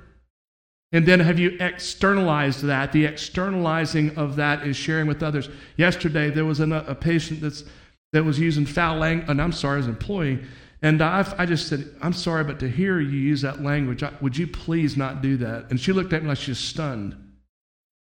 And 0.92 1.06
then 1.06 1.22
have 1.22 1.40
you 1.40 1.58
externalized 1.60 2.64
that? 2.64 2.92
The 2.92 3.06
externalizing 3.06 4.18
of 4.18 4.36
that 4.36 4.68
is 4.68 4.76
sharing 4.76 5.08
with 5.08 5.24
others. 5.24 5.50
Yesterday, 5.78 6.30
there 6.30 6.46
was 6.46 6.60
a, 6.60 6.70
a 6.70 6.94
patient 6.94 7.42
that's, 7.42 7.64
that 8.12 8.26
was 8.26 8.38
using 8.38 8.66
foul 8.66 8.98
language, 8.98 9.30
and 9.30 9.42
I'm 9.42 9.54
sorry, 9.54 9.80
as 9.80 9.86
an 9.86 9.94
employee. 9.94 10.44
And 10.82 11.02
I, 11.02 11.26
I 11.38 11.46
just 11.46 11.68
said, 11.68 11.96
I'm 12.02 12.12
sorry, 12.12 12.44
but 12.44 12.60
to 12.60 12.68
hear 12.68 13.00
you 13.00 13.18
use 13.18 13.42
that 13.42 13.64
language, 13.64 14.04
I, 14.04 14.12
would 14.20 14.36
you 14.36 14.48
please 14.48 14.98
not 14.98 15.22
do 15.22 15.38
that? 15.38 15.68
And 15.70 15.80
she 15.80 15.94
looked 15.94 16.12
at 16.12 16.24
me 16.24 16.30
like 16.30 16.40
she 16.40 16.52
was 16.52 16.60
stunned. 16.60 17.16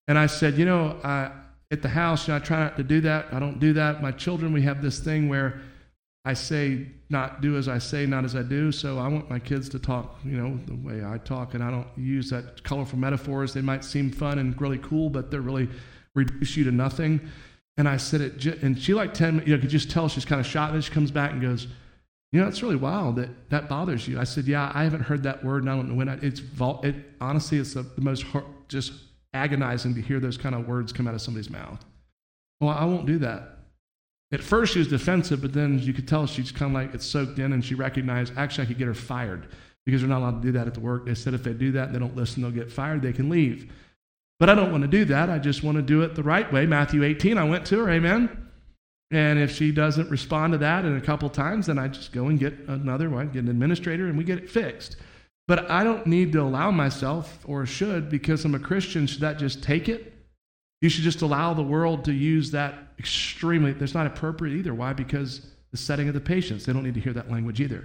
And 0.06 0.18
I 0.18 0.26
said, 0.26 0.56
You 0.56 0.64
know, 0.64 0.98
I, 1.04 1.30
at 1.70 1.82
the 1.82 1.88
house, 1.88 2.26
you 2.26 2.32
know, 2.32 2.38
I 2.38 2.40
try 2.40 2.60
not 2.60 2.76
to 2.76 2.82
do 2.82 3.00
that. 3.02 3.26
I 3.32 3.38
don't 3.38 3.58
do 3.58 3.74
that. 3.74 4.02
My 4.02 4.12
children, 4.12 4.52
we 4.52 4.62
have 4.62 4.82
this 4.82 4.98
thing 4.98 5.28
where 5.28 5.60
I 6.24 6.34
say, 6.34 6.86
not 7.10 7.40
do 7.40 7.56
as 7.56 7.68
I 7.68 7.78
say, 7.78 8.06
not 8.06 8.24
as 8.24 8.36
I 8.36 8.42
do. 8.42 8.72
So 8.72 8.98
I 8.98 9.08
want 9.08 9.30
my 9.30 9.38
kids 9.38 9.68
to 9.70 9.78
talk, 9.78 10.18
you 10.24 10.36
know, 10.36 10.58
the 10.66 10.74
way 10.74 11.04
I 11.04 11.18
talk, 11.18 11.54
and 11.54 11.62
I 11.62 11.70
don't 11.70 11.88
use 11.96 12.30
that 12.30 12.62
colorful 12.64 12.98
metaphors. 12.98 13.54
They 13.54 13.62
might 13.62 13.84
seem 13.84 14.10
fun 14.10 14.38
and 14.38 14.58
really 14.60 14.78
cool, 14.78 15.10
but 15.10 15.30
they're 15.30 15.40
really 15.40 15.68
reduce 16.14 16.56
you 16.56 16.64
to 16.64 16.70
nothing. 16.70 17.20
And 17.76 17.88
I 17.88 17.96
said 17.96 18.20
it, 18.20 18.62
and 18.62 18.78
she 18.78 18.92
like 18.92 19.14
10, 19.14 19.44
you 19.46 19.54
know, 19.54 19.60
could 19.60 19.70
just 19.70 19.90
tell 19.90 20.08
she's 20.08 20.24
kind 20.24 20.40
of 20.40 20.46
shot. 20.46 20.74
And 20.74 20.82
she 20.82 20.92
comes 20.92 21.10
back 21.10 21.32
and 21.32 21.40
goes, 21.40 21.66
you 22.32 22.40
know, 22.40 22.48
it's 22.48 22.62
really 22.62 22.76
wild 22.76 23.16
that 23.16 23.50
that 23.50 23.68
bothers 23.68 24.06
you. 24.06 24.18
I 24.18 24.24
said, 24.24 24.46
yeah, 24.46 24.70
I 24.74 24.84
haven't 24.84 25.02
heard 25.02 25.22
that 25.22 25.44
word, 25.44 25.62
and 25.62 25.70
I 25.70 25.76
don't 25.76 25.88
know 25.88 25.94
when. 25.94 26.08
I, 26.08 26.18
it's 26.20 26.42
it, 26.82 26.94
honestly, 27.20 27.58
it's 27.58 27.74
the, 27.74 27.82
the 27.82 28.02
most 28.02 28.26
just 28.68 28.92
agonizing 29.32 29.94
to 29.94 30.00
hear 30.00 30.20
those 30.20 30.36
kind 30.36 30.54
of 30.54 30.66
words 30.66 30.92
come 30.92 31.06
out 31.06 31.14
of 31.14 31.20
somebody's 31.20 31.50
mouth. 31.50 31.84
Well, 32.60 32.70
I 32.70 32.84
won't 32.84 33.06
do 33.06 33.18
that. 33.18 33.58
At 34.30 34.42
first, 34.42 34.74
she 34.74 34.78
was 34.78 34.88
defensive, 34.88 35.40
but 35.40 35.52
then 35.52 35.78
you 35.78 35.92
could 35.92 36.06
tell 36.06 36.26
she's 36.26 36.52
kind 36.52 36.70
of 36.70 36.74
like 36.74 36.94
it's 36.94 37.06
soaked 37.06 37.38
in, 37.38 37.52
and 37.52 37.64
she 37.64 37.74
recognized 37.74 38.34
actually 38.36 38.64
I 38.64 38.66
could 38.66 38.78
get 38.78 38.86
her 38.86 38.94
fired 38.94 39.48
because 39.86 40.02
they're 40.02 40.10
not 40.10 40.20
allowed 40.20 40.42
to 40.42 40.46
do 40.48 40.52
that 40.52 40.66
at 40.66 40.74
the 40.74 40.80
work. 40.80 41.06
They 41.06 41.14
said 41.14 41.32
if 41.32 41.42
they 41.42 41.54
do 41.54 41.72
that, 41.72 41.92
they 41.92 41.98
don't 41.98 42.14
listen, 42.14 42.42
they'll 42.42 42.50
get 42.50 42.70
fired, 42.70 43.00
they 43.00 43.12
can 43.12 43.30
leave. 43.30 43.72
But 44.38 44.50
I 44.50 44.54
don't 44.54 44.70
want 44.70 44.82
to 44.82 44.88
do 44.88 45.04
that. 45.06 45.30
I 45.30 45.38
just 45.38 45.62
want 45.62 45.76
to 45.76 45.82
do 45.82 46.02
it 46.02 46.14
the 46.14 46.22
right 46.22 46.50
way. 46.52 46.66
Matthew 46.66 47.02
18, 47.02 47.38
I 47.38 47.44
went 47.44 47.66
to 47.66 47.78
her, 47.78 47.90
amen. 47.90 48.48
And 49.10 49.38
if 49.38 49.50
she 49.50 49.72
doesn't 49.72 50.10
respond 50.10 50.52
to 50.52 50.58
that 50.58 50.84
in 50.84 50.96
a 50.96 51.00
couple 51.00 51.30
times, 51.30 51.66
then 51.66 51.78
I 51.78 51.88
just 51.88 52.12
go 52.12 52.26
and 52.26 52.38
get 52.38 52.52
another 52.68 53.08
one, 53.08 53.30
get 53.30 53.44
an 53.44 53.48
administrator, 53.48 54.06
and 54.06 54.18
we 54.18 54.24
get 54.24 54.38
it 54.38 54.50
fixed. 54.50 54.96
But 55.48 55.70
I 55.70 55.82
don't 55.82 56.06
need 56.06 56.30
to 56.32 56.42
allow 56.42 56.70
myself, 56.70 57.38
or 57.46 57.66
should, 57.66 58.10
because 58.10 58.44
I'm 58.44 58.54
a 58.54 58.58
Christian, 58.60 59.06
should 59.06 59.22
that 59.22 59.38
just 59.38 59.62
take 59.62 59.88
it? 59.88 60.12
You 60.82 60.90
should 60.90 61.02
just 61.02 61.22
allow 61.22 61.54
the 61.54 61.62
world 61.62 62.04
to 62.04 62.12
use 62.12 62.50
that 62.52 62.74
extremely, 62.98 63.72
that's 63.72 63.94
not 63.94 64.06
appropriate 64.06 64.54
either. 64.54 64.74
Why? 64.74 64.92
Because 64.92 65.46
the 65.70 65.78
setting 65.78 66.06
of 66.06 66.14
the 66.14 66.20
patients, 66.20 66.66
they 66.66 66.72
don't 66.72 66.84
need 66.84 66.94
to 66.94 67.00
hear 67.00 67.14
that 67.14 67.30
language 67.30 67.60
either. 67.60 67.84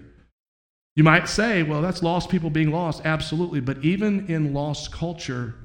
You 0.96 1.04
might 1.04 1.28
say, 1.28 1.64
well, 1.64 1.82
that's 1.82 2.04
lost 2.04 2.30
people 2.30 2.50
being 2.50 2.70
lost. 2.70 3.02
Absolutely. 3.06 3.62
But 3.62 3.84
even 3.84 4.28
in 4.28 4.54
lost 4.54 4.92
culture, 4.92 5.56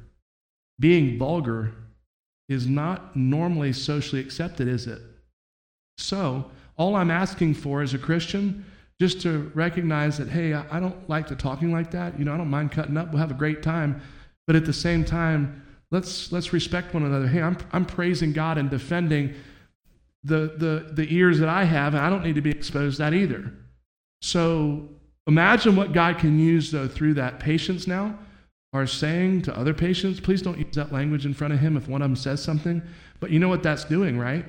being 0.81 1.19
vulgar 1.19 1.75
is 2.49 2.67
not 2.67 3.15
normally 3.15 3.73
socially 3.73 4.23
accepted, 4.23 4.69
is 4.69 4.87
it? 4.87 5.03
So, 5.99 6.51
all 6.77 6.95
I'm 6.95 7.11
asking 7.11 7.55
for 7.55 7.83
as 7.83 7.93
a 7.93 7.99
Christian, 7.99 8.65
just 9.01 9.21
to 9.23 9.51
recognize 9.55 10.19
that, 10.19 10.29
hey, 10.29 10.55
I 10.55 10.81
don't 10.81 11.09
like 11.09 11.29
the 11.29 11.37
talking 11.37 11.73
like 11.73 11.93
that. 11.93 12.19
You 12.19 12.25
know, 12.25 12.35
I 12.35 12.37
don't 12.37 12.51
mind 12.51 12.73
cutting 12.73 12.97
up. 12.97 13.11
We'll 13.11 13.21
have 13.21 13.31
a 13.31 13.35
great 13.35 13.63
time. 13.63 14.01
But 14.47 14.57
at 14.57 14.65
the 14.65 14.73
same 14.73 15.05
time, 15.05 15.63
let's 15.91 16.33
let's 16.33 16.53
respect 16.53 16.95
one 16.95 17.05
another. 17.05 17.29
Hey, 17.29 17.43
I'm 17.43 17.57
I'm 17.73 17.85
praising 17.85 18.33
God 18.33 18.59
and 18.59 18.69
defending 18.69 19.35
the 20.25 20.55
the 20.57 20.91
the 20.93 21.15
ears 21.15 21.39
that 21.39 21.49
I 21.49 21.65
have, 21.65 21.95
and 21.95 22.05
I 22.05 22.11
don't 22.11 22.25
need 22.25 22.35
to 22.35 22.41
be 22.41 22.51
exposed 22.51 22.97
to 22.97 23.05
that 23.05 23.15
either. 23.15 23.53
So 24.21 24.89
imagine 25.27 25.77
what 25.77 25.93
God 25.93 26.19
can 26.19 26.39
use 26.39 26.73
though 26.73 26.89
through 26.89 27.15
that 27.15 27.39
patients 27.39 27.87
now 27.87 28.19
are 28.73 28.87
saying 28.87 29.43
to 29.43 29.57
other 29.57 29.73
patients, 29.73 30.21
please 30.21 30.43
don't 30.43 30.59
use 30.59 30.75
that 30.75 30.93
language 30.93 31.25
in 31.25 31.35
front 31.35 31.55
of 31.55 31.61
him 31.61 31.77
if 31.77 31.89
one 31.89 32.03
of 32.03 32.09
them 32.09 32.17
says 32.17 32.43
something. 32.43 32.83
But 33.21 33.31
you 33.31 33.39
know 33.39 33.49
what 33.49 33.63
that's 33.63 33.85
doing, 33.85 34.19
right? 34.19 34.45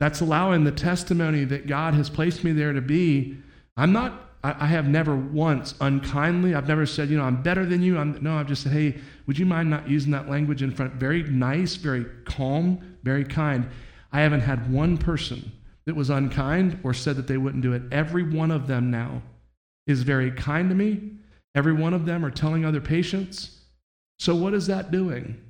That's 0.00 0.20
allowing 0.20 0.64
the 0.64 0.72
testimony 0.72 1.44
that 1.44 1.66
God 1.66 1.94
has 1.94 2.10
placed 2.10 2.44
me 2.44 2.52
there 2.52 2.72
to 2.72 2.80
be. 2.80 3.38
I'm 3.78 3.92
not 3.92 4.28
I, 4.44 4.66
have 4.66 4.86
never 4.86 5.16
once 5.16 5.74
unkindly, 5.80 6.54
I've 6.54 6.68
never 6.68 6.86
said, 6.86 7.08
you 7.08 7.16
know, 7.16 7.24
I'm 7.24 7.42
better 7.42 7.66
than 7.66 7.82
you. 7.82 7.98
I'm, 7.98 8.22
no, 8.22 8.36
I've 8.36 8.46
just 8.46 8.62
said, 8.62 8.72
hey, 8.72 8.96
would 9.26 9.36
you 9.36 9.44
mind 9.44 9.68
not 9.68 9.88
using 9.88 10.12
that 10.12 10.30
language 10.30 10.62
in 10.62 10.70
front? 10.70 10.94
Very 10.94 11.24
nice, 11.24 11.74
very 11.74 12.06
calm, 12.24 12.96
very 13.02 13.24
kind. 13.24 13.68
I 14.12 14.20
haven't 14.20 14.42
had 14.42 14.72
one 14.72 14.96
person 14.96 15.50
that 15.86 15.96
was 15.96 16.08
unkind 16.08 16.78
or 16.84 16.94
said 16.94 17.16
that 17.16 17.26
they 17.26 17.36
wouldn't 17.36 17.64
do 17.64 17.72
it. 17.72 17.82
Every 17.90 18.22
one 18.22 18.52
of 18.52 18.68
them 18.68 18.90
now 18.92 19.22
is 19.88 20.02
very 20.02 20.30
kind 20.30 20.68
to 20.68 20.74
me. 20.74 21.14
Every 21.54 21.72
one 21.72 21.92
of 21.92 22.06
them 22.06 22.24
are 22.24 22.30
telling 22.30 22.64
other 22.64 22.80
patients. 22.80 23.62
So, 24.20 24.36
what 24.36 24.54
is 24.54 24.66
that 24.68 24.90
doing? 24.90 25.40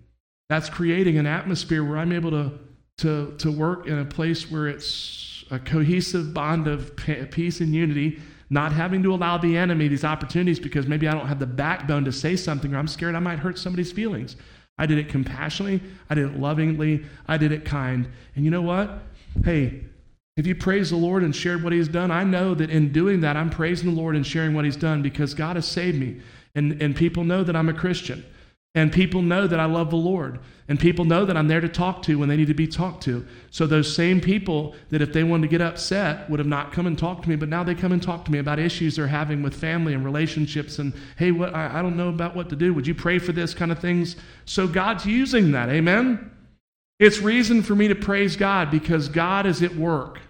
That's 0.48 0.70
creating 0.70 1.18
an 1.18 1.26
atmosphere 1.26 1.84
where 1.84 1.98
I'm 1.98 2.12
able 2.12 2.30
to, 2.30 2.52
to, 2.98 3.34
to 3.38 3.50
work 3.50 3.86
in 3.86 3.98
a 3.98 4.04
place 4.04 4.50
where 4.50 4.66
it's 4.66 5.37
a 5.50 5.58
cohesive 5.58 6.34
bond 6.34 6.66
of 6.66 6.94
peace 7.30 7.60
and 7.60 7.74
unity 7.74 8.20
not 8.50 8.72
having 8.72 9.02
to 9.02 9.12
allow 9.12 9.36
the 9.36 9.56
enemy 9.56 9.88
these 9.88 10.04
opportunities 10.04 10.58
because 10.58 10.86
maybe 10.86 11.06
I 11.06 11.12
don't 11.12 11.26
have 11.26 11.38
the 11.38 11.46
backbone 11.46 12.04
to 12.06 12.12
say 12.12 12.36
something 12.36 12.74
or 12.74 12.78
I'm 12.78 12.88
scared 12.88 13.14
I 13.14 13.18
might 13.18 13.38
hurt 13.38 13.58
somebody's 13.58 13.92
feelings. 13.92 14.36
I 14.78 14.86
did 14.86 14.98
it 14.98 15.08
compassionately, 15.08 15.82
I 16.08 16.14
did 16.14 16.30
it 16.30 16.38
lovingly, 16.38 17.04
I 17.26 17.36
did 17.36 17.52
it 17.52 17.64
kind. 17.64 18.08
And 18.36 18.44
you 18.44 18.50
know 18.50 18.62
what? 18.62 19.02
Hey, 19.44 19.84
if 20.36 20.46
you 20.46 20.54
praise 20.54 20.90
the 20.90 20.96
Lord 20.96 21.24
and 21.24 21.34
shared 21.34 21.64
what 21.64 21.72
He's 21.72 21.88
done, 21.88 22.12
I 22.12 22.22
know 22.22 22.54
that 22.54 22.70
in 22.70 22.92
doing 22.92 23.20
that, 23.22 23.36
I'm 23.36 23.50
praising 23.50 23.92
the 23.92 24.00
Lord 24.00 24.14
and 24.14 24.24
sharing 24.24 24.54
what 24.54 24.64
He's 24.64 24.76
done 24.76 25.02
because 25.02 25.34
God 25.34 25.56
has 25.56 25.66
saved 25.66 25.98
me. 25.98 26.20
And, 26.54 26.80
and 26.80 26.94
people 26.94 27.24
know 27.24 27.42
that 27.42 27.56
I'm 27.56 27.68
a 27.68 27.74
Christian. 27.74 28.24
And 28.78 28.92
people 28.92 29.22
know 29.22 29.48
that 29.48 29.58
I 29.58 29.64
love 29.64 29.90
the 29.90 29.96
Lord. 29.96 30.38
And 30.68 30.78
people 30.78 31.04
know 31.04 31.24
that 31.24 31.36
I'm 31.36 31.48
there 31.48 31.60
to 31.60 31.68
talk 31.68 32.00
to 32.02 32.16
when 32.16 32.28
they 32.28 32.36
need 32.36 32.46
to 32.46 32.54
be 32.54 32.68
talked 32.68 33.02
to. 33.04 33.26
So 33.50 33.66
those 33.66 33.92
same 33.92 34.20
people 34.20 34.76
that 34.90 35.02
if 35.02 35.12
they 35.12 35.24
wanted 35.24 35.42
to 35.42 35.48
get 35.48 35.60
upset 35.60 36.30
would 36.30 36.38
have 36.38 36.46
not 36.46 36.70
come 36.72 36.86
and 36.86 36.96
talked 36.96 37.24
to 37.24 37.28
me, 37.28 37.34
but 37.34 37.48
now 37.48 37.64
they 37.64 37.74
come 37.74 37.90
and 37.90 38.00
talk 38.00 38.24
to 38.26 38.30
me 38.30 38.38
about 38.38 38.60
issues 38.60 38.94
they're 38.94 39.08
having 39.08 39.42
with 39.42 39.52
family 39.52 39.94
and 39.94 40.04
relationships 40.04 40.78
and 40.78 40.92
hey, 41.16 41.32
what 41.32 41.56
I, 41.56 41.80
I 41.80 41.82
don't 41.82 41.96
know 41.96 42.08
about 42.08 42.36
what 42.36 42.48
to 42.50 42.56
do. 42.56 42.72
Would 42.72 42.86
you 42.86 42.94
pray 42.94 43.18
for 43.18 43.32
this 43.32 43.52
kind 43.52 43.72
of 43.72 43.80
things? 43.80 44.14
So 44.44 44.68
God's 44.68 45.04
using 45.04 45.50
that. 45.50 45.70
Amen. 45.70 46.30
It's 47.00 47.18
reason 47.18 47.64
for 47.64 47.74
me 47.74 47.88
to 47.88 47.96
praise 47.96 48.36
God 48.36 48.70
because 48.70 49.08
God 49.08 49.44
is 49.44 49.60
at 49.60 49.74
work. 49.74 50.20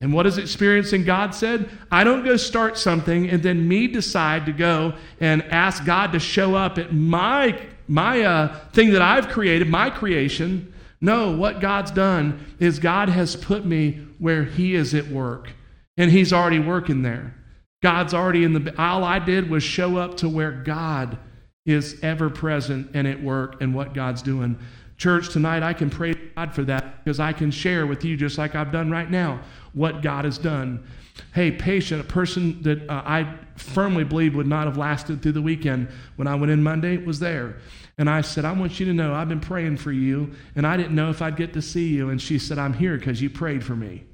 And 0.00 0.12
what 0.12 0.26
is 0.26 0.38
experiencing 0.38 1.04
God 1.04 1.36
said? 1.36 1.70
I 1.90 2.02
don't 2.02 2.24
go 2.24 2.36
start 2.36 2.76
something 2.78 3.30
and 3.30 3.44
then 3.44 3.68
me 3.68 3.86
decide 3.86 4.44
to 4.46 4.52
go 4.52 4.94
and 5.20 5.42
ask 5.44 5.84
God 5.84 6.12
to 6.12 6.18
show 6.18 6.56
up 6.56 6.78
at 6.78 6.92
my, 6.92 7.58
my 7.88 8.22
uh, 8.22 8.58
thing 8.72 8.90
that 8.90 9.02
I've 9.02 9.28
created, 9.28 9.68
my 9.68 9.90
creation. 9.90 10.72
No, 11.00 11.36
what 11.36 11.60
God's 11.60 11.90
done 11.90 12.44
is 12.58 12.78
God 12.78 13.08
has 13.08 13.36
put 13.36 13.64
me 13.66 14.06
where 14.18 14.44
He 14.44 14.74
is 14.74 14.94
at 14.94 15.08
work, 15.08 15.50
and 15.96 16.10
He's 16.10 16.32
already 16.32 16.58
working 16.58 17.02
there. 17.02 17.34
God's 17.82 18.14
already 18.14 18.44
in 18.44 18.52
the. 18.52 18.74
All 18.80 19.04
I 19.04 19.18
did 19.18 19.50
was 19.50 19.62
show 19.62 19.96
up 19.96 20.16
to 20.18 20.28
where 20.28 20.52
God 20.52 21.18
is 21.66 21.98
ever 22.02 22.30
present 22.30 22.90
and 22.94 23.06
at 23.06 23.22
work 23.22 23.60
and 23.60 23.74
what 23.74 23.92
God's 23.92 24.22
doing. 24.22 24.58
Church, 24.96 25.28
tonight 25.28 25.62
I 25.62 25.74
can 25.74 25.90
praise 25.90 26.16
God 26.36 26.54
for 26.54 26.64
that 26.64 27.04
because 27.04 27.20
I 27.20 27.32
can 27.32 27.50
share 27.50 27.86
with 27.86 28.04
you, 28.04 28.16
just 28.16 28.38
like 28.38 28.54
I've 28.54 28.72
done 28.72 28.90
right 28.90 29.10
now, 29.10 29.40
what 29.74 30.00
God 30.00 30.24
has 30.24 30.38
done. 30.38 30.86
Hey, 31.34 31.50
patient, 31.50 32.00
a 32.00 32.04
person 32.04 32.62
that 32.62 32.88
uh, 32.88 33.02
I 33.04 33.38
firmly 33.56 34.04
believe 34.04 34.34
would 34.34 34.46
not 34.46 34.66
have 34.66 34.76
lasted 34.76 35.22
through 35.22 35.32
the 35.32 35.42
weekend 35.42 35.88
when 36.16 36.28
I 36.28 36.34
went 36.34 36.50
in 36.52 36.62
Monday 36.62 36.96
was 36.98 37.18
there. 37.18 37.56
And 37.98 38.10
I 38.10 38.20
said, 38.20 38.44
I 38.44 38.52
want 38.52 38.78
you 38.78 38.86
to 38.86 38.92
know 38.92 39.14
I've 39.14 39.28
been 39.28 39.40
praying 39.40 39.78
for 39.78 39.92
you, 39.92 40.32
and 40.54 40.66
I 40.66 40.76
didn't 40.76 40.94
know 40.94 41.08
if 41.10 41.22
I'd 41.22 41.36
get 41.36 41.54
to 41.54 41.62
see 41.62 41.88
you. 41.88 42.10
And 42.10 42.20
she 42.20 42.38
said, 42.38 42.58
I'm 42.58 42.74
here 42.74 42.98
because 42.98 43.22
you 43.22 43.30
prayed 43.30 43.64
for 43.64 43.74
me. 43.74 44.04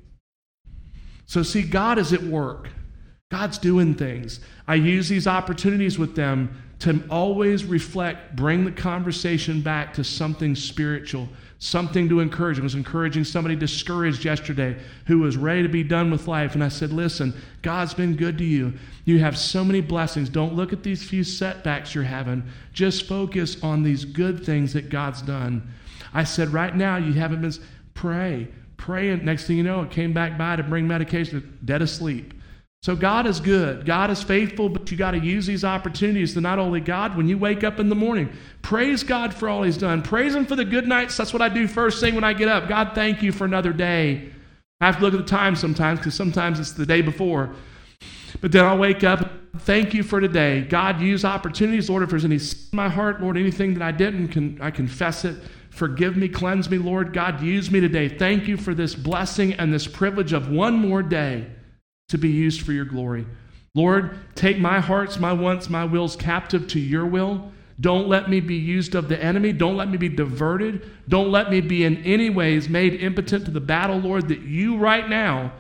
So, 1.27 1.43
see, 1.43 1.63
God 1.63 1.99
is 1.99 2.13
at 2.13 2.23
work. 2.23 2.69
God's 3.31 3.59
doing 3.59 3.95
things. 3.95 4.41
I 4.69 4.75
use 4.75 5.09
these 5.09 5.27
opportunities 5.27 5.99
with 5.99 6.15
them 6.15 6.62
to 6.83 7.01
always 7.09 7.65
reflect, 7.65 8.35
bring 8.35 8.65
the 8.65 8.73
conversation 8.73 9.61
back 9.61 9.95
to 9.95 10.03
something 10.03 10.57
spiritual, 10.57 11.29
something 11.61 12.09
to 12.09 12.19
encourage. 12.19 12.59
I 12.59 12.63
was 12.63 12.75
encouraging 12.75 13.23
somebody 13.23 13.55
discouraged 13.55 14.25
yesterday 14.25 14.77
who 15.07 15.21
was 15.21 15.37
ready 15.37 15.63
to 15.63 15.69
be 15.69 15.85
done 15.85 16.11
with 16.11 16.27
life. 16.27 16.55
And 16.55 16.65
I 16.65 16.67
said, 16.67 16.93
Listen, 16.93 17.35
God's 17.63 17.95
been 17.95 18.17
good 18.17 18.37
to 18.39 18.45
you. 18.45 18.73
You 19.05 19.21
have 19.21 19.39
so 19.39 19.63
many 19.63 19.81
blessings. 19.81 20.29
Don't 20.29 20.55
look 20.55 20.73
at 20.73 20.83
these 20.83 21.09
few 21.09 21.23
setbacks 21.23 21.95
you're 21.95 22.03
having. 22.03 22.43
Just 22.73 23.07
focus 23.07 23.63
on 23.63 23.85
these 23.85 24.05
good 24.05 24.45
things 24.45 24.73
that 24.73 24.91
God's 24.91 25.23
done. 25.23 25.73
I 26.13 26.25
said, 26.25 26.53
Right 26.53 26.75
now, 26.75 26.97
you 26.97 27.13
haven't 27.13 27.43
been. 27.43 27.55
Pray. 27.95 28.49
Pray. 28.77 29.11
And 29.11 29.25
next 29.25 29.47
thing 29.47 29.57
you 29.57 29.63
know, 29.63 29.83
it 29.83 29.93
came 29.93 30.13
back 30.13 30.37
by 30.37 30.57
to 30.57 30.65
bring 30.65 30.89
medication, 30.89 31.61
dead 31.65 31.81
asleep. 31.81 32.35
So 32.83 32.97
God 32.97 33.29
is 33.29 33.39
good. 33.39 33.87
God 33.87 34.11
is 34.11 34.25
faithful, 34.25 34.69
but 34.69 34.91
you 34.91 34.97
got 34.97 35.13
to 35.13 35.19
use 35.21 35.47
these 35.47 35.65
opportunities 35.65 36.35
to 36.35 36.41
not 36.41 36.59
only 36.59 36.81
God, 36.81 37.17
when 37.17 37.29
you 37.29 37.39
wake 37.39 37.63
up 37.63 37.79
in 37.79 37.89
the 37.89 37.95
morning, 37.95 38.29
praise 38.61 39.05
God 39.05 39.33
for 39.33 39.49
all 39.49 39.63
He's 39.63 39.79
done. 39.79 40.03
Praise 40.03 40.35
Him 40.35 40.45
for 40.45 40.57
the 40.57 40.65
good 40.65 40.89
nights. 40.89 41.17
That's 41.17 41.33
what 41.33 41.43
I 41.43 41.49
do 41.49 41.69
first 41.69 42.01
thing 42.01 42.17
when 42.17 42.25
I 42.25 42.33
get 42.33 42.49
up. 42.49 42.69
God, 42.69 42.91
thank 42.93 43.23
you 43.23 43.31
for 43.31 43.45
another 43.45 43.73
day. 43.73 44.33
I 44.81 44.87
have 44.87 44.97
to 44.97 45.03
look 45.03 45.15
at 45.15 45.21
the 45.21 45.27
time 45.27 45.55
sometimes 45.55 46.01
because 46.01 46.17
sometimes 46.17 46.59
it's 46.59 46.73
the 46.73 46.85
day 46.85 47.03
before. 47.03 47.55
But 48.41 48.51
then 48.51 48.65
I'll 48.65 48.79
wake 48.79 49.05
up, 49.05 49.31
thank 49.59 49.95
you 49.95 50.03
for 50.03 50.21
today. 50.21 50.63
God, 50.63 51.01
use 51.01 51.25
opportunities, 51.25 51.89
Lord, 51.89 52.03
if 52.03 52.11
there's 52.11 52.25
any 52.25 52.41
sin 52.41 52.71
in 52.73 52.77
my 52.77 52.89
heart, 52.89 53.23
Lord, 53.23 53.37
anything 53.37 53.75
that 53.75 53.83
I 53.83 53.93
didn't, 53.93 54.29
can, 54.29 54.61
I 54.61 54.73
confess 54.73 55.25
it. 55.25 55.37
Forgive 55.71 56.17
me, 56.17 56.29
cleanse 56.29 56.69
me, 56.69 56.79
Lord. 56.79 57.13
God, 57.13 57.43
use 57.43 57.71
me 57.71 57.79
today. 57.79 58.09
Thank 58.09 58.49
you 58.49 58.57
for 58.57 58.75
this 58.75 58.97
blessing 58.97 59.53
and 59.53 59.73
this 59.73 59.87
privilege 59.87 60.33
of 60.33 60.51
one 60.51 60.75
more 60.75 61.05
day 61.05 61.47
to 62.13 62.19
be 62.19 62.31
used 62.31 62.63
for 62.63 62.73
your 62.73 62.85
glory. 62.85 63.27
Lord, 63.75 64.19
take 64.35 64.59
my 64.59 64.81
hearts, 64.81 65.19
my 65.19 65.33
wants, 65.33 65.69
my 65.69 65.85
wills 65.85 66.15
captive 66.15 66.69
to 66.69 66.81
your 66.81 67.07
will. 67.07 67.51
Don't 67.81 68.07
let 68.07 68.31
me 68.31 68.41
be 68.41 68.55
used 68.55 68.95
of 68.95 69.09
the 69.09 69.23
enemy. 69.23 69.53
Don't 69.53 69.77
let 69.77 69.89
me 69.89 69.97
be 69.97 70.09
diverted. 70.09 70.89
Don't 71.09 71.31
let 71.31 71.51
me 71.51 71.61
be 71.61 71.85
in 71.85 71.97
any 72.05 72.31
ways 72.31 72.69
made 72.69 72.95
impotent 73.03 73.47
to 73.47 73.51
the 73.51 73.61
battle, 73.61 73.99
Lord, 73.99 74.29
that 74.29 74.41
you 74.41 74.77
right 74.77 75.09
now 75.09 75.53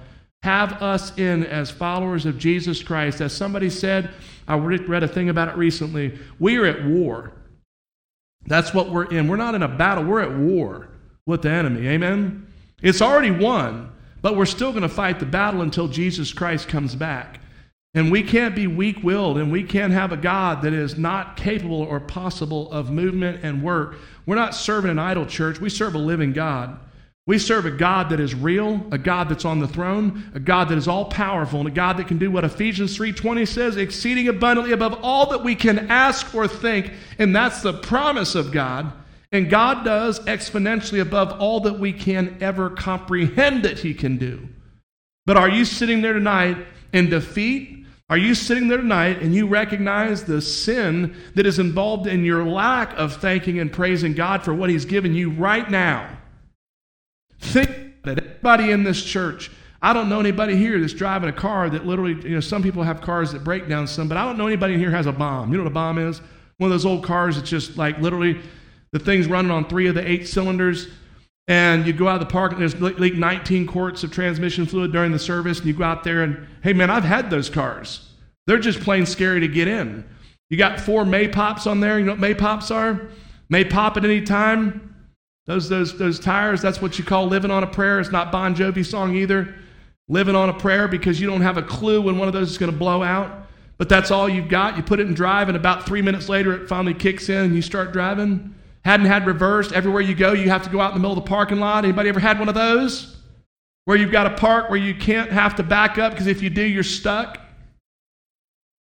have 0.42 0.82
us 0.82 1.16
in 1.18 1.44
as 1.44 1.70
followers 1.70 2.26
of 2.26 2.38
Jesus 2.38 2.82
Christ. 2.82 3.20
As 3.20 3.32
somebody 3.32 3.70
said, 3.70 4.10
I 4.46 4.56
read 4.56 5.02
a 5.02 5.08
thing 5.08 5.28
about 5.28 5.48
it 5.48 5.56
recently. 5.56 6.18
We 6.38 6.58
are 6.58 6.66
at 6.66 6.84
war. 6.84 7.32
That's 8.46 8.74
what 8.74 8.90
we're 8.90 9.04
in. 9.04 9.28
We're 9.28 9.36
not 9.36 9.54
in 9.54 9.62
a 9.62 9.68
battle, 9.68 10.04
we're 10.04 10.20
at 10.20 10.36
war 10.36 10.88
with 11.26 11.42
the 11.42 11.50
enemy. 11.50 11.88
Amen? 11.88 12.46
It's 12.82 13.00
already 13.00 13.30
won. 13.30 13.91
But 14.22 14.37
we're 14.37 14.46
still 14.46 14.70
going 14.70 14.82
to 14.82 14.88
fight 14.88 15.20
the 15.20 15.26
battle 15.26 15.61
until 15.61 15.88
Jesus 15.88 16.32
Christ 16.32 16.68
comes 16.68 16.94
back. 16.94 17.40
And 17.94 18.11
we 18.11 18.22
can't 18.22 18.54
be 18.54 18.66
weak 18.66 19.02
willed 19.02 19.37
and 19.37 19.52
we 19.52 19.62
can't 19.64 19.92
have 19.92 20.12
a 20.12 20.16
God 20.16 20.62
that 20.62 20.72
is 20.72 20.96
not 20.96 21.37
capable 21.37 21.82
or 21.82 22.00
possible 22.00 22.72
of 22.72 22.90
movement 22.90 23.44
and 23.44 23.62
work. 23.62 23.96
We're 24.24 24.37
not 24.37 24.54
serving 24.54 24.90
an 24.90 24.98
idol 24.98 25.26
church, 25.26 25.61
we 25.61 25.68
serve 25.68 25.94
a 25.94 25.98
living 25.98 26.32
God. 26.32 26.78
We 27.24 27.38
serve 27.38 27.66
a 27.66 27.70
God 27.70 28.08
that 28.11 28.18
is 28.18 28.35
real, 28.35 28.85
a 28.90 28.98
God 28.98 29.28
that's 29.28 29.44
on 29.44 29.61
the 29.61 29.68
throne, 29.68 30.24
a 30.35 30.40
God 30.40 30.68
that 30.70 30.78
is 30.78 30.88
all 30.88 31.04
powerful, 31.04 31.61
and 31.61 31.68
a 31.68 31.72
God 31.72 31.96
that 31.98 32.08
can 32.08 32.18
do 32.18 32.32
what 32.32 32.44
Ephesians 32.44 32.96
3:20 32.98 33.46
says, 33.46 33.76
exceeding 33.76 34.26
abundantly 34.26 34.72
above 34.72 34.98
all 35.02 35.30
that 35.30 35.44
we 35.44 35.54
can 35.54 35.90
ask 35.90 36.35
or 36.35 36.48
think, 36.48 36.92
and 37.20 37.37
that's 37.37 37.62
the 37.62 37.74
promise 37.74 38.35
of 38.35 38.50
God. 38.50 38.92
And 39.33 39.49
God 39.49 39.85
does 39.85 40.21
exponentially 40.21 41.01
above 41.01 41.40
all 41.40 41.61
that 41.61 41.79
we 41.81 41.92
can 41.92 42.37
ever 42.40 42.68
comprehend 42.68 43.64
that 43.64 43.79
He 43.79 43.95
can 43.95 44.18
do. 44.18 44.49
But 45.25 45.38
are 45.38 45.49
you 45.49 45.64
sitting 45.64 46.03
there 46.03 46.12
tonight 46.12 46.59
in 46.92 47.09
defeat? 47.09 47.87
Are 48.11 48.18
you 48.18 48.35
sitting 48.35 48.68
there 48.68 48.77
tonight 48.77 49.23
and 49.23 49.35
you 49.35 49.47
recognize 49.47 50.25
the 50.25 50.42
sin 50.42 51.16
that 51.35 51.47
is 51.47 51.59
involved 51.59 52.07
in 52.07 52.27
your 52.27 52.45
lack 52.45 52.92
of 52.99 53.16
thanking 53.16 53.59
and 53.59 53.73
praising 53.73 54.12
God 54.12 54.42
for 54.42 54.53
what 54.53 54.68
He's 54.68 54.85
given 54.85 55.14
you 55.14 55.31
right 55.31 55.71
now? 55.71 56.18
Think 57.40 58.03
that 58.05 58.18
everybody 58.18 58.71
in 58.71 58.85
this 58.85 59.03
church, 59.03 59.51
I 59.81 59.95
don't 59.95 60.11
know 60.11 60.21
anybody 60.21 60.57
here 60.57 60.79
that's 60.79 60.92
driving 60.92 61.31
a 61.31 61.33
car 61.33 61.71
that 61.71 61.87
literally, 61.87 62.14
you 62.23 62.35
know, 62.35 62.40
some 62.40 62.62
people 62.62 62.83
have 62.83 63.01
cars 63.01 63.33
that 63.33 63.45
break 63.45 63.66
down 63.66 63.87
some, 63.87 64.09
but 64.09 64.18
I 64.18 64.27
don't 64.27 64.37
know 64.37 64.47
anybody 64.47 64.77
here 64.77 64.90
has 64.90 65.07
a 65.07 65.12
bomb. 65.12 65.51
You 65.51 65.57
know 65.57 65.64
what 65.64 65.71
a 65.71 65.75
bomb 65.75 65.97
is? 65.97 66.21
One 66.59 66.71
of 66.71 66.75
those 66.75 66.85
old 66.85 67.05
cars 67.05 67.37
that's 67.37 67.49
just 67.49 67.79
like 67.79 67.99
literally 67.99 68.42
the 68.92 68.98
thing's 68.98 69.26
running 69.26 69.50
on 69.50 69.68
three 69.68 69.88
of 69.88 69.94
the 69.94 70.09
eight 70.09 70.28
cylinders. 70.28 70.88
And 71.48 71.87
you 71.87 71.92
go 71.92 72.07
out 72.09 72.20
of 72.22 72.28
the 72.28 72.33
park 72.33 72.52
and 72.52 72.61
there's 72.61 72.81
leak 72.81 73.14
19 73.14 73.66
quarts 73.66 74.05
of 74.05 74.12
transmission 74.12 74.64
fluid 74.64 74.92
during 74.92 75.11
the 75.11 75.18
service. 75.18 75.59
And 75.59 75.66
you 75.66 75.72
go 75.74 75.85
out 75.85 76.05
there 76.05 76.22
and, 76.22 76.46
hey, 76.62 76.72
man, 76.72 76.88
I've 76.88 77.05
had 77.05 77.31
those 77.31 77.50
cars. 77.50 78.09
They're 78.46 78.59
just 78.59 78.81
plain 78.81 79.07
scary 79.07 79.40
to 79.40 79.48
get 79.48 79.66
in. 79.66 80.05
You 80.50 80.57
got 80.57 80.78
four 80.78 81.05
Maypops 81.05 81.66
on 81.66 81.81
there. 81.81 81.98
You 81.98 82.05
know 82.05 82.12
what 82.12 82.20
Maypops 82.20 82.74
are? 82.74 83.09
May 83.48 83.64
pop 83.64 83.96
at 83.96 84.05
any 84.05 84.22
time. 84.22 84.94
Those, 85.46 85.68
those, 85.68 85.98
those 85.98 86.20
tires, 86.20 86.62
that's 86.62 86.81
what 86.81 86.98
you 86.98 87.05
call 87.05 87.26
living 87.26 87.50
on 87.50 87.64
a 87.64 87.66
prayer. 87.66 87.98
It's 87.98 88.12
not 88.12 88.31
Bon 88.31 88.55
Jovi 88.55 88.87
song 88.87 89.16
either. 89.16 89.55
Living 90.09 90.37
on 90.37 90.48
a 90.48 90.55
prayer 90.55 90.87
because 90.87 91.20
you 91.20 91.26
don't 91.26 91.40
have 91.40 91.57
a 91.57 91.62
clue 91.62 92.00
when 92.00 92.18
one 92.18 92.28
of 92.28 92.35
those 92.35 92.50
is 92.50 92.59
going 92.59 92.70
to 92.70 92.78
blow 92.78 93.02
out. 93.02 93.48
But 93.78 93.88
that's 93.88 94.11
all 94.12 94.28
you've 94.28 94.48
got. 94.48 94.76
You 94.76 94.83
put 94.83 95.00
it 95.00 95.09
in 95.09 95.14
drive, 95.14 95.48
and 95.48 95.57
about 95.57 95.87
three 95.87 96.02
minutes 96.02 96.28
later, 96.28 96.52
it 96.55 96.68
finally 96.68 96.94
kicks 96.94 97.28
in 97.28 97.38
and 97.38 97.55
you 97.57 97.62
start 97.62 97.92
driving. 97.92 98.55
Hadn't 98.85 99.07
had 99.07 99.27
reversed. 99.27 99.73
Everywhere 99.73 100.03
you 100.03 100.14
go, 100.14 100.33
you 100.33 100.51
have 100.51 100.62
to 100.64 100.71
go 100.71 100.81
out 100.81 100.92
in 100.92 100.97
the 100.97 101.01
middle 101.01 101.16
of 101.16 101.25
the 101.25 101.29
parking 101.29 101.61
lot. 101.61 101.85
Anybody 101.85 102.09
ever 102.09 102.21
had 102.21 102.38
one 102.38 102.49
of 102.49 102.55
those? 102.55 103.16
Where 103.85 103.97
you've 103.97 104.12
got 104.12 104.27
a 104.27 104.35
park 104.37 104.71
where 104.71 104.79
you 104.79 104.95
can't 104.95 105.31
have 105.31 105.57
to 105.57 105.62
back 105.62 105.99
up 105.99 106.12
because 106.12 106.27
if 106.27 106.42
you 106.42 106.51
do, 106.51 106.62
you're 106.62 106.83
stuck. 106.83 107.40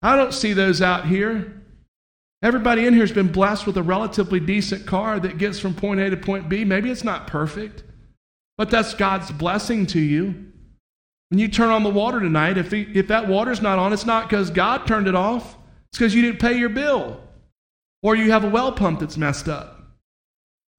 I 0.02 0.16
don't 0.16 0.34
see 0.34 0.54
those 0.54 0.82
out 0.82 1.06
here. 1.06 1.62
Everybody 2.42 2.86
in 2.86 2.94
here 2.94 3.04
has 3.04 3.12
been 3.12 3.32
blessed 3.32 3.68
with 3.68 3.76
a 3.76 3.84
relatively 3.84 4.40
decent 4.40 4.86
car 4.86 5.20
that 5.20 5.38
gets 5.38 5.60
from 5.60 5.74
point 5.74 6.00
A 6.00 6.10
to 6.10 6.18
point 6.18 6.48
B. 6.48 6.64
Maybe 6.64 6.90
it's 6.90 7.04
not 7.04 7.28
perfect, 7.28 7.84
but 8.58 8.70
that's 8.70 8.94
God's 8.94 9.32
blessing 9.32 9.86
to 9.88 10.00
you. 10.00 10.46
When 11.30 11.40
you 11.40 11.50
turn 11.50 11.70
on 11.70 11.84
the 11.84 11.90
water 11.90 12.20
tonight, 12.20 12.58
if, 12.58 12.72
he, 12.72 12.84
if 12.94 13.10
that 13.10 13.28
water's 13.28 13.62
not 13.62 13.78
on, 13.78 13.92
it's 13.92 14.06
not 14.06 14.30
because 14.30 14.50
God 14.50 14.88
turned 14.88 15.08
it 15.08 15.16
off, 15.16 15.58
it's 15.90 16.00
because 16.00 16.16
you 16.16 16.22
didn't 16.22 16.40
pay 16.40 16.58
your 16.58 16.70
bill 16.70 17.20
or 18.02 18.16
you 18.16 18.32
have 18.32 18.46
a 18.46 18.50
well 18.50 18.72
pump 18.72 19.02
that's 19.02 19.18
messed 19.18 19.50
up. 19.50 19.79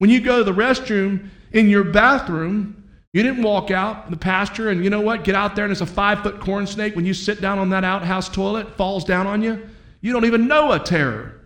When 0.01 0.09
you 0.09 0.21
go 0.23 0.39
to 0.39 0.45
the 0.45 0.53
restroom 0.53 1.29
in 1.53 1.69
your 1.69 1.85
bathroom, 1.85 2.91
you 3.13 3.23
didn't 3.23 3.43
walk 3.43 3.71
out 3.71 4.07
in 4.07 4.11
the 4.11 4.17
pasture 4.17 4.71
and 4.71 4.83
you 4.83 4.89
know 4.89 5.03
what? 5.03 5.25
Get 5.25 5.35
out 5.35 5.55
there 5.55 5.67
and 5.67 5.73
it's 5.73 5.83
a 5.83 5.87
five 5.87 6.23
foot 6.23 6.41
corn 6.41 6.67
snake. 6.67 6.97
When 6.97 7.05
you 7.05 7.13
sit 7.13 7.43
down 7.43 7.59
on 7.59 7.69
that 7.71 7.85
outhouse 7.85 8.29
toilet, 8.29 8.77
falls 8.79 9.05
down 9.05 9.27
on 9.27 9.43
you. 9.43 9.69
You 10.01 10.15
don't 10.15 10.25
even 10.25 10.49
know 10.49 10.73
a 10.73 10.79
terror. 10.79 11.39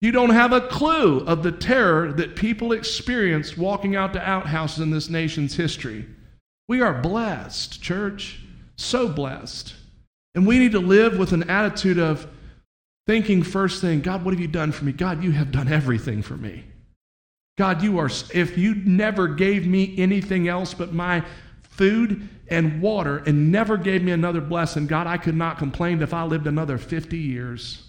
You 0.00 0.12
don't 0.12 0.30
have 0.30 0.52
a 0.52 0.62
clue 0.62 1.20
of 1.26 1.42
the 1.42 1.52
terror 1.52 2.10
that 2.12 2.36
people 2.36 2.72
experience 2.72 3.54
walking 3.54 3.96
out 3.96 4.14
to 4.14 4.26
outhouses 4.26 4.80
in 4.80 4.90
this 4.90 5.10
nation's 5.10 5.56
history. 5.56 6.06
We 6.68 6.80
are 6.80 7.02
blessed, 7.02 7.82
church, 7.82 8.40
so 8.76 9.08
blessed. 9.10 9.74
And 10.34 10.46
we 10.46 10.58
need 10.58 10.72
to 10.72 10.80
live 10.80 11.18
with 11.18 11.32
an 11.32 11.50
attitude 11.50 11.98
of 11.98 12.26
thinking 13.06 13.42
first 13.42 13.82
thing, 13.82 14.00
God, 14.00 14.24
what 14.24 14.32
have 14.32 14.40
you 14.40 14.48
done 14.48 14.72
for 14.72 14.86
me? 14.86 14.92
God, 14.92 15.22
you 15.22 15.32
have 15.32 15.52
done 15.52 15.68
everything 15.68 16.22
for 16.22 16.36
me. 16.36 16.64
God, 17.56 17.82
you 17.82 17.98
are, 17.98 18.10
if 18.32 18.58
you 18.58 18.74
never 18.74 19.28
gave 19.28 19.66
me 19.66 19.94
anything 19.96 20.48
else 20.48 20.74
but 20.74 20.92
my 20.92 21.24
food 21.62 22.28
and 22.48 22.82
water 22.82 23.18
and 23.18 23.52
never 23.52 23.76
gave 23.76 24.02
me 24.02 24.12
another 24.12 24.40
blessing, 24.40 24.86
God, 24.86 25.06
I 25.06 25.18
could 25.18 25.36
not 25.36 25.58
complain 25.58 26.02
if 26.02 26.12
I 26.12 26.24
lived 26.24 26.46
another 26.46 26.78
50 26.78 27.16
years. 27.16 27.86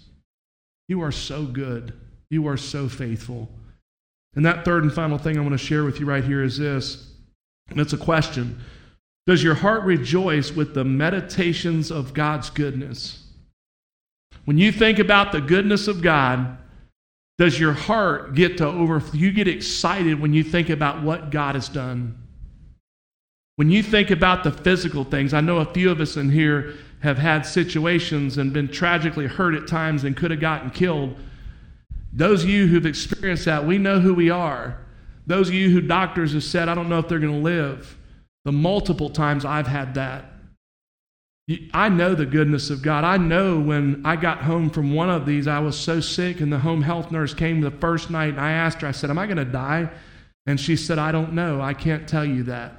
You 0.88 1.02
are 1.02 1.12
so 1.12 1.44
good. 1.44 1.92
You 2.30 2.46
are 2.48 2.56
so 2.56 2.88
faithful. 2.88 3.48
And 4.34 4.44
that 4.44 4.64
third 4.64 4.84
and 4.84 4.92
final 4.92 5.18
thing 5.18 5.36
I 5.36 5.40
want 5.40 5.52
to 5.52 5.58
share 5.58 5.84
with 5.84 5.98
you 5.98 6.06
right 6.06 6.24
here 6.24 6.44
is 6.44 6.58
this, 6.58 7.12
and 7.68 7.80
it's 7.80 7.92
a 7.92 7.98
question. 7.98 8.60
Does 9.26 9.42
your 9.42 9.54
heart 9.54 9.82
rejoice 9.82 10.52
with 10.52 10.74
the 10.74 10.84
meditations 10.84 11.90
of 11.90 12.14
God's 12.14 12.50
goodness? 12.50 13.24
When 14.44 14.58
you 14.58 14.70
think 14.70 15.00
about 15.00 15.32
the 15.32 15.40
goodness 15.40 15.88
of 15.88 16.02
God, 16.02 16.58
does 17.38 17.60
your 17.60 17.72
heart 17.72 18.34
get 18.34 18.58
to 18.58 18.66
over 18.66 19.02
you 19.12 19.30
get 19.30 19.46
excited 19.46 20.20
when 20.20 20.32
you 20.32 20.42
think 20.42 20.70
about 20.70 21.02
what 21.02 21.30
God 21.30 21.54
has 21.54 21.68
done? 21.68 22.22
When 23.56 23.70
you 23.70 23.82
think 23.82 24.10
about 24.10 24.44
the 24.44 24.52
physical 24.52 25.04
things, 25.04 25.32
I 25.34 25.40
know 25.40 25.58
a 25.58 25.72
few 25.72 25.90
of 25.90 26.00
us 26.00 26.16
in 26.16 26.30
here 26.30 26.74
have 27.00 27.18
had 27.18 27.44
situations 27.44 28.38
and 28.38 28.52
been 28.52 28.68
tragically 28.68 29.26
hurt 29.26 29.54
at 29.54 29.66
times 29.66 30.04
and 30.04 30.16
could 30.16 30.30
have 30.30 30.40
gotten 30.40 30.70
killed. 30.70 31.16
Those 32.12 32.44
of 32.44 32.50
you 32.50 32.66
who've 32.66 32.86
experienced 32.86 33.44
that, 33.44 33.66
we 33.66 33.78
know 33.78 34.00
who 34.00 34.14
we 34.14 34.30
are. 34.30 34.78
Those 35.26 35.48
of 35.48 35.54
you 35.54 35.70
who 35.70 35.80
doctors 35.80 36.32
have 36.32 36.44
said, 36.44 36.68
I 36.68 36.74
don't 36.74 36.88
know 36.88 36.98
if 36.98 37.08
they're 37.08 37.18
going 37.18 37.32
to 37.32 37.38
live. 37.38 37.98
The 38.44 38.52
multiple 38.52 39.10
times 39.10 39.44
I've 39.44 39.66
had 39.66 39.94
that. 39.94 40.32
I 41.72 41.88
know 41.88 42.14
the 42.14 42.26
goodness 42.26 42.70
of 42.70 42.82
God. 42.82 43.04
I 43.04 43.18
know 43.18 43.60
when 43.60 44.02
I 44.04 44.16
got 44.16 44.38
home 44.38 44.68
from 44.68 44.92
one 44.92 45.08
of 45.08 45.26
these, 45.26 45.46
I 45.46 45.60
was 45.60 45.78
so 45.78 46.00
sick, 46.00 46.40
and 46.40 46.52
the 46.52 46.58
home 46.58 46.82
health 46.82 47.12
nurse 47.12 47.34
came 47.34 47.60
the 47.60 47.70
first 47.70 48.10
night, 48.10 48.30
and 48.30 48.40
I 48.40 48.50
asked 48.50 48.80
her, 48.80 48.88
I 48.88 48.92
said, 48.92 49.10
Am 49.10 49.18
I 49.18 49.26
going 49.26 49.36
to 49.36 49.44
die? 49.44 49.88
And 50.46 50.58
she 50.58 50.76
said, 50.76 50.98
I 50.98 51.12
don't 51.12 51.34
know. 51.34 51.60
I 51.60 51.72
can't 51.74 52.08
tell 52.08 52.24
you 52.24 52.42
that. 52.44 52.74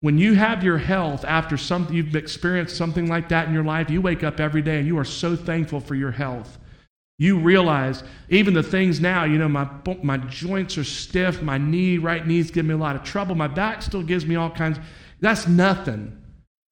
When 0.00 0.18
you 0.18 0.34
have 0.34 0.62
your 0.62 0.78
health 0.78 1.24
after 1.24 1.56
something 1.56 1.94
you've 1.94 2.14
experienced 2.14 2.76
something 2.76 3.08
like 3.08 3.28
that 3.30 3.48
in 3.48 3.54
your 3.54 3.64
life, 3.64 3.90
you 3.90 4.00
wake 4.00 4.22
up 4.22 4.40
every 4.40 4.62
day 4.62 4.78
and 4.78 4.86
you 4.86 4.98
are 4.98 5.04
so 5.04 5.34
thankful 5.34 5.80
for 5.80 5.94
your 5.94 6.10
health. 6.10 6.58
You 7.18 7.38
realize 7.38 8.04
even 8.28 8.54
the 8.54 8.62
things 8.62 9.00
now, 9.00 9.24
you 9.24 9.38
know, 9.38 9.48
my, 9.48 9.68
my 10.02 10.18
joints 10.18 10.76
are 10.76 10.84
stiff, 10.84 11.42
my 11.42 11.58
knee, 11.58 11.98
right 11.98 12.26
knee's 12.26 12.50
giving 12.50 12.68
me 12.68 12.74
a 12.74 12.78
lot 12.78 12.94
of 12.94 13.04
trouble, 13.04 13.34
my 13.34 13.48
back 13.48 13.82
still 13.82 14.02
gives 14.02 14.26
me 14.26 14.36
all 14.36 14.50
kinds. 14.50 14.78
That's 15.20 15.48
nothing. 15.48 16.22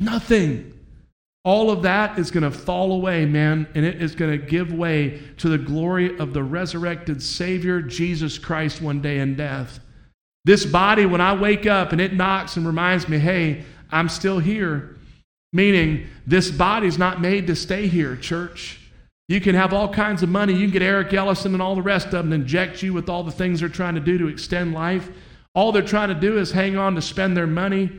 Nothing. 0.05 0.71
All 1.45 1.71
of 1.71 1.83
that 1.83 2.19
is 2.19 2.31
going 2.31 2.45
to 2.45 2.51
fall 2.51 2.93
away, 2.93 3.27
man, 3.27 3.67
and 3.75 3.85
it 3.85 4.01
is 4.01 4.15
going 4.15 4.39
to 4.39 4.47
give 4.47 4.73
way 4.73 5.21
to 5.39 5.49
the 5.49 5.59
glory 5.59 6.19
of 6.19 6.33
the 6.33 6.43
resurrected 6.43 7.23
Savior, 7.23 7.83
Jesus 7.83 8.39
Christ, 8.39 8.81
one 8.81 9.03
day 9.03 9.19
in 9.19 9.35
death. 9.35 9.81
This 10.45 10.65
body, 10.65 11.07
when 11.07 11.21
I 11.21 11.35
wake 11.35 11.67
up 11.67 11.93
and 11.93 12.01
it 12.01 12.15
knocks 12.15 12.57
and 12.57 12.67
reminds 12.67 13.09
me, 13.09 13.19
hey, 13.19 13.65
I'm 13.91 14.09
still 14.09 14.39
here, 14.39 14.97
meaning 15.53 16.07
this 16.27 16.51
body's 16.51 16.99
not 16.99 17.21
made 17.21 17.47
to 17.47 17.57
stay 17.57 17.89
here, 17.89 18.17
church. 18.17 18.81
You 19.29 19.41
can 19.41 19.55
have 19.55 19.73
all 19.73 19.93
kinds 19.93 20.23
of 20.23 20.29
money. 20.29 20.53
You 20.53 20.67
can 20.67 20.71
get 20.71 20.83
Larry 20.83 21.17
Ellison 21.17 21.55
and 21.55 21.63
all 21.63 21.75
the 21.75 21.83
rest 21.83 22.07
of 22.07 22.13
them 22.13 22.33
inject 22.33 22.83
you 22.83 22.93
with 22.93 23.09
all 23.09 23.23
the 23.23 23.33
things 23.33 23.61
they're 23.61 23.69
trying 23.71 23.95
to 23.95 24.01
do 24.01 24.19
to 24.19 24.29
extend 24.29 24.75
life. 24.75 25.11
All 25.55 25.73
they're 25.73 25.83
trying 25.83 26.09
to 26.09 26.15
do 26.15 26.39
is 26.39 26.53
hang 26.53 26.77
on 26.77 26.95
to 26.95 27.03
spend 27.03 27.37
their 27.37 27.47
money. 27.47 27.91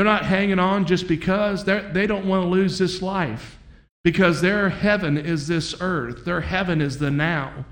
They're 0.00 0.06
not 0.06 0.24
hanging 0.24 0.58
on 0.58 0.86
just 0.86 1.06
because 1.06 1.66
they—they 1.66 2.06
don't 2.06 2.24
want 2.24 2.44
to 2.44 2.48
lose 2.48 2.78
this 2.78 3.02
life 3.02 3.58
because 4.02 4.40
their 4.40 4.70
heaven 4.70 5.18
is 5.18 5.46
this 5.46 5.74
earth. 5.78 6.24
Their 6.24 6.40
heaven 6.40 6.80
is 6.80 6.96
the 6.96 7.10
now. 7.10 7.66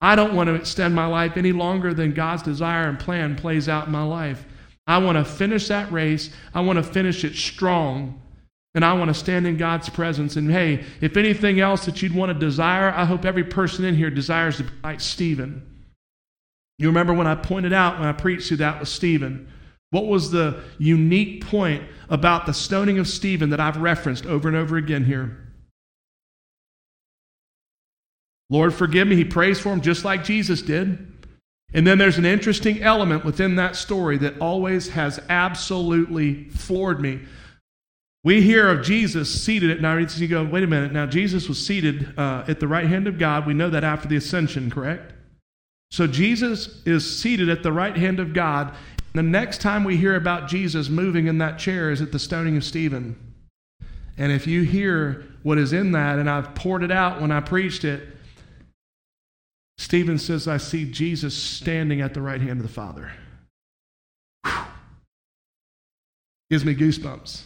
I 0.00 0.16
don't 0.16 0.34
want 0.34 0.48
to 0.48 0.56
extend 0.56 0.96
my 0.96 1.06
life 1.06 1.36
any 1.36 1.52
longer 1.52 1.94
than 1.94 2.14
God's 2.14 2.42
desire 2.42 2.88
and 2.88 2.98
plan 2.98 3.36
plays 3.36 3.68
out 3.68 3.86
in 3.86 3.92
my 3.92 4.02
life. 4.02 4.44
I 4.88 4.98
want 4.98 5.18
to 5.18 5.24
finish 5.24 5.68
that 5.68 5.92
race. 5.92 6.30
I 6.52 6.62
want 6.62 6.78
to 6.78 6.82
finish 6.82 7.22
it 7.22 7.36
strong. 7.36 8.22
And 8.74 8.84
I 8.84 8.94
want 8.94 9.10
to 9.10 9.14
stand 9.14 9.46
in 9.46 9.56
God's 9.56 9.88
presence. 9.88 10.34
And 10.34 10.50
hey, 10.50 10.84
if 11.00 11.16
anything 11.16 11.60
else 11.60 11.84
that 11.84 12.02
you'd 12.02 12.12
want 12.12 12.32
to 12.32 12.44
desire, 12.44 12.90
I 12.90 13.04
hope 13.04 13.24
every 13.24 13.44
person 13.44 13.84
in 13.84 13.94
here 13.94 14.10
desires 14.10 14.56
to 14.56 14.64
be 14.64 14.72
like 14.82 15.00
Stephen. 15.00 15.64
You 16.76 16.88
remember 16.88 17.14
when 17.14 17.28
I 17.28 17.36
pointed 17.36 17.72
out 17.72 18.00
when 18.00 18.08
I 18.08 18.12
preached 18.14 18.48
to 18.48 18.56
that 18.56 18.80
with 18.80 18.88
Stephen? 18.88 19.52
What 19.90 20.06
was 20.06 20.30
the 20.30 20.62
unique 20.78 21.44
point 21.46 21.82
about 22.08 22.46
the 22.46 22.52
stoning 22.52 22.98
of 22.98 23.08
Stephen 23.08 23.50
that 23.50 23.60
I've 23.60 23.78
referenced 23.78 24.26
over 24.26 24.48
and 24.48 24.56
over 24.56 24.76
again 24.76 25.04
here? 25.04 25.38
Lord, 28.50 28.74
forgive 28.74 29.08
me. 29.08 29.16
He 29.16 29.24
prays 29.24 29.60
for 29.60 29.72
him 29.72 29.80
just 29.80 30.04
like 30.04 30.24
Jesus 30.24 30.62
did. 30.62 31.06
And 31.74 31.86
then 31.86 31.98
there's 31.98 32.16
an 32.16 32.24
interesting 32.24 32.82
element 32.82 33.24
within 33.24 33.56
that 33.56 33.76
story 33.76 34.16
that 34.18 34.38
always 34.38 34.88
has 34.88 35.20
absolutely 35.28 36.48
floored 36.48 37.00
me. 37.00 37.20
We 38.24 38.40
hear 38.40 38.68
of 38.68 38.84
Jesus 38.84 39.42
seated 39.42 39.70
at 39.70 39.80
now. 39.80 39.96
You 39.96 40.28
go, 40.28 40.44
wait 40.44 40.64
a 40.64 40.66
minute. 40.66 40.92
Now 40.92 41.06
Jesus 41.06 41.48
was 41.48 41.64
seated 41.64 42.18
uh, 42.18 42.44
at 42.48 42.58
the 42.58 42.68
right 42.68 42.86
hand 42.86 43.06
of 43.06 43.18
God. 43.18 43.46
We 43.46 43.54
know 43.54 43.70
that 43.70 43.84
after 43.84 44.08
the 44.08 44.16
ascension, 44.16 44.70
correct? 44.70 45.12
So 45.90 46.06
Jesus 46.06 46.82
is 46.84 47.18
seated 47.18 47.48
at 47.48 47.62
the 47.62 47.72
right 47.72 47.96
hand 47.96 48.18
of 48.18 48.32
God. 48.32 48.74
The 49.14 49.22
next 49.22 49.60
time 49.60 49.84
we 49.84 49.96
hear 49.96 50.14
about 50.14 50.48
Jesus 50.48 50.88
moving 50.88 51.26
in 51.26 51.38
that 51.38 51.58
chair 51.58 51.90
is 51.90 52.00
at 52.00 52.12
the 52.12 52.18
stoning 52.18 52.56
of 52.56 52.64
Stephen. 52.64 53.16
And 54.16 54.32
if 54.32 54.46
you 54.46 54.62
hear 54.62 55.24
what 55.42 55.58
is 55.58 55.72
in 55.72 55.92
that, 55.92 56.18
and 56.18 56.28
I've 56.28 56.54
poured 56.54 56.82
it 56.82 56.90
out 56.90 57.20
when 57.20 57.30
I 57.30 57.40
preached 57.40 57.84
it, 57.84 58.08
Stephen 59.78 60.18
says, 60.18 60.48
I 60.48 60.56
see 60.56 60.90
Jesus 60.90 61.34
standing 61.34 62.00
at 62.00 62.12
the 62.12 62.20
right 62.20 62.40
hand 62.40 62.60
of 62.60 62.66
the 62.66 62.72
Father. 62.72 63.12
Whew. 64.44 64.64
Gives 66.50 66.64
me 66.64 66.74
goosebumps. 66.74 67.42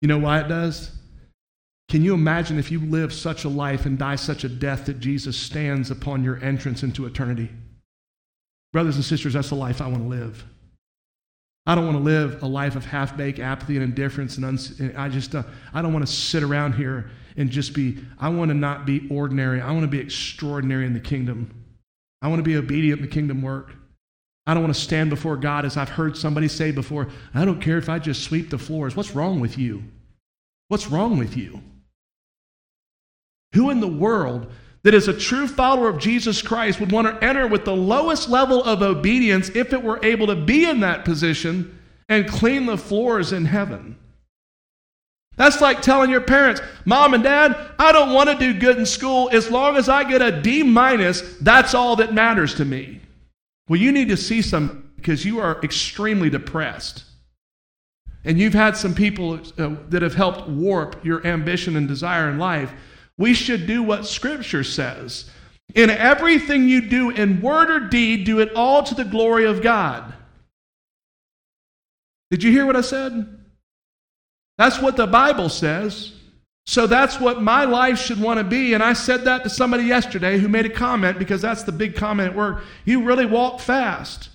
You 0.00 0.08
know 0.08 0.18
why 0.18 0.40
it 0.40 0.48
does? 0.48 0.90
Can 1.88 2.02
you 2.02 2.14
imagine 2.14 2.58
if 2.58 2.70
you 2.70 2.80
live 2.80 3.12
such 3.12 3.44
a 3.44 3.48
life 3.48 3.84
and 3.84 3.98
die 3.98 4.16
such 4.16 4.44
a 4.44 4.48
death 4.48 4.86
that 4.86 5.00
Jesus 5.00 5.36
stands 5.36 5.90
upon 5.90 6.24
your 6.24 6.42
entrance 6.42 6.82
into 6.82 7.06
eternity? 7.06 7.50
Brothers 8.72 8.96
and 8.96 9.04
sisters, 9.04 9.34
that's 9.34 9.50
the 9.50 9.56
life 9.56 9.82
I 9.82 9.88
want 9.88 10.04
to 10.04 10.08
live. 10.08 10.44
I 11.64 11.74
don't 11.74 11.84
want 11.86 11.96
to 11.96 12.02
live 12.02 12.42
a 12.42 12.46
life 12.46 12.74
of 12.74 12.84
half 12.84 13.16
baked 13.16 13.38
apathy 13.38 13.76
and 13.76 13.84
indifference. 13.84 14.36
And 14.36 14.44
uns- 14.44 14.80
I 14.96 15.08
just, 15.08 15.34
uh, 15.34 15.44
I 15.72 15.80
don't 15.80 15.92
want 15.92 16.06
to 16.06 16.12
sit 16.12 16.42
around 16.42 16.74
here 16.74 17.10
and 17.36 17.50
just 17.50 17.72
be, 17.72 17.98
I 18.18 18.28
want 18.28 18.50
to 18.50 18.54
not 18.54 18.84
be 18.84 19.08
ordinary. 19.10 19.60
I 19.60 19.70
want 19.70 19.82
to 19.82 19.88
be 19.88 20.00
extraordinary 20.00 20.86
in 20.86 20.92
the 20.92 21.00
kingdom. 21.00 21.50
I 22.20 22.28
want 22.28 22.40
to 22.40 22.44
be 22.44 22.56
obedient 22.56 23.00
in 23.00 23.06
the 23.06 23.12
kingdom 23.12 23.42
work. 23.42 23.74
I 24.46 24.54
don't 24.54 24.62
want 24.64 24.74
to 24.74 24.80
stand 24.80 25.08
before 25.10 25.36
God 25.36 25.64
as 25.64 25.76
I've 25.76 25.88
heard 25.88 26.16
somebody 26.16 26.48
say 26.48 26.72
before, 26.72 27.08
I 27.32 27.44
don't 27.44 27.60
care 27.60 27.78
if 27.78 27.88
I 27.88 28.00
just 28.00 28.24
sweep 28.24 28.50
the 28.50 28.58
floors. 28.58 28.96
What's 28.96 29.14
wrong 29.14 29.38
with 29.38 29.56
you? 29.56 29.84
What's 30.66 30.88
wrong 30.88 31.16
with 31.16 31.36
you? 31.36 31.62
Who 33.54 33.70
in 33.70 33.80
the 33.80 33.86
world 33.86 34.50
that 34.84 34.94
is 34.94 35.08
a 35.08 35.16
true 35.16 35.46
follower 35.46 35.88
of 35.88 35.98
Jesus 35.98 36.42
Christ 36.42 36.80
would 36.80 36.92
want 36.92 37.06
to 37.06 37.24
enter 37.24 37.46
with 37.46 37.64
the 37.64 37.76
lowest 37.76 38.28
level 38.28 38.62
of 38.64 38.82
obedience 38.82 39.48
if 39.50 39.72
it 39.72 39.82
were 39.82 40.04
able 40.04 40.26
to 40.26 40.36
be 40.36 40.68
in 40.68 40.80
that 40.80 41.04
position 41.04 41.78
and 42.08 42.28
clean 42.28 42.66
the 42.66 42.76
floors 42.76 43.32
in 43.32 43.44
heaven? 43.44 43.96
That's 45.36 45.60
like 45.60 45.80
telling 45.80 46.10
your 46.10 46.20
parents, 46.20 46.60
Mom 46.84 47.14
and 47.14 47.22
Dad, 47.22 47.56
I 47.78 47.92
don't 47.92 48.12
want 48.12 48.28
to 48.30 48.36
do 48.36 48.58
good 48.58 48.76
in 48.76 48.84
school. 48.84 49.30
As 49.32 49.50
long 49.50 49.76
as 49.76 49.88
I 49.88 50.04
get 50.04 50.20
a 50.20 50.42
D 50.42 50.62
minus, 50.62 51.36
that's 51.38 51.74
all 51.74 51.96
that 51.96 52.12
matters 52.12 52.54
to 52.56 52.64
me. 52.64 53.00
Well, 53.68 53.80
you 53.80 53.92
need 53.92 54.08
to 54.08 54.16
see 54.16 54.42
some 54.42 54.90
because 54.96 55.24
you 55.24 55.40
are 55.40 55.60
extremely 55.62 56.28
depressed. 56.28 57.04
And 58.24 58.38
you've 58.38 58.54
had 58.54 58.76
some 58.76 58.94
people 58.94 59.40
uh, 59.58 59.74
that 59.88 60.02
have 60.02 60.14
helped 60.14 60.48
warp 60.48 61.04
your 61.04 61.26
ambition 61.26 61.76
and 61.76 61.88
desire 61.88 62.28
in 62.28 62.38
life. 62.38 62.72
We 63.18 63.34
should 63.34 63.66
do 63.66 63.82
what 63.82 64.06
Scripture 64.06 64.64
says. 64.64 65.30
In 65.74 65.90
everything 65.90 66.68
you 66.68 66.88
do, 66.88 67.10
in 67.10 67.40
word 67.40 67.70
or 67.70 67.80
deed, 67.88 68.24
do 68.24 68.40
it 68.40 68.52
all 68.54 68.82
to 68.82 68.94
the 68.94 69.04
glory 69.04 69.46
of 69.46 69.62
God. 69.62 70.12
Did 72.30 72.42
you 72.42 72.50
hear 72.50 72.66
what 72.66 72.76
I 72.76 72.80
said? 72.80 73.38
That's 74.58 74.80
what 74.80 74.96
the 74.96 75.06
Bible 75.06 75.48
says. 75.48 76.12
So 76.64 76.86
that's 76.86 77.18
what 77.18 77.42
my 77.42 77.64
life 77.64 77.98
should 77.98 78.20
want 78.20 78.38
to 78.38 78.44
be. 78.44 78.74
And 78.74 78.82
I 78.82 78.92
said 78.92 79.24
that 79.24 79.42
to 79.42 79.50
somebody 79.50 79.84
yesterday 79.84 80.38
who 80.38 80.48
made 80.48 80.66
a 80.66 80.70
comment 80.70 81.18
because 81.18 81.42
that's 81.42 81.64
the 81.64 81.72
big 81.72 81.96
comment 81.96 82.30
at 82.30 82.36
work. 82.36 82.62
You 82.84 83.02
really 83.02 83.26
walk 83.26 83.60
fast. 83.60 84.28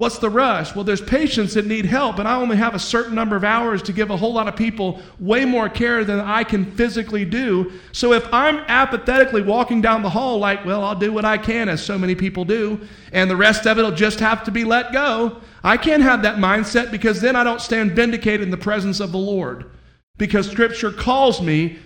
What's 0.00 0.16
the 0.16 0.30
rush? 0.30 0.74
Well, 0.74 0.82
there's 0.82 1.02
patients 1.02 1.52
that 1.52 1.66
need 1.66 1.84
help, 1.84 2.18
and 2.18 2.26
I 2.26 2.36
only 2.36 2.56
have 2.56 2.74
a 2.74 2.78
certain 2.78 3.14
number 3.14 3.36
of 3.36 3.44
hours 3.44 3.82
to 3.82 3.92
give 3.92 4.08
a 4.08 4.16
whole 4.16 4.32
lot 4.32 4.48
of 4.48 4.56
people 4.56 4.98
way 5.18 5.44
more 5.44 5.68
care 5.68 6.06
than 6.06 6.18
I 6.18 6.42
can 6.42 6.64
physically 6.64 7.26
do. 7.26 7.70
So 7.92 8.14
if 8.14 8.26
I'm 8.32 8.60
apathetically 8.66 9.42
walking 9.42 9.82
down 9.82 10.02
the 10.02 10.08
hall, 10.08 10.38
like, 10.38 10.64
well, 10.64 10.82
I'll 10.82 10.98
do 10.98 11.12
what 11.12 11.26
I 11.26 11.36
can, 11.36 11.68
as 11.68 11.84
so 11.84 11.98
many 11.98 12.14
people 12.14 12.46
do, 12.46 12.80
and 13.12 13.30
the 13.30 13.36
rest 13.36 13.66
of 13.66 13.78
it 13.78 13.82
will 13.82 13.90
just 13.90 14.20
have 14.20 14.42
to 14.44 14.50
be 14.50 14.64
let 14.64 14.90
go, 14.90 15.36
I 15.62 15.76
can't 15.76 16.02
have 16.02 16.22
that 16.22 16.36
mindset 16.36 16.90
because 16.90 17.20
then 17.20 17.36
I 17.36 17.44
don't 17.44 17.60
stand 17.60 17.92
vindicated 17.92 18.40
in 18.40 18.50
the 18.50 18.56
presence 18.56 19.00
of 19.00 19.12
the 19.12 19.18
Lord. 19.18 19.70
Because 20.16 20.50
Scripture 20.50 20.92
calls 20.92 21.42
me 21.42 21.78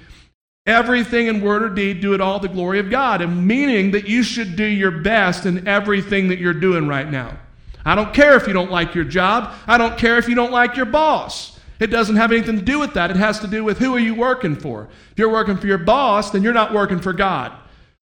everything 0.67 1.27
in 1.27 1.41
word 1.41 1.65
or 1.65 1.69
deed, 1.69 2.01
do 2.01 2.15
it 2.15 2.21
all 2.21 2.39
the 2.39 2.47
glory 2.47 2.79
of 2.79 2.91
God, 2.91 3.23
and 3.23 3.45
meaning 3.45 3.91
that 3.91 4.07
you 4.07 4.23
should 4.23 4.55
do 4.55 4.65
your 4.65 4.93
best 4.93 5.47
in 5.47 5.67
everything 5.67 6.29
that 6.29 6.39
you're 6.39 6.55
doing 6.55 6.87
right 6.87 7.11
now. 7.11 7.41
I 7.85 7.95
don't 7.95 8.15
care 8.15 8.37
if 8.37 8.47
you 8.47 8.53
don't 8.53 8.71
like 8.71 8.95
your 8.95 9.05
job. 9.05 9.55
I 9.67 9.79
don't 9.79 9.99
care 9.99 10.19
if 10.19 10.29
you 10.29 10.35
don't 10.35 10.53
like 10.53 10.77
your 10.77 10.87
boss. 10.87 11.59
It 11.81 11.89
doesn't 11.89 12.17
have 12.17 12.33
anything 12.33 12.59
to 12.59 12.65
do 12.65 12.79
with 12.79 12.95
that. 12.95 13.11
It 13.11 13.17
has 13.17 13.41
to 13.41 13.47
do 13.47 13.65
with 13.65 13.79
who 13.79 13.95
are 13.95 14.01
you 14.01 14.15
working 14.15 14.57
for. 14.57 14.89
If 15.13 15.19
you're 15.19 15.31
working 15.31 15.57
for 15.57 15.67
your 15.67 15.79
boss, 15.79 16.31
then 16.31 16.43
you're 16.43 16.53
not 16.53 16.73
working 16.73 17.01
for 17.01 17.13
God. 17.13 17.53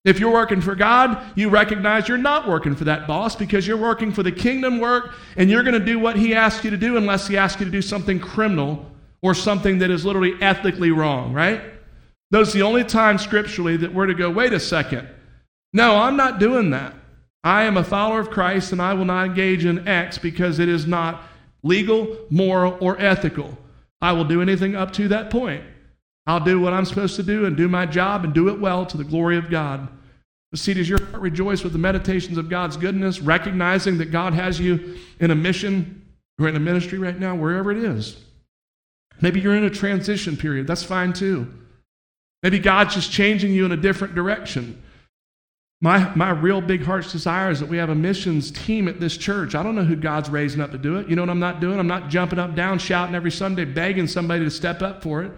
If 0.04 0.18
you're 0.18 0.32
working 0.32 0.60
for 0.60 0.74
God, 0.74 1.22
you 1.34 1.50
recognize 1.50 2.08
you're 2.08 2.18
not 2.18 2.48
working 2.48 2.74
for 2.74 2.84
that 2.84 3.06
boss 3.06 3.36
because 3.36 3.66
you're 3.66 3.76
working 3.76 4.10
for 4.10 4.22
the 4.22 4.32
kingdom 4.32 4.78
work 4.78 5.12
and 5.36 5.50
you're 5.50 5.62
going 5.62 5.78
to 5.78 5.84
do 5.84 5.98
what 5.98 6.16
he 6.16 6.34
asks 6.34 6.64
you 6.64 6.70
to 6.70 6.76
do 6.76 6.96
unless 6.96 7.28
he 7.28 7.36
asks 7.36 7.60
you 7.60 7.66
to 7.66 7.72
do 7.72 7.82
something 7.82 8.18
criminal 8.18 8.86
or 9.22 9.34
something 9.34 9.78
that 9.78 9.90
is 9.90 10.04
literally 10.06 10.34
ethically 10.40 10.90
wrong, 10.92 11.32
right? 11.32 11.60
Those 12.30 12.54
are 12.54 12.58
the 12.58 12.64
only 12.64 12.84
times 12.84 13.22
scripturally 13.22 13.76
that 13.78 13.92
we're 13.92 14.06
to 14.06 14.14
go, 14.14 14.30
wait 14.30 14.52
a 14.52 14.60
second. 14.60 15.08
No, 15.72 15.96
I'm 15.96 16.16
not 16.16 16.38
doing 16.38 16.70
that. 16.70 16.94
I 17.44 17.64
am 17.64 17.76
a 17.76 17.84
follower 17.84 18.20
of 18.20 18.30
Christ 18.30 18.72
and 18.72 18.82
I 18.82 18.94
will 18.94 19.04
not 19.04 19.26
engage 19.26 19.64
in 19.64 19.86
X 19.86 20.18
because 20.18 20.58
it 20.58 20.68
is 20.68 20.86
not 20.86 21.22
legal, 21.62 22.16
moral, 22.30 22.76
or 22.80 23.00
ethical. 23.00 23.56
I 24.00 24.12
will 24.12 24.24
do 24.24 24.42
anything 24.42 24.76
up 24.76 24.92
to 24.94 25.08
that 25.08 25.30
point. 25.30 25.64
I'll 26.26 26.40
do 26.40 26.60
what 26.60 26.72
I'm 26.72 26.84
supposed 26.84 27.16
to 27.16 27.22
do 27.22 27.46
and 27.46 27.56
do 27.56 27.68
my 27.68 27.86
job 27.86 28.24
and 28.24 28.34
do 28.34 28.48
it 28.48 28.60
well 28.60 28.84
to 28.86 28.96
the 28.96 29.04
glory 29.04 29.38
of 29.38 29.50
God. 29.50 29.88
But 30.50 30.60
see, 30.60 30.74
does 30.74 30.88
your 30.88 31.02
heart 31.06 31.22
rejoice 31.22 31.62
with 31.62 31.72
the 31.72 31.78
meditations 31.78 32.38
of 32.38 32.48
God's 32.48 32.76
goodness, 32.76 33.20
recognizing 33.20 33.98
that 33.98 34.12
God 34.12 34.34
has 34.34 34.60
you 34.60 34.98
in 35.20 35.30
a 35.30 35.34
mission 35.34 36.06
or 36.38 36.48
in 36.48 36.56
a 36.56 36.60
ministry 36.60 36.98
right 36.98 37.18
now, 37.18 37.34
wherever 37.34 37.70
it 37.70 37.78
is? 37.78 38.16
Maybe 39.20 39.40
you're 39.40 39.56
in 39.56 39.64
a 39.64 39.70
transition 39.70 40.36
period. 40.36 40.66
That's 40.66 40.82
fine 40.82 41.12
too. 41.12 41.52
Maybe 42.42 42.58
God's 42.58 42.94
just 42.94 43.10
changing 43.10 43.52
you 43.52 43.64
in 43.64 43.72
a 43.72 43.76
different 43.76 44.14
direction. 44.14 44.82
My, 45.80 46.12
my 46.16 46.30
real 46.30 46.60
big 46.60 46.82
heart's 46.82 47.12
desire 47.12 47.50
is 47.50 47.60
that 47.60 47.68
we 47.68 47.76
have 47.76 47.88
a 47.88 47.94
missions 47.94 48.50
team 48.50 48.88
at 48.88 48.98
this 48.98 49.16
church. 49.16 49.54
I 49.54 49.62
don't 49.62 49.76
know 49.76 49.84
who 49.84 49.94
God's 49.94 50.28
raising 50.28 50.60
up 50.60 50.72
to 50.72 50.78
do 50.78 50.96
it. 50.96 51.08
You 51.08 51.14
know 51.14 51.22
what 51.22 51.30
I'm 51.30 51.38
not 51.38 51.60
doing? 51.60 51.78
I'm 51.78 51.86
not 51.86 52.08
jumping 52.08 52.40
up, 52.40 52.56
down, 52.56 52.80
shouting 52.80 53.14
every 53.14 53.30
Sunday, 53.30 53.64
begging 53.64 54.08
somebody 54.08 54.44
to 54.44 54.50
step 54.50 54.82
up 54.82 55.02
for 55.02 55.22
it. 55.22 55.30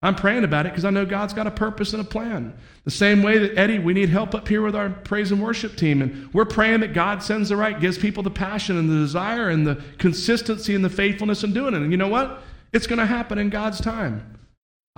I'm 0.00 0.14
praying 0.14 0.44
about 0.44 0.66
it 0.66 0.68
because 0.68 0.84
I 0.84 0.90
know 0.90 1.04
God's 1.04 1.34
got 1.34 1.48
a 1.48 1.50
purpose 1.50 1.92
and 1.92 2.00
a 2.00 2.04
plan. 2.04 2.56
The 2.84 2.92
same 2.92 3.24
way 3.24 3.38
that 3.38 3.58
Eddie, 3.58 3.80
we 3.80 3.92
need 3.92 4.08
help 4.08 4.32
up 4.36 4.46
here 4.46 4.62
with 4.62 4.76
our 4.76 4.90
praise 4.90 5.32
and 5.32 5.42
worship 5.42 5.74
team. 5.74 6.00
And 6.02 6.32
we're 6.32 6.44
praying 6.44 6.80
that 6.80 6.94
God 6.94 7.20
sends 7.20 7.48
the 7.48 7.56
right, 7.56 7.80
gives 7.80 7.98
people 7.98 8.22
the 8.22 8.30
passion 8.30 8.78
and 8.78 8.88
the 8.88 9.00
desire 9.00 9.48
and 9.48 9.66
the 9.66 9.82
consistency 9.98 10.76
and 10.76 10.84
the 10.84 10.90
faithfulness 10.90 11.42
in 11.42 11.52
doing 11.52 11.74
it. 11.74 11.82
And 11.82 11.90
you 11.90 11.96
know 11.96 12.06
what? 12.06 12.44
It's 12.72 12.86
going 12.86 13.00
to 13.00 13.06
happen 13.06 13.38
in 13.38 13.50
God's 13.50 13.80
time. 13.80 14.37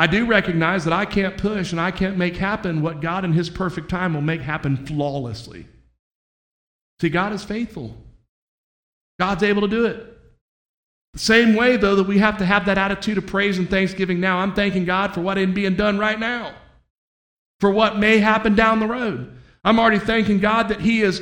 I 0.01 0.07
do 0.07 0.25
recognize 0.25 0.85
that 0.85 0.95
I 0.95 1.05
can't 1.05 1.37
push 1.37 1.73
and 1.73 1.81
I 1.81 1.91
can't 1.91 2.17
make 2.17 2.35
happen 2.35 2.81
what 2.81 3.03
God 3.03 3.23
in 3.23 3.35
His 3.35 3.51
perfect 3.51 3.91
time 3.91 4.15
will 4.15 4.23
make 4.23 4.41
happen 4.41 4.87
flawlessly. 4.87 5.67
See, 7.03 7.11
God 7.11 7.35
is 7.35 7.45
faithful. 7.45 7.95
God's 9.19 9.43
able 9.43 9.61
to 9.61 9.69
do 9.69 9.85
it. 9.85 10.07
The 11.13 11.19
same 11.19 11.55
way, 11.55 11.77
though, 11.77 11.97
that 11.97 12.07
we 12.07 12.17
have 12.17 12.39
to 12.39 12.47
have 12.47 12.65
that 12.65 12.79
attitude 12.79 13.19
of 13.19 13.27
praise 13.27 13.59
and 13.59 13.69
thanksgiving 13.69 14.21
now. 14.21 14.39
I'm 14.39 14.55
thanking 14.55 14.87
God 14.87 15.13
for 15.13 15.21
what 15.21 15.37
is 15.37 15.53
being 15.53 15.75
done 15.75 15.99
right 15.99 16.19
now, 16.19 16.55
for 17.61 17.71
what 17.71 17.99
may 17.99 18.21
happen 18.21 18.55
down 18.55 18.81
the 18.81 18.87
road. 18.87 19.37
I'm 19.65 19.79
already 19.79 19.99
thanking 19.99 20.39
God 20.39 20.69
that 20.69 20.81
He 20.81 21.03
is 21.03 21.21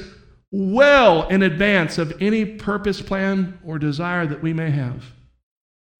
well 0.52 1.26
in 1.26 1.42
advance 1.42 1.98
of 1.98 2.16
any 2.22 2.44
purpose, 2.44 3.02
plan, 3.02 3.58
or 3.64 3.80
desire 3.80 4.24
that 4.24 4.40
we 4.40 4.52
may 4.52 4.70
have. 4.70 5.04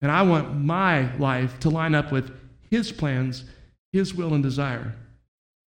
And 0.01 0.09
I 0.09 0.21
want 0.21 0.55
my 0.55 1.13
life 1.17 1.59
to 1.59 1.69
line 1.69 1.93
up 1.93 2.13
with 2.13 2.38
his 2.69 2.91
plans, 2.91 3.45
His 3.91 4.13
will 4.13 4.33
and 4.33 4.43
desire. 4.43 4.95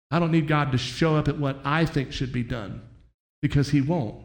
I 0.10 0.20
don't 0.20 0.32
need 0.32 0.48
God 0.48 0.72
to 0.72 0.78
show 0.78 1.16
up 1.16 1.28
at 1.28 1.38
what 1.38 1.60
I 1.64 1.86
think 1.86 2.12
should 2.12 2.32
be 2.32 2.44
done 2.44 2.82
because 3.42 3.70
He 3.70 3.82
won't. 3.82 4.24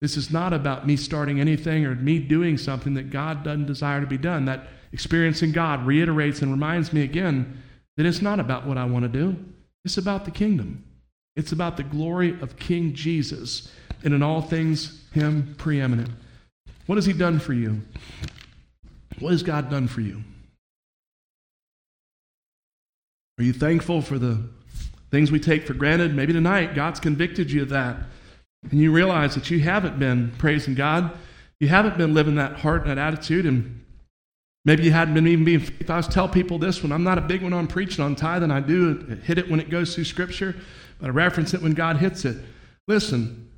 This 0.00 0.16
is 0.16 0.30
not 0.30 0.52
about 0.52 0.86
me 0.86 0.96
starting 0.96 1.40
anything 1.40 1.84
or 1.84 1.94
me 1.94 2.18
doing 2.18 2.58
something 2.58 2.94
that 2.94 3.10
God 3.10 3.42
doesn't 3.42 3.66
desire 3.66 4.00
to 4.00 4.06
be 4.06 4.18
done. 4.18 4.44
That 4.44 4.68
experiencing 4.92 5.52
God 5.52 5.86
reiterates 5.86 6.42
and 6.42 6.50
reminds 6.50 6.92
me 6.92 7.02
again 7.02 7.62
that 7.96 8.06
it's 8.06 8.22
not 8.22 8.38
about 8.38 8.66
what 8.66 8.78
I 8.78 8.84
want 8.84 9.04
to 9.04 9.08
do, 9.08 9.36
it's 9.84 9.98
about 9.98 10.24
the 10.24 10.30
kingdom. 10.30 10.84
It's 11.34 11.52
about 11.52 11.76
the 11.76 11.82
glory 11.82 12.38
of 12.40 12.56
King 12.56 12.94
Jesus, 12.94 13.70
and 14.02 14.14
in 14.14 14.22
all 14.22 14.40
things, 14.40 15.04
Him 15.12 15.54
preeminent. 15.58 16.10
What 16.86 16.96
has 16.96 17.04
He 17.04 17.12
done 17.12 17.38
for 17.38 17.52
you? 17.52 17.82
What 19.18 19.32
has 19.32 19.42
God 19.42 19.70
done 19.70 19.86
for 19.86 20.00
you? 20.00 20.22
Are 23.38 23.44
you 23.44 23.52
thankful 23.52 24.00
for 24.00 24.18
the 24.18 24.42
things 25.10 25.30
we 25.30 25.38
take 25.38 25.66
for 25.66 25.74
granted? 25.74 26.14
Maybe 26.14 26.32
tonight 26.32 26.74
God's 26.74 27.00
convicted 27.00 27.50
you 27.50 27.62
of 27.62 27.68
that. 27.68 27.98
And 28.70 28.80
you 28.80 28.90
realize 28.90 29.34
that 29.34 29.50
you 29.50 29.60
haven't 29.60 29.98
been 29.98 30.32
praising 30.38 30.74
God. 30.74 31.12
You 31.60 31.68
haven't 31.68 31.98
been 31.98 32.14
living 32.14 32.36
that 32.36 32.60
heart 32.60 32.86
and 32.86 32.90
that 32.90 32.98
attitude. 32.98 33.44
And 33.44 33.84
maybe 34.64 34.84
you 34.84 34.90
hadn't 34.90 35.12
been 35.12 35.28
even 35.28 35.44
being 35.44 35.60
faithful. 35.60 35.86
I 35.90 35.96
always 35.96 36.08
tell 36.08 36.28
people 36.28 36.58
this 36.58 36.82
when 36.82 36.92
I'm 36.92 37.04
not 37.04 37.18
a 37.18 37.22
big 37.22 37.42
one 37.42 37.52
on 37.52 37.66
preaching 37.66 38.02
on 38.02 38.16
tithing, 38.16 38.50
I 38.50 38.60
do 38.60 39.20
hit 39.22 39.36
it 39.36 39.50
when 39.50 39.60
it 39.60 39.68
goes 39.68 39.94
through 39.94 40.04
Scripture, 40.04 40.56
but 40.98 41.08
I 41.08 41.10
reference 41.10 41.52
it 41.52 41.60
when 41.60 41.72
God 41.72 41.98
hits 41.98 42.24
it. 42.24 42.38
Listen, 42.88 43.50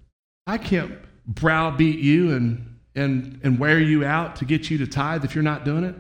I 0.49 0.59
can't 0.59 0.99
browbeat 1.25 2.01
you 2.01 2.35
and, 2.35 2.79
and, 2.97 3.41
and 3.45 3.61
wear 3.61 3.79
you 3.79 4.05
out 4.05 4.35
to 4.37 4.45
get 4.45 4.71
you 4.71 4.79
to 4.79 4.89
tithe 4.89 5.25
if 5.25 5.37
you're 5.37 5.45
not 5.45 5.65
doing 5.65 5.85
it. 5.85 5.95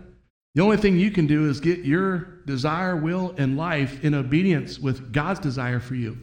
The 0.59 0.65
only 0.65 0.77
thing 0.77 0.99
you 0.99 1.13
can 1.13 1.29
do 1.29 1.49
is 1.49 1.61
get 1.61 1.85
your 1.85 2.41
desire, 2.45 2.97
will, 2.97 3.33
and 3.39 3.57
life 3.57 4.03
in 4.03 4.13
obedience 4.13 4.77
with 4.77 5.13
God's 5.13 5.39
desire 5.39 5.79
for 5.79 5.95
you. 5.95 6.19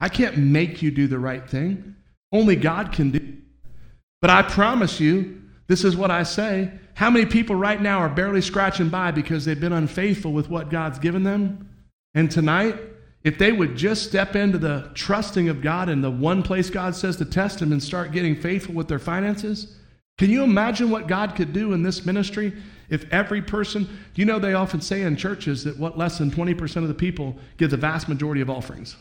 I 0.00 0.10
can't 0.10 0.36
make 0.36 0.82
you 0.82 0.90
do 0.90 1.06
the 1.06 1.18
right 1.18 1.48
thing. 1.48 1.96
Only 2.30 2.56
God 2.56 2.92
can 2.92 3.10
do. 3.10 3.38
But 4.20 4.28
I 4.28 4.42
promise 4.42 5.00
you, 5.00 5.40
this 5.66 5.82
is 5.82 5.96
what 5.96 6.10
I 6.10 6.24
say. 6.24 6.70
How 6.92 7.08
many 7.08 7.24
people 7.24 7.56
right 7.56 7.80
now 7.80 8.00
are 8.00 8.10
barely 8.10 8.42
scratching 8.42 8.90
by 8.90 9.12
because 9.12 9.46
they've 9.46 9.58
been 9.58 9.72
unfaithful 9.72 10.34
with 10.34 10.50
what 10.50 10.68
God's 10.68 10.98
given 10.98 11.22
them? 11.22 11.70
And 12.12 12.30
tonight, 12.30 12.78
if 13.24 13.38
they 13.38 13.50
would 13.50 13.76
just 13.76 14.06
step 14.06 14.36
into 14.36 14.58
the 14.58 14.90
trusting 14.92 15.48
of 15.48 15.62
God 15.62 15.88
and 15.88 16.04
the 16.04 16.10
one 16.10 16.42
place 16.42 16.68
God 16.68 16.94
says 16.94 17.16
to 17.16 17.24
test 17.24 17.60
them 17.60 17.72
and 17.72 17.82
start 17.82 18.12
getting 18.12 18.36
faithful 18.36 18.74
with 18.74 18.88
their 18.88 18.98
finances, 18.98 19.74
can 20.18 20.28
you 20.28 20.42
imagine 20.42 20.90
what 20.90 21.06
God 21.06 21.34
could 21.34 21.54
do 21.54 21.72
in 21.72 21.82
this 21.82 22.04
ministry 22.04 22.52
if 22.90 23.10
every 23.12 23.40
person, 23.40 23.88
you 24.14 24.24
know, 24.24 24.38
they 24.38 24.54
often 24.54 24.80
say 24.80 25.02
in 25.02 25.16
churches 25.16 25.64
that 25.64 25.78
what 25.78 25.96
less 25.96 26.18
than 26.18 26.30
20% 26.30 26.76
of 26.76 26.88
the 26.88 26.94
people 26.94 27.36
give 27.56 27.70
the 27.70 27.76
vast 27.76 28.08
majority 28.08 28.40
of 28.40 28.50
offerings. 28.50 28.96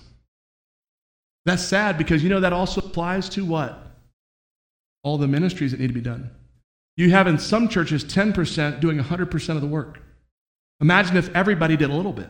That's 1.45 1.63
sad 1.63 1.97
because 1.97 2.23
you 2.23 2.29
know 2.29 2.39
that 2.39 2.53
also 2.53 2.81
applies 2.81 3.29
to 3.29 3.45
what? 3.45 3.87
All 5.03 5.17
the 5.17 5.27
ministries 5.27 5.71
that 5.71 5.79
need 5.79 5.87
to 5.87 5.93
be 5.93 6.01
done. 6.01 6.29
You 6.97 7.11
have 7.11 7.27
in 7.27 7.39
some 7.39 7.69
churches 7.69 8.03
10% 8.03 8.79
doing 8.79 8.99
100% 8.99 9.55
of 9.55 9.61
the 9.61 9.67
work. 9.67 10.01
Imagine 10.81 11.17
if 11.17 11.33
everybody 11.35 11.77
did 11.77 11.89
a 11.89 11.93
little 11.93 12.13
bit. 12.13 12.29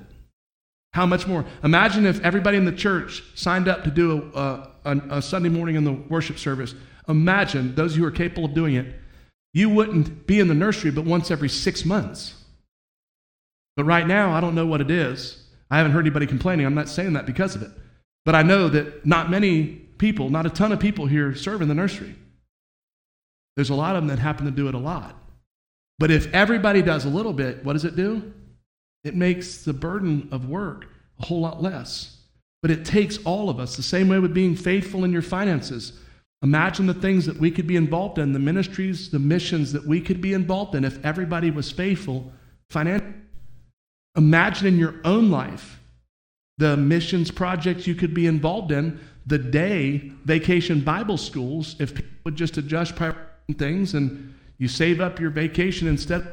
How 0.94 1.06
much 1.06 1.28
more? 1.28 1.46
Imagine 1.64 2.06
if 2.06 2.20
everybody 2.22 2.58
in 2.58 2.66
the 2.66 2.72
church 2.72 3.24
signed 3.36 3.68
up 3.68 3.84
to 3.84 3.92
do 3.92 4.32
a, 4.34 4.70
a, 4.86 4.98
a 5.18 5.22
Sunday 5.22 5.50
morning 5.50 5.76
in 5.76 5.84
the 5.84 5.94
worship 5.94 6.38
service 6.40 6.74
Imagine 7.10 7.74
those 7.74 7.96
who 7.96 8.06
are 8.06 8.12
capable 8.12 8.46
of 8.46 8.54
doing 8.54 8.76
it, 8.76 8.86
you 9.54 9.70
wouldn't 9.70 10.28
be 10.28 10.40
in 10.40 10.48
the 10.48 10.54
nursery 10.54 10.92
but 10.92 11.06
once 11.06 11.32
every 11.32 11.50
six 11.50 11.86
months. 11.86 12.36
But 13.76 13.86
right 13.86 14.06
now, 14.06 14.32
I 14.32 14.42
don't 14.42 14.56
know 14.56 14.66
what 14.66 14.82
it 14.82 14.92
is. 14.92 15.44
I 15.72 15.78
haven't 15.78 15.94
heard 15.94 16.02
anybody 16.06 16.28
complaining. 16.28 16.66
I'm 16.66 16.76
not 16.76 16.90
saying 16.90 17.14
that 17.14 17.26
because 17.26 17.56
of 17.56 17.62
it. 17.62 17.72
But 18.26 18.36
I 18.36 18.44
know 18.44 18.68
that 18.70 19.06
not 19.06 19.30
many 19.30 19.66
people, 19.98 20.30
not 20.30 20.46
a 20.46 20.50
ton 20.50 20.72
of 20.72 20.80
people 20.80 21.06
here 21.06 21.34
serve 21.36 21.62
in 21.62 21.68
the 21.68 21.76
nursery. 21.76 22.16
There's 23.56 23.70
a 23.70 23.76
lot 23.76 23.96
of 23.96 24.02
them 24.02 24.10
that 24.10 24.20
happen 24.20 24.46
to 24.46 24.52
do 24.52 24.68
it 24.68 24.76
a 24.76 24.80
lot. 24.80 25.16
But 25.98 26.12
if 26.12 26.34
everybody 26.34 26.82
does 26.82 27.06
a 27.06 27.10
little 27.10 27.34
bit, 27.34 27.64
what 27.64 27.74
does 27.74 27.86
it 27.86 27.96
do? 27.96 28.34
It 29.04 29.16
makes 29.16 29.64
the 29.64 29.74
burden 29.74 30.30
of 30.32 30.50
work 30.50 30.88
a 31.20 31.26
whole 31.26 31.42
lot 31.42 31.62
less. 31.62 32.18
But 32.62 32.72
it 32.72 32.86
takes 32.86 33.18
all 33.26 33.50
of 33.50 33.60
us, 33.60 33.76
the 33.76 33.84
same 33.84 34.10
way 34.10 34.20
with 34.20 34.34
being 34.34 34.56
faithful 34.56 35.04
in 35.04 35.12
your 35.12 35.22
finances. 35.22 36.00
Imagine 36.42 36.88
the 36.88 36.94
things 36.94 37.26
that 37.26 37.38
we 37.38 37.52
could 37.52 37.68
be 37.68 37.76
involved 37.76 38.18
in, 38.18 38.32
the 38.32 38.40
ministries, 38.40 39.10
the 39.10 39.20
missions 39.20 39.74
that 39.74 39.86
we 39.86 40.00
could 40.00 40.22
be 40.22 40.34
involved 40.34 40.74
in 40.74 40.86
if 40.86 41.04
everybody 41.06 41.52
was 41.52 41.70
faithful 41.70 42.32
financially. 42.70 43.14
Imagine 44.16 44.68
in 44.68 44.78
your 44.78 44.96
own 45.04 45.30
life 45.30 45.80
the 46.58 46.78
missions 46.78 47.32
projects 47.32 47.88
you 47.88 47.96
could 47.96 48.14
be 48.14 48.26
involved 48.26 48.72
in, 48.72 49.00
the 49.26 49.38
day 49.38 50.12
vacation 50.26 50.82
Bible 50.82 51.18
schools, 51.18 51.76
if 51.80 51.96
people 51.96 52.12
would 52.26 52.36
just 52.36 52.58
adjust 52.58 52.96
things 53.58 53.94
and 53.94 54.34
you 54.58 54.68
save 54.68 55.00
up 55.00 55.20
your 55.20 55.30
vacation 55.30 55.88
instead 55.88 56.22
of 56.22 56.28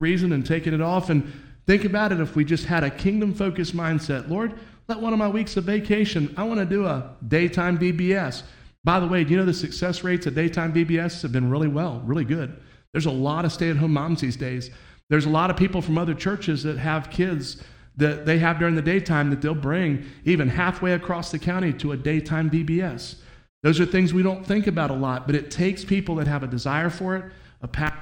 reason 0.00 0.32
and 0.32 0.44
taking 0.44 0.74
it 0.74 0.82
off. 0.82 1.10
And 1.10 1.32
think 1.66 1.84
about 1.84 2.12
it 2.12 2.20
if 2.20 2.36
we 2.36 2.44
just 2.44 2.66
had 2.66 2.84
a 2.84 2.90
kingdom 2.90 3.34
focused 3.34 3.74
mindset. 3.74 4.28
Lord, 4.28 4.54
let 4.88 5.00
one 5.00 5.12
of 5.12 5.18
my 5.18 5.28
weeks 5.28 5.56
of 5.56 5.64
vacation, 5.64 6.34
I 6.36 6.44
want 6.44 6.60
to 6.60 6.66
do 6.66 6.86
a 6.86 7.16
daytime 7.26 7.78
VBS. 7.78 8.42
By 8.86 9.00
the 9.00 9.08
way, 9.08 9.24
do 9.24 9.32
you 9.32 9.36
know 9.36 9.44
the 9.44 9.52
success 9.52 10.04
rates 10.04 10.28
at 10.28 10.36
daytime 10.36 10.72
VBS 10.72 11.20
have 11.22 11.32
been 11.32 11.50
really 11.50 11.66
well, 11.66 12.00
really 12.04 12.24
good? 12.24 12.56
There's 12.92 13.06
a 13.06 13.10
lot 13.10 13.44
of 13.44 13.50
stay 13.50 13.68
at 13.68 13.76
home 13.76 13.92
moms 13.92 14.20
these 14.20 14.36
days. 14.36 14.70
There's 15.10 15.26
a 15.26 15.30
lot 15.30 15.50
of 15.50 15.56
people 15.56 15.82
from 15.82 15.98
other 15.98 16.14
churches 16.14 16.62
that 16.62 16.78
have 16.78 17.10
kids 17.10 17.60
that 17.96 18.26
they 18.26 18.38
have 18.38 18.60
during 18.60 18.76
the 18.76 18.82
daytime 18.82 19.28
that 19.30 19.42
they'll 19.42 19.56
bring 19.56 20.06
even 20.24 20.48
halfway 20.48 20.92
across 20.92 21.32
the 21.32 21.38
county 21.38 21.72
to 21.72 21.90
a 21.90 21.96
daytime 21.96 22.48
VBS. 22.48 23.16
Those 23.64 23.80
are 23.80 23.86
things 23.86 24.14
we 24.14 24.22
don't 24.22 24.46
think 24.46 24.68
about 24.68 24.92
a 24.92 24.94
lot, 24.94 25.26
but 25.26 25.34
it 25.34 25.50
takes 25.50 25.84
people 25.84 26.14
that 26.16 26.28
have 26.28 26.44
a 26.44 26.46
desire 26.46 26.88
for 26.88 27.16
it, 27.16 27.24
a 27.62 27.66
passion. 27.66 27.98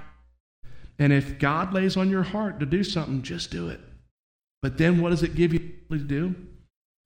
And 0.99 1.15
if 1.15 1.39
God 1.39 1.73
lays 1.73 1.97
on 1.97 2.11
your 2.11 2.25
heart 2.25 2.61
to 2.61 2.67
do 2.67 2.85
something, 2.85 3.23
just 3.23 3.51
do 3.51 3.71
it. 3.71 3.81
But 4.61 4.77
then 4.77 5.01
what 5.01 5.11
does 5.11 5.23
it 5.23 5.35
give 5.35 5.55
you 5.55 5.61
to 5.91 5.99
do? 5.99 6.35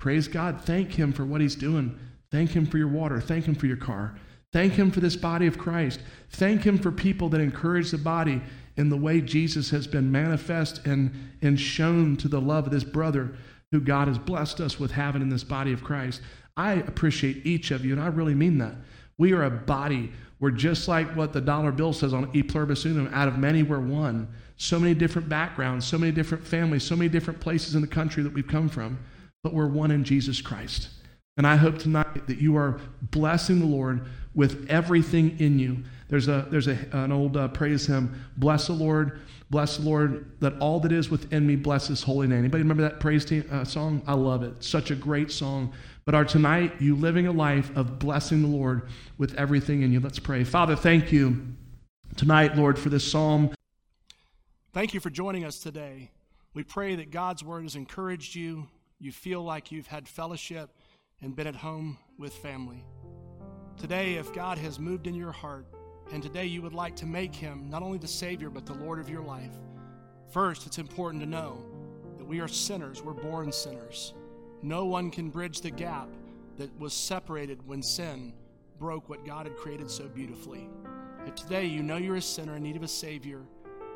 Praise 0.00 0.26
God. 0.26 0.62
Thank 0.62 0.94
Him 0.94 1.12
for 1.12 1.24
what 1.24 1.40
He's 1.40 1.54
doing. 1.54 1.96
Thank 2.30 2.50
Him 2.50 2.66
for 2.66 2.78
your 2.78 2.88
water. 2.88 3.20
Thank 3.20 3.46
Him 3.46 3.54
for 3.54 3.66
your 3.66 3.76
car. 3.76 4.16
Thank 4.52 4.74
Him 4.74 4.90
for 4.90 5.00
this 5.00 5.16
body 5.16 5.46
of 5.46 5.58
Christ. 5.58 6.00
Thank 6.30 6.62
Him 6.62 6.78
for 6.78 6.90
people 6.90 7.28
that 7.30 7.40
encourage 7.40 7.90
the 7.90 7.98
body 7.98 8.40
in 8.76 8.88
the 8.88 8.96
way 8.96 9.20
Jesus 9.20 9.70
has 9.70 9.86
been 9.86 10.10
manifest 10.10 10.86
and, 10.86 11.12
and 11.42 11.58
shown 11.58 12.16
to 12.18 12.28
the 12.28 12.40
love 12.40 12.66
of 12.66 12.72
this 12.72 12.84
brother 12.84 13.34
who 13.72 13.80
God 13.80 14.08
has 14.08 14.18
blessed 14.18 14.60
us 14.60 14.80
with 14.80 14.92
having 14.92 15.20
in 15.20 15.28
this 15.28 15.44
body 15.44 15.72
of 15.72 15.84
Christ. 15.84 16.22
I 16.56 16.74
appreciate 16.74 17.44
each 17.44 17.70
of 17.70 17.84
you, 17.84 17.92
and 17.92 18.02
I 18.02 18.06
really 18.06 18.34
mean 18.34 18.58
that. 18.58 18.74
We 19.18 19.32
are 19.32 19.44
a 19.44 19.50
body. 19.50 20.12
We're 20.40 20.52
just 20.52 20.88
like 20.88 21.14
what 21.16 21.32
the 21.32 21.40
dollar 21.40 21.72
bill 21.72 21.92
says 21.92 22.14
on 22.14 22.30
E 22.34 22.42
pluribus 22.42 22.84
unum 22.84 23.10
out 23.12 23.28
of 23.28 23.38
many, 23.38 23.62
we're 23.62 23.80
one. 23.80 24.28
So 24.56 24.78
many 24.78 24.94
different 24.94 25.28
backgrounds, 25.28 25.86
so 25.86 25.98
many 25.98 26.12
different 26.12 26.46
families, 26.46 26.82
so 26.82 26.96
many 26.96 27.08
different 27.08 27.40
places 27.40 27.74
in 27.74 27.80
the 27.80 27.86
country 27.86 28.22
that 28.22 28.32
we've 28.32 28.46
come 28.46 28.68
from, 28.68 28.98
but 29.42 29.52
we're 29.52 29.68
one 29.68 29.90
in 29.90 30.04
Jesus 30.04 30.40
Christ. 30.40 30.88
And 31.38 31.46
I 31.46 31.54
hope 31.54 31.78
tonight 31.78 32.26
that 32.26 32.38
you 32.38 32.56
are 32.56 32.80
blessing 33.00 33.60
the 33.60 33.66
Lord 33.66 34.04
with 34.34 34.68
everything 34.68 35.38
in 35.38 35.60
you. 35.60 35.84
There's, 36.08 36.26
a, 36.26 36.48
there's 36.50 36.66
a, 36.66 36.76
an 36.90 37.12
old 37.12 37.36
uh, 37.36 37.46
praise 37.48 37.86
hymn 37.86 38.24
Bless 38.36 38.66
the 38.66 38.72
Lord, 38.72 39.20
bless 39.48 39.76
the 39.76 39.84
Lord, 39.84 40.32
that 40.40 40.58
all 40.58 40.80
that 40.80 40.90
is 40.90 41.10
within 41.10 41.46
me 41.46 41.54
bless 41.54 41.86
his 41.86 42.02
holy 42.02 42.26
name. 42.26 42.40
Anybody 42.40 42.64
remember 42.64 42.82
that 42.82 42.98
praise 42.98 43.24
team, 43.24 43.48
uh, 43.52 43.64
song? 43.64 44.02
I 44.04 44.14
love 44.14 44.42
it. 44.42 44.64
Such 44.64 44.90
a 44.90 44.96
great 44.96 45.30
song. 45.30 45.72
But 46.04 46.16
are 46.16 46.24
tonight 46.24 46.80
you 46.80 46.96
living 46.96 47.28
a 47.28 47.32
life 47.32 47.74
of 47.76 48.00
blessing 48.00 48.42
the 48.42 48.48
Lord 48.48 48.88
with 49.16 49.34
everything 49.34 49.82
in 49.82 49.92
you? 49.92 50.00
Let's 50.00 50.18
pray. 50.18 50.42
Father, 50.42 50.74
thank 50.74 51.12
you 51.12 51.54
tonight, 52.16 52.56
Lord, 52.56 52.76
for 52.76 52.88
this 52.88 53.08
psalm. 53.08 53.54
Thank 54.72 54.92
you 54.92 54.98
for 54.98 55.10
joining 55.10 55.44
us 55.44 55.60
today. 55.60 56.10
We 56.52 56.64
pray 56.64 56.96
that 56.96 57.12
God's 57.12 57.44
word 57.44 57.62
has 57.62 57.76
encouraged 57.76 58.34
you. 58.34 58.66
You 58.98 59.12
feel 59.12 59.44
like 59.44 59.70
you've 59.70 59.86
had 59.86 60.08
fellowship 60.08 60.70
and 61.22 61.34
been 61.34 61.46
at 61.46 61.56
home 61.56 61.98
with 62.18 62.32
family. 62.34 62.84
Today, 63.76 64.14
if 64.14 64.32
God 64.32 64.58
has 64.58 64.78
moved 64.78 65.06
in 65.06 65.14
your 65.14 65.32
heart, 65.32 65.66
and 66.12 66.22
today 66.22 66.46
you 66.46 66.62
would 66.62 66.72
like 66.72 66.96
to 66.96 67.06
make 67.06 67.34
him 67.34 67.68
not 67.68 67.82
only 67.82 67.98
the 67.98 68.08
Savior, 68.08 68.50
but 68.50 68.66
the 68.66 68.74
Lord 68.74 68.98
of 68.98 69.08
your 69.08 69.22
life, 69.22 69.52
first, 70.30 70.66
it's 70.66 70.78
important 70.78 71.22
to 71.22 71.28
know 71.28 71.64
that 72.16 72.24
we 72.24 72.40
are 72.40 72.48
sinners. 72.48 73.02
We're 73.02 73.12
born 73.12 73.52
sinners. 73.52 74.14
No 74.62 74.84
one 74.84 75.10
can 75.10 75.30
bridge 75.30 75.60
the 75.60 75.70
gap 75.70 76.08
that 76.56 76.76
was 76.78 76.92
separated 76.92 77.66
when 77.66 77.82
sin 77.82 78.32
broke 78.78 79.08
what 79.08 79.24
God 79.24 79.46
had 79.46 79.56
created 79.56 79.90
so 79.90 80.08
beautifully. 80.08 80.68
If 81.26 81.34
today 81.34 81.64
you 81.66 81.82
know 81.82 81.96
you're 81.96 82.16
a 82.16 82.22
sinner 82.22 82.56
in 82.56 82.62
need 82.62 82.76
of 82.76 82.82
a 82.82 82.88
Savior, 82.88 83.42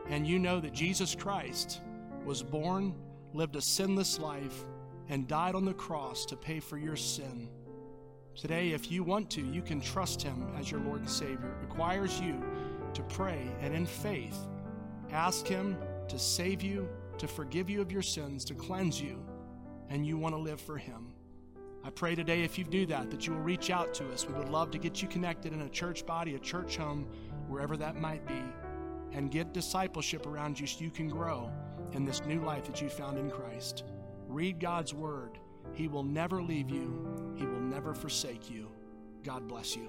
and 0.08 0.26
you 0.26 0.38
know 0.38 0.60
that 0.60 0.72
Jesus 0.72 1.14
Christ 1.14 1.80
was 2.24 2.42
born, 2.42 2.94
lived 3.32 3.56
a 3.56 3.60
sinless 3.60 4.18
life, 4.18 4.64
and 5.08 5.28
died 5.28 5.54
on 5.54 5.64
the 5.64 5.74
cross 5.74 6.24
to 6.26 6.36
pay 6.36 6.60
for 6.60 6.78
your 6.78 6.96
sin. 6.96 7.48
Today, 8.34 8.70
if 8.70 8.90
you 8.90 9.04
want 9.04 9.30
to, 9.30 9.42
you 9.42 9.62
can 9.62 9.80
trust 9.80 10.22
Him 10.22 10.46
as 10.58 10.70
your 10.70 10.80
Lord 10.80 11.00
and 11.00 11.10
Savior. 11.10 11.54
It 11.60 11.68
requires 11.68 12.20
you 12.20 12.42
to 12.94 13.02
pray 13.04 13.48
and 13.60 13.74
in 13.74 13.86
faith 13.86 14.38
ask 15.10 15.46
Him 15.46 15.76
to 16.08 16.18
save 16.18 16.62
you, 16.62 16.88
to 17.18 17.28
forgive 17.28 17.68
you 17.68 17.80
of 17.80 17.92
your 17.92 18.02
sins, 18.02 18.44
to 18.46 18.54
cleanse 18.54 19.00
you, 19.00 19.22
and 19.90 20.06
you 20.06 20.16
want 20.16 20.34
to 20.34 20.40
live 20.40 20.60
for 20.60 20.78
Him. 20.78 21.12
I 21.84 21.90
pray 21.90 22.14
today, 22.14 22.42
if 22.42 22.58
you 22.58 22.64
do 22.64 22.86
that, 22.86 23.10
that 23.10 23.26
you 23.26 23.34
will 23.34 23.40
reach 23.40 23.70
out 23.70 23.92
to 23.94 24.08
us. 24.12 24.26
We 24.26 24.34
would 24.34 24.48
love 24.48 24.70
to 24.70 24.78
get 24.78 25.02
you 25.02 25.08
connected 25.08 25.52
in 25.52 25.62
a 25.62 25.68
church 25.68 26.06
body, 26.06 26.36
a 26.36 26.38
church 26.38 26.76
home, 26.76 27.08
wherever 27.48 27.76
that 27.76 27.96
might 27.96 28.26
be, 28.26 28.42
and 29.12 29.30
get 29.30 29.52
discipleship 29.52 30.26
around 30.26 30.58
you 30.58 30.66
so 30.66 30.80
you 30.80 30.90
can 30.90 31.08
grow 31.08 31.50
in 31.92 32.04
this 32.04 32.24
new 32.24 32.40
life 32.40 32.64
that 32.66 32.80
you 32.80 32.88
found 32.88 33.18
in 33.18 33.30
Christ. 33.30 33.84
Read 34.32 34.60
God's 34.60 34.94
Word. 34.94 35.38
He 35.74 35.88
will 35.88 36.02
never 36.02 36.42
leave 36.42 36.70
you, 36.70 37.34
He 37.36 37.44
will 37.44 37.60
never 37.60 37.94
forsake 37.94 38.50
you. 38.50 38.68
God 39.22 39.46
bless 39.46 39.76
you. 39.76 39.88